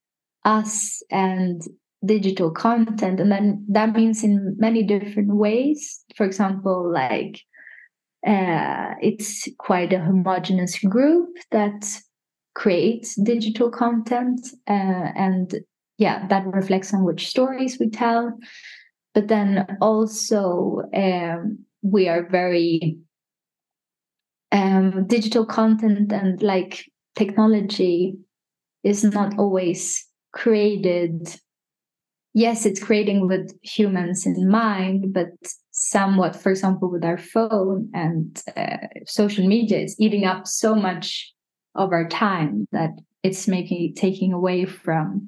us 0.45 1.03
and 1.11 1.61
digital 2.06 2.51
content 2.51 3.20
and 3.20 3.32
then 3.32 3.66
that 3.70 3.93
means 3.93 4.24
in 4.24 4.56
many 4.60 4.84
different 4.84 5.34
ways 5.36 6.04
for 6.16 6.26
example 6.26 6.91
like 6.91 7.39
uh, 8.28 8.93
it's 9.01 9.47
quite 9.58 9.91
a 9.93 9.99
homogenous 9.99 10.80
group 10.80 11.30
that 11.51 11.86
creates 12.56 13.16
digital 13.16 13.70
content 13.70 14.39
uh, 14.68 15.12
and 15.16 15.56
yeah, 15.97 16.28
that 16.28 16.45
reflects 16.47 16.93
on 16.93 17.04
which 17.04 17.28
stories 17.28 17.78
we 17.80 17.89
tell. 17.89 18.38
But 19.14 19.28
then 19.28 19.78
also, 19.80 20.82
um, 20.93 21.60
we 21.82 22.10
are 22.10 22.28
very 22.30 22.97
um, 24.51 25.06
digital 25.08 25.45
content 25.45 26.12
and 26.12 26.41
like 26.41 26.86
technology 27.16 28.16
is 28.84 29.04
not 29.04 29.38
always 29.38 30.06
created. 30.34 31.36
Yes, 32.34 32.66
it's 32.66 32.84
creating 32.84 33.28
with 33.28 33.56
humans 33.62 34.26
in 34.26 34.50
mind, 34.50 35.14
but 35.14 35.28
somewhat, 35.72 36.36
for 36.36 36.50
example, 36.50 36.90
with 36.90 37.04
our 37.04 37.18
phone 37.18 37.90
and 37.94 38.42
uh, 38.58 38.78
social 39.06 39.46
media, 39.48 39.80
is 39.80 39.96
eating 40.00 40.26
up 40.26 40.48
so 40.48 40.74
much 40.74 41.32
of 41.76 41.92
our 41.92 42.08
time 42.08 42.68
that 42.72 42.92
it's 43.22 43.48
making 43.48 43.94
taking 43.96 44.34
away 44.34 44.66
from 44.66 45.26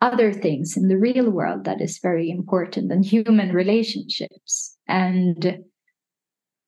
other 0.00 0.32
things 0.32 0.76
in 0.76 0.88
the 0.88 0.96
real 0.96 1.30
world 1.30 1.64
that 1.64 1.80
is 1.80 1.98
very 2.02 2.30
important 2.30 2.90
and 2.90 3.04
human 3.04 3.52
relationships. 3.52 4.76
And 4.88 5.58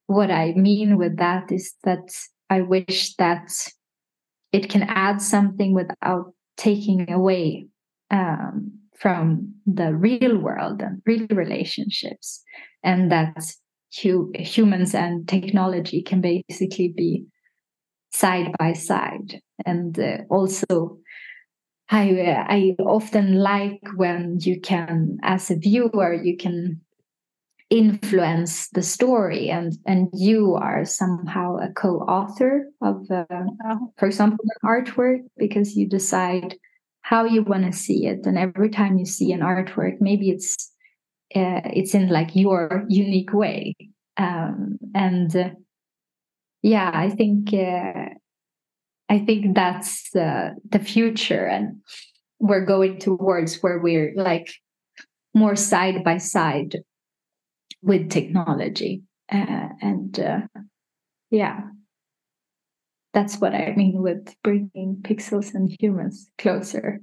what 0.08 0.30
i 0.30 0.52
mean 0.54 0.96
with 0.96 1.16
that 1.18 1.52
is 1.52 1.74
that 1.84 2.10
i 2.50 2.60
wish 2.60 3.14
that 3.16 3.50
it 4.52 4.68
can 4.68 4.82
add 4.84 5.20
something 5.20 5.74
without 5.74 6.32
taking 6.56 7.10
away 7.12 7.66
um, 8.10 8.77
from 9.00 9.54
the 9.66 9.94
real 9.94 10.38
world 10.38 10.82
and 10.82 11.00
real 11.06 11.26
relationships 11.30 12.42
and 12.82 13.10
that 13.12 13.52
hu- 14.02 14.32
humans 14.34 14.94
and 14.94 15.28
technology 15.28 16.02
can 16.02 16.20
basically 16.20 16.92
be 16.96 17.24
side 18.12 18.50
by 18.58 18.72
side 18.72 19.40
and 19.66 19.98
uh, 19.98 20.18
also 20.30 20.98
I, 21.90 22.20
uh, 22.20 22.44
I 22.46 22.76
often 22.80 23.36
like 23.36 23.80
when 23.96 24.38
you 24.40 24.60
can 24.60 25.18
as 25.22 25.50
a 25.50 25.56
viewer 25.56 26.14
you 26.14 26.36
can 26.36 26.80
influence 27.70 28.68
the 28.70 28.82
story 28.82 29.50
and 29.50 29.76
and 29.86 30.08
you 30.14 30.54
are 30.54 30.86
somehow 30.86 31.56
a 31.56 31.70
co-author 31.72 32.64
of 32.80 33.10
uh, 33.10 33.24
oh. 33.30 33.92
for 33.98 34.06
example 34.06 34.44
an 34.44 34.68
artwork 34.68 35.20
because 35.36 35.76
you 35.76 35.86
decide 35.86 36.56
how 37.08 37.24
you 37.24 37.42
want 37.42 37.64
to 37.64 37.72
see 37.72 38.06
it. 38.06 38.26
And 38.26 38.36
every 38.36 38.70
time 38.70 38.98
you 38.98 39.06
see 39.06 39.32
an 39.32 39.40
artwork 39.40 39.96
maybe 40.00 40.30
it's 40.30 40.72
uh, 41.34 41.60
it's 41.64 41.94
in 41.94 42.08
like 42.08 42.30
your 42.34 42.84
unique 42.88 43.32
way. 43.32 43.74
Um, 44.16 44.78
and 44.94 45.34
uh, 45.36 45.50
yeah 46.62 46.90
i 46.92 47.08
think 47.08 47.54
uh, 47.54 48.08
I 49.08 49.18
think 49.20 49.54
that's 49.54 50.10
the 50.10 50.54
the 50.68 50.78
future, 50.78 51.46
and 51.46 51.80
we're 52.38 52.66
going 52.66 52.98
towards 52.98 53.56
where 53.62 53.78
we're 53.78 54.12
like 54.14 54.52
more 55.34 55.56
side 55.56 56.04
by 56.04 56.18
side 56.18 56.76
with 57.82 58.10
technology, 58.10 59.02
uh, 59.32 59.68
and 59.80 60.20
uh, 60.20 60.40
yeah, 61.30 61.60
that's 63.18 63.38
what 63.38 63.52
I 63.52 63.74
mean 63.76 64.00
with 64.00 64.32
bringing 64.44 64.98
pixels 65.02 65.52
and 65.52 65.74
humans 65.80 66.30
closer. 66.38 67.00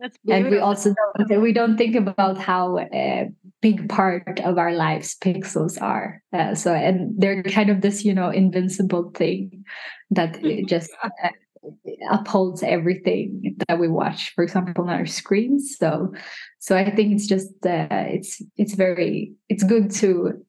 That's 0.00 0.18
beautiful. 0.18 0.46
and 0.46 0.54
we 0.54 0.58
also 0.58 0.94
don't 1.28 1.40
we 1.40 1.52
don't 1.52 1.76
think 1.76 1.94
about 1.94 2.38
how 2.38 2.78
a 2.78 3.30
big 3.62 3.88
part 3.88 4.40
of 4.40 4.58
our 4.58 4.72
lives 4.72 5.16
pixels 5.20 5.80
are. 5.80 6.22
Uh, 6.32 6.54
so 6.56 6.74
and 6.74 7.14
they're 7.20 7.42
kind 7.44 7.70
of 7.70 7.82
this 7.82 8.04
you 8.04 8.14
know 8.14 8.30
invincible 8.30 9.12
thing 9.14 9.64
that 10.10 10.42
just 10.66 10.90
uh, 11.04 11.28
upholds 12.10 12.64
everything 12.64 13.56
that 13.68 13.78
we 13.78 13.88
watch. 13.88 14.32
For 14.34 14.42
example, 14.42 14.84
on 14.84 14.90
our 14.90 15.06
screens. 15.06 15.76
So 15.78 16.12
so 16.58 16.76
I 16.76 16.90
think 16.90 17.14
it's 17.14 17.28
just 17.28 17.50
uh, 17.64 17.86
it's 17.90 18.42
it's 18.56 18.74
very 18.74 19.34
it's 19.48 19.62
good 19.62 19.92
to 20.02 20.44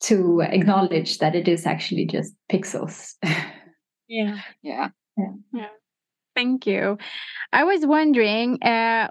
to 0.00 0.40
acknowledge 0.42 1.18
that 1.18 1.36
it 1.36 1.46
is 1.46 1.66
actually 1.66 2.06
just 2.06 2.34
pixels. 2.50 3.14
yeah. 4.08 4.40
Yeah. 4.62 4.88
Yeah. 5.16 5.32
yeah. 5.52 5.68
Thank 6.34 6.66
you. 6.66 6.98
I 7.52 7.64
was 7.64 7.84
wondering, 7.84 8.62
uh, 8.62 9.08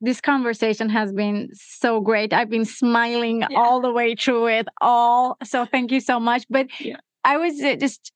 this 0.00 0.20
conversation 0.20 0.88
has 0.88 1.12
been 1.12 1.50
so 1.54 2.00
great. 2.00 2.32
I've 2.32 2.50
been 2.50 2.64
smiling 2.64 3.44
yeah. 3.48 3.58
all 3.58 3.80
the 3.80 3.92
way 3.92 4.14
through 4.14 4.48
it 4.48 4.68
all. 4.80 5.36
So 5.44 5.64
thank 5.64 5.92
you 5.92 6.00
so 6.00 6.18
much. 6.18 6.44
But 6.50 6.66
yeah. 6.80 6.96
I 7.24 7.36
was 7.36 7.60
uh, 7.62 7.76
just 7.76 8.12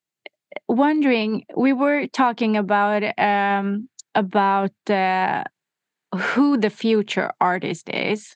wondering, 0.68 1.44
we 1.56 1.72
were 1.72 2.06
talking 2.08 2.56
about 2.56 3.02
um, 3.18 3.88
about 4.14 4.72
uh, 4.90 5.44
who 6.14 6.56
the 6.56 6.70
future 6.70 7.32
artist 7.40 7.88
is. 7.88 8.34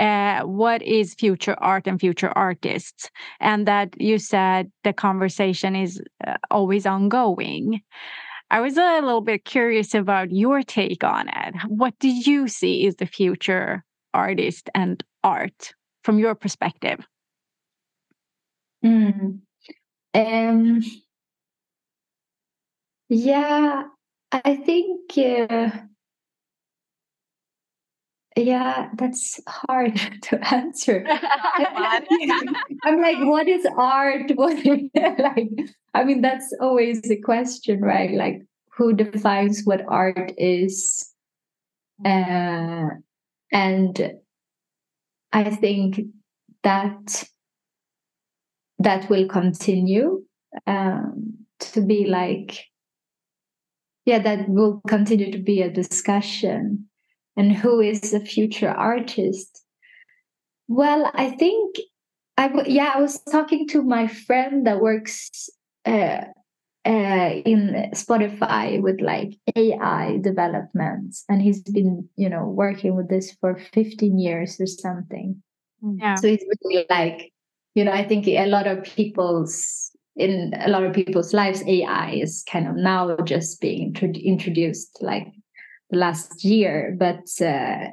Uh, 0.00 0.40
what 0.46 0.80
is 0.82 1.12
future 1.14 1.56
art 1.58 1.86
and 1.86 2.00
future 2.00 2.32
artists 2.34 3.10
and 3.38 3.68
that 3.68 3.88
you 4.00 4.16
said 4.18 4.72
the 4.82 4.94
conversation 4.94 5.76
is 5.76 6.00
uh, 6.26 6.36
always 6.50 6.86
ongoing 6.86 7.82
I 8.50 8.60
was 8.60 8.76
a 8.76 9.00
little 9.00 9.20
bit 9.20 9.44
curious 9.44 9.94
about 9.94 10.32
your 10.32 10.62
take 10.62 11.04
on 11.04 11.28
it. 11.28 11.54
What 11.68 11.94
do 12.00 12.08
you 12.08 12.48
see 12.48 12.84
is 12.84 12.96
the 12.96 13.06
future 13.06 13.84
artist 14.12 14.68
and 14.74 15.02
art 15.22 15.72
from 16.02 16.18
your 16.18 16.34
perspective? 16.34 17.06
Mm. 18.84 19.40
Um, 20.14 20.82
yeah, 23.08 23.84
I 24.32 24.56
think, 24.56 25.16
uh, 25.16 25.70
yeah, 28.40 28.88
that's 28.94 29.40
hard 29.48 29.96
to 30.22 30.54
answer. 30.54 31.04
I'm 32.84 33.00
like, 33.00 33.18
what 33.20 33.48
is 33.48 33.66
art? 33.76 34.30
What 34.34 34.64
like? 34.64 35.50
I 35.94 36.04
mean, 36.04 36.20
that's 36.20 36.54
always 36.60 37.02
the 37.02 37.20
question, 37.20 37.80
right? 37.80 38.12
Like, 38.12 38.42
who 38.76 38.92
defines 38.92 39.62
what 39.64 39.82
art 39.88 40.32
is? 40.38 41.12
Uh, 42.04 42.88
and 43.52 44.12
I 45.32 45.50
think 45.50 46.00
that 46.62 47.24
that 48.78 49.10
will 49.10 49.28
continue 49.28 50.24
um, 50.66 51.34
to 51.58 51.80
be 51.80 52.06
like 52.06 52.64
yeah 54.06 54.18
that 54.18 54.48
will 54.48 54.80
continue 54.88 55.30
to 55.30 55.38
be 55.38 55.60
a 55.60 55.70
discussion 55.70 56.89
and 57.36 57.52
who 57.52 57.80
is 57.80 58.00
the 58.00 58.20
future 58.20 58.70
artist? 58.70 59.62
Well 60.68 61.10
i 61.14 61.30
think 61.30 61.76
i 62.36 62.46
w- 62.46 62.72
yeah 62.72 62.92
i 62.94 63.00
was 63.00 63.20
talking 63.24 63.66
to 63.68 63.82
my 63.82 64.06
friend 64.06 64.66
that 64.68 64.80
works 64.80 65.50
uh, 65.84 66.22
uh, 66.84 67.30
in 67.44 67.90
spotify 67.92 68.80
with 68.80 69.00
like 69.00 69.34
ai 69.56 70.18
developments 70.22 71.24
and 71.28 71.42
he's 71.42 71.60
been 71.62 72.08
you 72.14 72.28
know 72.28 72.44
working 72.44 72.94
with 72.94 73.08
this 73.08 73.32
for 73.40 73.58
15 73.74 74.18
years 74.18 74.60
or 74.60 74.66
something. 74.66 75.42
Yeah. 75.82 76.14
So 76.14 76.28
he's 76.28 76.44
really 76.62 76.86
like 76.88 77.32
you 77.74 77.84
know 77.84 77.92
i 77.92 78.06
think 78.06 78.26
a 78.26 78.46
lot 78.46 78.66
of 78.66 78.82
people's 78.82 79.90
in 80.16 80.52
a 80.60 80.68
lot 80.68 80.82
of 80.82 80.92
people's 80.92 81.32
lives 81.32 81.62
ai 81.66 82.10
is 82.12 82.44
kind 82.50 82.68
of 82.68 82.76
now 82.76 83.16
just 83.24 83.60
being 83.60 83.94
introduced 83.96 84.98
like 85.00 85.26
the 85.26 85.39
last 85.92 86.44
year 86.44 86.96
but 86.98 87.26
uh, 87.40 87.86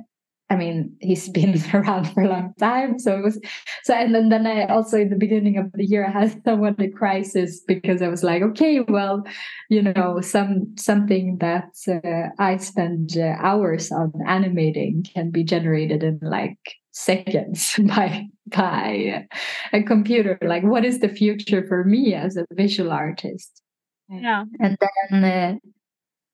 i 0.50 0.56
mean 0.56 0.96
he's 1.02 1.30
been 1.38 1.62
around 1.74 2.06
for 2.14 2.24
a 2.24 2.30
long 2.30 2.54
time. 2.60 3.00
So 3.00 3.18
it 3.18 3.24
was 3.24 3.40
so 3.84 3.94
and 3.94 4.14
then, 4.14 4.30
then 4.30 4.48
i 4.48 4.66
also 4.66 4.98
in 4.98 5.10
the 5.10 5.16
beginning 5.16 5.58
of 5.58 5.72
the 5.74 5.86
year 5.86 6.06
I 6.06 6.12
had 6.20 6.42
somewhat 6.44 6.82
a 6.82 6.90
crisis 6.90 7.62
because 7.68 8.02
i 8.02 8.08
was 8.08 8.24
like 8.24 8.42
okay 8.42 8.80
well 8.82 9.24
you 9.70 9.82
know 9.82 10.22
some 10.22 10.76
something 10.78 11.38
that 11.40 11.72
uh, 11.88 12.30
i 12.40 12.58
spend 12.58 13.18
uh, 13.18 13.36
hours 13.40 13.92
on 13.92 14.12
animating 14.26 15.06
can 15.14 15.32
be 15.32 15.44
generated 15.44 16.04
in 16.04 16.20
like 16.22 16.60
seconds 16.98 17.80
by 17.88 18.26
by 18.48 19.28
a 19.72 19.84
computer. 19.84 20.38
Like 20.42 20.64
what 20.64 20.84
is 20.84 21.00
the 21.00 21.10
future 21.10 21.66
for 21.68 21.84
me 21.84 22.14
as 22.14 22.38
a 22.38 22.46
visual 22.52 22.92
artist? 22.92 23.62
Yeah. 24.10 24.46
And 24.60 24.78
then 25.12 25.24
uh, 25.24 25.56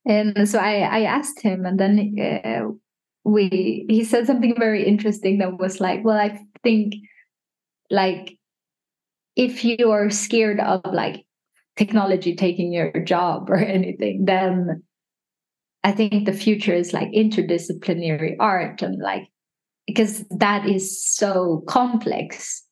and 0.05 0.47
so 0.47 0.59
i 0.59 0.79
i 0.79 1.03
asked 1.03 1.41
him 1.41 1.65
and 1.65 1.79
then 1.79 2.15
uh, 2.43 2.67
we 3.23 3.85
he 3.89 4.03
said 4.03 4.27
something 4.27 4.55
very 4.57 4.85
interesting 4.85 5.37
that 5.37 5.57
was 5.57 5.79
like 5.79 6.03
well 6.03 6.17
i 6.17 6.37
think 6.63 6.93
like 7.89 8.37
if 9.35 9.63
you 9.63 9.91
are 9.91 10.09
scared 10.09 10.59
of 10.59 10.81
like 10.91 11.25
technology 11.77 12.35
taking 12.35 12.71
your 12.71 12.91
job 13.03 13.49
or 13.49 13.55
anything 13.77 14.25
then 14.25 14.83
i 15.83 15.91
think 15.91 16.25
the 16.25 16.33
future 16.33 16.73
is 16.73 16.93
like 16.93 17.09
interdisciplinary 17.09 18.35
art 18.39 18.81
and 18.81 19.01
like 19.01 19.27
because 19.87 20.25
that 20.29 20.67
is 20.67 21.03
so 21.05 21.63
complex 21.67 22.63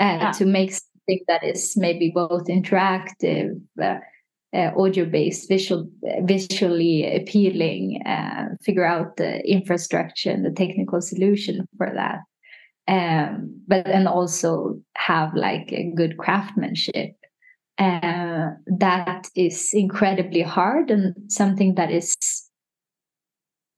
uh, 0.00 0.18
yeah. 0.20 0.32
to 0.32 0.44
make 0.44 0.72
something 0.72 1.20
that 1.26 1.42
is 1.42 1.74
maybe 1.76 2.10
both 2.14 2.46
interactive 2.46 3.50
uh, 3.82 3.96
uh, 4.54 4.70
audio 4.76 5.04
based 5.04 5.48
visual 5.48 5.88
visually 6.22 7.16
appealing 7.16 8.02
uh, 8.06 8.46
figure 8.62 8.84
out 8.84 9.16
the 9.16 9.40
infrastructure 9.48 10.30
and 10.30 10.44
the 10.44 10.50
technical 10.50 11.00
solution 11.00 11.66
for 11.76 11.92
that 11.94 12.20
um, 12.88 13.60
but 13.68 13.84
then 13.84 14.06
also 14.06 14.80
have 14.96 15.34
like 15.34 15.72
a 15.72 15.92
good 15.94 16.16
craftsmanship 16.18 17.12
uh, 17.78 18.50
that 18.66 19.28
is 19.34 19.70
incredibly 19.72 20.42
hard 20.42 20.90
and 20.90 21.14
something 21.28 21.74
that 21.76 21.90
is 21.90 22.14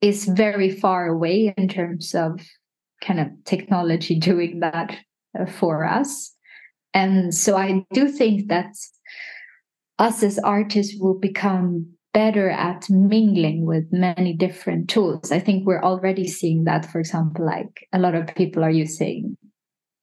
is 0.01 0.25
very 0.25 0.69
far 0.69 1.07
away 1.07 1.55
in 1.57 1.69
terms 1.69 2.15
of 2.15 2.41
kind 3.01 3.21
of 3.21 3.29
technology 3.45 4.19
doing 4.19 4.61
that 4.61 4.97
uh, 5.39 5.47
for 5.47 5.85
us. 5.85 6.35
And 6.95 7.35
so 7.35 7.57
I 7.57 7.85
do 7.93 8.09
think 8.09 8.49
that 8.49 8.75
us 10.03 10.23
as 10.23 10.39
artists 10.41 10.97
will 10.99 11.19
become 11.19 11.87
better 12.13 12.51
at 12.51 12.91
mingling 12.91 13.65
with 13.65 13.85
many 13.93 14.35
different 14.35 14.91
tools. 14.91 15.31
I 15.31 15.39
think 15.39 15.65
we're 15.65 15.83
already 15.83 16.27
seeing 16.27 16.65
that, 16.65 16.91
for 16.91 16.99
example, 16.99 17.47
like 17.47 17.87
a 17.93 17.99
lot 17.99 18.15
of 18.15 18.35
people 18.35 18.65
are 18.65 18.71
using, 18.71 19.37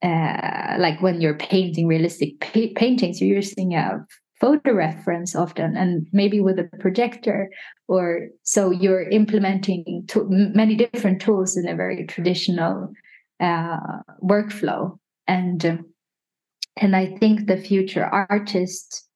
uh, 0.02 0.76
like 0.78 1.00
when 1.02 1.20
you're 1.20 1.36
painting 1.36 1.86
realistic 1.86 2.40
pa- 2.40 2.74
paintings, 2.74 3.20
you're 3.20 3.36
using 3.36 3.74
a 3.74 4.04
photo 4.40 4.72
reference 4.72 5.36
often 5.36 5.76
and 5.76 6.06
maybe 6.12 6.40
with 6.40 6.58
a 6.58 6.68
projector 6.80 7.50
or 7.88 8.28
so 8.42 8.70
you're 8.70 9.06
implementing 9.10 10.02
to- 10.08 10.26
many 10.30 10.74
different 10.74 11.20
tools 11.20 11.58
in 11.58 11.68
a 11.68 11.76
very 11.76 12.06
traditional 12.06 12.90
uh, 13.38 13.76
workflow 14.22 14.98
and 15.26 15.84
and 16.78 16.96
i 16.96 17.04
think 17.18 17.46
the 17.46 17.56
future 17.58 18.06
artist 18.30 19.09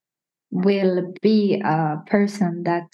will 0.55 1.13
be 1.21 1.61
a 1.65 1.97
person 2.07 2.63
that 2.63 2.87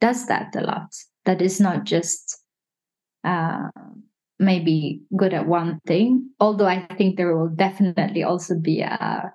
does 0.00 0.26
that 0.26 0.56
a 0.56 0.62
lot. 0.62 0.88
That 1.26 1.42
is 1.42 1.60
not 1.60 1.84
just 1.84 2.40
uh, 3.24 3.68
maybe 4.40 5.02
good 5.16 5.34
at 5.34 5.46
one 5.46 5.78
thing 5.86 6.26
although 6.40 6.66
i 6.66 6.86
think 6.96 7.16
there 7.16 7.36
will 7.36 7.50
definitely 7.50 8.22
also 8.22 8.58
be 8.58 8.80
a 8.80 9.30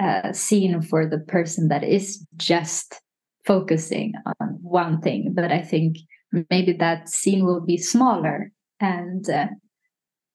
uh, 0.00 0.32
scene 0.32 0.80
for 0.80 1.06
the 1.06 1.18
person 1.18 1.68
that 1.68 1.84
is 1.84 2.24
just 2.36 3.00
focusing 3.44 4.12
on 4.40 4.58
one 4.60 5.00
thing. 5.00 5.32
But 5.34 5.52
i 5.52 5.60
think 5.60 5.96
maybe 6.50 6.72
that 6.74 7.08
scene 7.08 7.44
will 7.44 7.60
be 7.60 7.76
smaller 7.76 8.50
and 8.80 9.28
uh, 9.28 9.46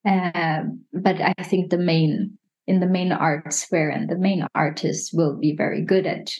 uh, 0.07 0.61
but 0.93 1.21
i 1.21 1.33
think 1.43 1.69
the 1.69 1.77
main 1.77 2.38
in 2.69 2.79
the 2.79 2.85
main 2.85 3.11
art 3.11 3.51
sphere 3.51 3.89
and 3.89 4.07
the 4.07 4.17
main 4.17 4.45
artists 4.53 5.11
will 5.11 5.35
be 5.35 5.55
very 5.55 5.81
good 5.81 6.05
at 6.05 6.31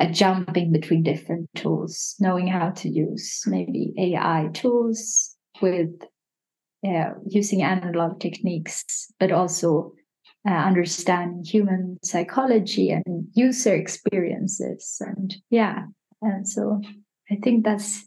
at 0.00 0.14
jumping 0.14 0.72
between 0.72 1.02
different 1.02 1.48
tools 1.54 2.16
knowing 2.18 2.48
how 2.48 2.70
to 2.70 2.88
use 2.88 3.42
maybe 3.46 3.92
ai 3.98 4.48
tools 4.54 5.36
with 5.60 5.90
uh, 6.88 7.10
using 7.28 7.62
analog 7.62 8.18
techniques 8.18 9.12
but 9.20 9.30
also 9.30 9.92
uh, 10.48 10.52
understanding 10.52 11.44
human 11.44 11.98
psychology 12.02 12.90
and 12.90 13.28
user 13.34 13.74
experiences 13.74 14.96
and 15.00 15.36
yeah 15.50 15.84
and 16.22 16.48
so 16.48 16.80
i 17.30 17.36
think 17.42 17.62
that's 17.62 18.06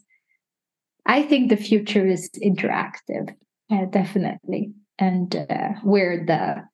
i 1.06 1.22
think 1.22 1.48
the 1.48 1.56
future 1.56 2.04
is 2.04 2.28
interactive 2.42 3.32
uh, 3.70 3.84
definitely 3.90 4.72
and 4.98 5.36
uh, 5.48 5.68
where 5.84 6.24
the 6.26 6.64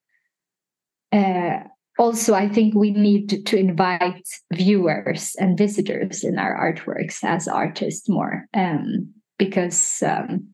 uh, 1.13 1.59
also 1.99 2.35
i 2.35 2.49
think 2.49 2.75
we 2.75 2.91
need 2.91 3.29
to, 3.29 3.43
to, 3.43 3.57
invite 3.57 4.27
viewers 4.53 5.35
and 5.39 5.59
visitors 5.59 6.25
in 6.25 6.39
our 6.39 6.57
artworks 6.57 7.23
as 7.23 7.49
artists 7.49 8.09
more 8.09 8.47
um, 8.55 9.13
because 9.39 10.03
um, 10.03 10.49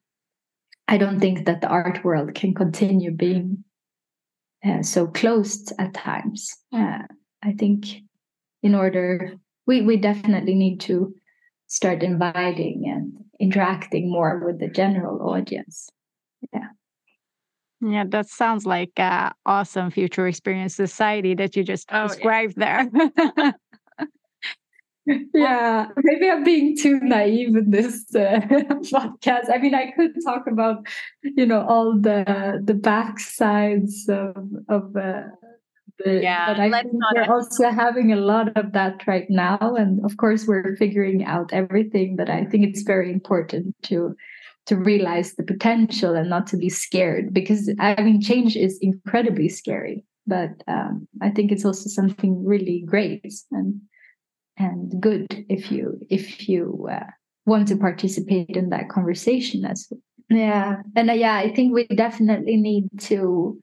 i 0.88 0.98
don't 0.98 1.20
think 1.20 1.46
that 1.46 1.60
the 1.60 1.68
art 1.68 2.04
world 2.04 2.34
can 2.34 2.54
continue 2.54 3.10
being 3.10 3.64
uh, 4.64 4.82
so 4.82 5.06
closed 5.06 5.72
at 5.78 5.94
times. 5.94 6.56
Uh, 6.72 7.02
I 7.42 7.52
think 7.52 7.86
in 8.62 8.74
order, 8.74 9.34
we, 9.66 9.82
we 9.82 9.96
definitely 9.96 10.54
need 10.54 10.80
to 10.80 11.14
start 11.66 12.02
inviting 12.02 12.84
and 12.86 13.12
interacting 13.38 14.10
more 14.10 14.42
with 14.44 14.58
the 14.58 14.68
general 14.68 15.30
audience. 15.30 15.88
Yeah. 16.52 16.68
Yeah, 17.80 18.04
that 18.08 18.28
sounds 18.28 18.66
like 18.66 18.90
an 18.96 19.32
awesome 19.46 19.90
future 19.90 20.26
experience 20.26 20.74
society 20.74 21.34
that 21.34 21.54
you 21.54 21.62
just 21.62 21.88
oh, 21.92 22.08
described 22.08 22.54
yeah. 22.56 22.86
there. 22.90 23.54
yeah 25.34 25.86
maybe 26.02 26.30
i'm 26.30 26.44
being 26.44 26.76
too 26.76 27.00
naive 27.00 27.56
in 27.56 27.70
this 27.70 28.04
uh, 28.14 28.40
podcast 28.92 29.50
i 29.52 29.58
mean 29.58 29.74
i 29.74 29.90
could 29.92 30.12
talk 30.24 30.46
about 30.46 30.86
you 31.22 31.46
know 31.46 31.64
all 31.66 31.98
the 31.98 32.60
the 32.64 32.74
backsides 32.74 34.08
of 34.08 34.36
of 34.68 34.96
uh, 34.96 35.22
the, 36.04 36.20
yeah 36.22 36.52
but 36.52 36.60
i 36.60 36.82
think 36.82 36.92
we're 37.14 37.34
also 37.34 37.70
having 37.70 38.12
a 38.12 38.16
lot 38.16 38.54
of 38.56 38.72
that 38.72 39.06
right 39.06 39.26
now 39.30 39.58
and 39.78 40.04
of 40.04 40.16
course 40.18 40.46
we're 40.46 40.76
figuring 40.76 41.24
out 41.24 41.52
everything 41.52 42.14
but 42.16 42.28
i 42.28 42.44
think 42.44 42.66
it's 42.66 42.82
very 42.82 43.10
important 43.10 43.74
to 43.82 44.14
to 44.68 44.76
realize 44.76 45.34
the 45.34 45.42
potential 45.42 46.14
and 46.14 46.30
not 46.30 46.46
to 46.46 46.56
be 46.56 46.68
scared 46.68 47.34
because 47.34 47.70
i 47.80 48.00
mean 48.02 48.20
change 48.20 48.56
is 48.56 48.78
incredibly 48.80 49.48
scary. 49.48 50.04
But 50.26 50.62
um, 50.68 51.08
I 51.22 51.30
think 51.30 51.50
it's 51.50 51.64
also 51.64 51.88
something 51.88 52.44
really 52.44 52.84
great 52.86 53.24
and 53.50 53.80
and 54.58 54.92
good 55.00 55.26
if 55.48 55.72
you 55.72 55.98
if 56.10 56.48
you 56.48 56.86
uh, 56.92 57.10
want 57.46 57.68
to 57.68 57.76
participate 57.76 58.50
in 58.50 58.68
that 58.68 58.90
conversation 58.90 59.64
as 59.64 59.88
well. 59.90 60.00
Yeah, 60.28 60.82
and 60.94 61.08
uh, 61.08 61.14
yeah, 61.14 61.36
I 61.36 61.50
think 61.54 61.72
we 61.72 61.86
definitely 61.86 62.56
need 62.56 62.88
to 63.08 63.58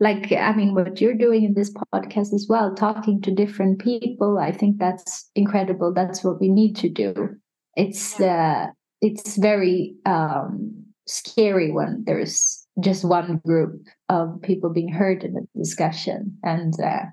like 0.00 0.32
i 0.32 0.52
mean 0.52 0.74
what 0.74 1.00
you're 1.00 1.14
doing 1.26 1.44
in 1.44 1.54
this 1.54 1.72
podcast 1.94 2.32
as 2.32 2.46
well 2.48 2.74
talking 2.74 3.20
to 3.20 3.30
different 3.30 3.78
people 3.78 4.38
i 4.38 4.50
think 4.50 4.78
that's 4.78 5.30
incredible. 5.34 5.92
That's 5.92 6.24
what 6.24 6.40
we 6.40 6.48
need 6.48 6.74
to 6.76 6.88
do. 6.88 7.36
It's 7.76 8.18
uh 8.18 8.68
it's 9.00 9.36
very 9.36 9.94
um 10.06 10.84
scary 11.06 11.72
when 11.72 12.04
there's 12.06 12.66
just 12.80 13.04
one 13.04 13.40
group 13.44 13.82
of 14.08 14.40
people 14.42 14.70
being 14.70 14.92
heard 14.92 15.24
in 15.24 15.34
the 15.34 15.46
discussion. 15.56 16.38
And 16.42 16.74
uh, 16.80 17.06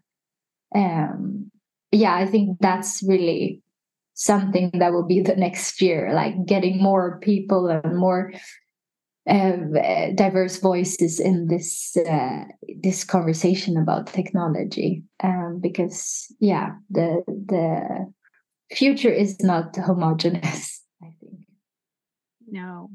um 0.75 1.49
yeah 1.91 2.15
i 2.15 2.25
think 2.25 2.57
that's 2.59 3.01
really 3.07 3.61
something 4.13 4.69
that 4.73 4.91
will 4.91 5.07
be 5.07 5.21
the 5.21 5.35
next 5.35 5.81
year 5.81 6.11
like 6.13 6.33
getting 6.45 6.81
more 6.81 7.19
people 7.19 7.67
and 7.67 7.97
more 7.97 8.33
uh, 9.29 10.11
diverse 10.15 10.57
voices 10.57 11.19
in 11.19 11.47
this 11.47 11.97
uh, 11.97 12.45
this 12.81 13.03
conversation 13.03 13.75
about 13.75 14.07
technology. 14.07 15.03
Um, 15.21 15.59
because 15.61 16.33
yeah 16.39 16.69
the 16.89 17.23
the 17.27 18.13
future 18.73 19.11
is 19.11 19.37
not 19.41 19.75
think 19.75 20.76
no 22.57 22.89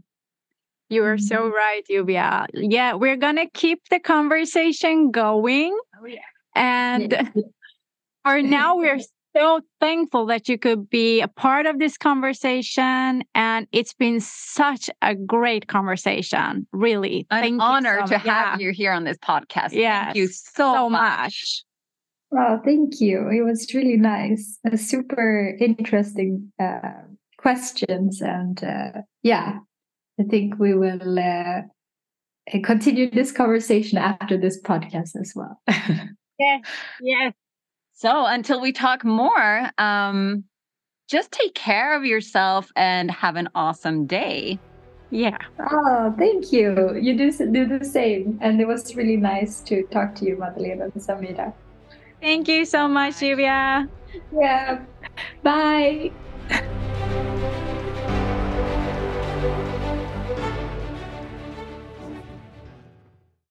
you 0.88 1.04
are 1.04 1.18
so 1.18 1.36
mm-hmm. 1.36 1.54
right 1.54 1.82
Yuvia. 1.90 2.46
yeah 2.52 2.94
we're 2.94 3.16
gonna 3.16 3.48
keep 3.54 3.80
the 3.90 4.00
conversation 4.00 5.10
going 5.10 5.76
oh, 6.00 6.06
yeah. 6.06 6.18
and 6.54 7.12
yeah. 7.12 7.28
for 8.24 8.42
now 8.42 8.76
we're 8.76 9.00
so 9.34 9.60
thankful 9.80 10.26
that 10.26 10.48
you 10.48 10.58
could 10.58 10.88
be 10.90 11.20
a 11.20 11.28
part 11.28 11.66
of 11.66 11.78
this 11.78 11.96
conversation. 11.96 13.24
And 13.34 13.66
it's 13.72 13.94
been 13.94 14.20
such 14.20 14.90
a 15.00 15.14
great 15.14 15.68
conversation, 15.68 16.66
really. 16.72 17.26
An 17.30 17.42
Thank 17.42 17.62
honor 17.62 18.00
so 18.00 18.12
to 18.12 18.18
have 18.18 18.60
yeah. 18.60 18.66
you 18.66 18.72
here 18.72 18.92
on 18.92 19.04
this 19.04 19.18
podcast. 19.18 19.72
Yeah. 19.72 20.06
Thank 20.06 20.16
you 20.16 20.28
so, 20.28 20.74
so 20.74 20.90
much. 20.90 21.00
much. 21.00 21.64
Well, 22.30 22.60
thank 22.64 23.00
you. 23.00 23.28
It 23.28 23.42
was 23.42 23.72
really 23.74 23.96
nice. 23.96 24.58
A 24.70 24.78
super 24.78 25.56
interesting 25.60 26.52
uh, 26.60 26.92
questions. 27.38 28.22
And 28.22 28.62
uh, 28.64 29.02
yeah, 29.22 29.58
I 30.20 30.24
think 30.24 30.58
we 30.58 30.74
will 30.74 31.18
uh, 31.18 31.62
continue 32.62 33.10
this 33.10 33.32
conversation 33.32 33.98
after 33.98 34.36
this 34.36 34.60
podcast 34.60 35.16
as 35.20 35.32
well. 35.34 35.60
yes, 35.68 36.66
yes. 37.00 37.32
So 37.94 38.26
until 38.26 38.60
we 38.60 38.72
talk 38.72 39.04
more, 39.04 39.70
um, 39.78 40.44
just 41.08 41.30
take 41.30 41.54
care 41.54 41.96
of 41.96 42.04
yourself 42.04 42.70
and 42.74 43.10
have 43.10 43.36
an 43.36 43.48
awesome 43.54 44.06
day. 44.06 44.58
Yeah. 45.10 45.36
Oh, 45.70 46.14
thank 46.18 46.52
you. 46.52 46.96
You 47.00 47.16
do 47.16 47.30
do 47.30 47.66
the 47.66 47.84
same, 47.84 48.38
and 48.40 48.60
it 48.60 48.66
was 48.66 48.96
really 48.96 49.16
nice 49.16 49.60
to 49.62 49.82
talk 49.88 50.14
to 50.16 50.24
you, 50.24 50.38
Madeleine 50.38 50.80
and 50.80 50.92
Samira. 50.94 51.52
Thank 52.20 52.48
you 52.48 52.64
so 52.64 52.88
much, 52.88 53.16
Yuvia. 53.16 53.88
Yeah. 54.32 54.80
Bye. 55.42 56.12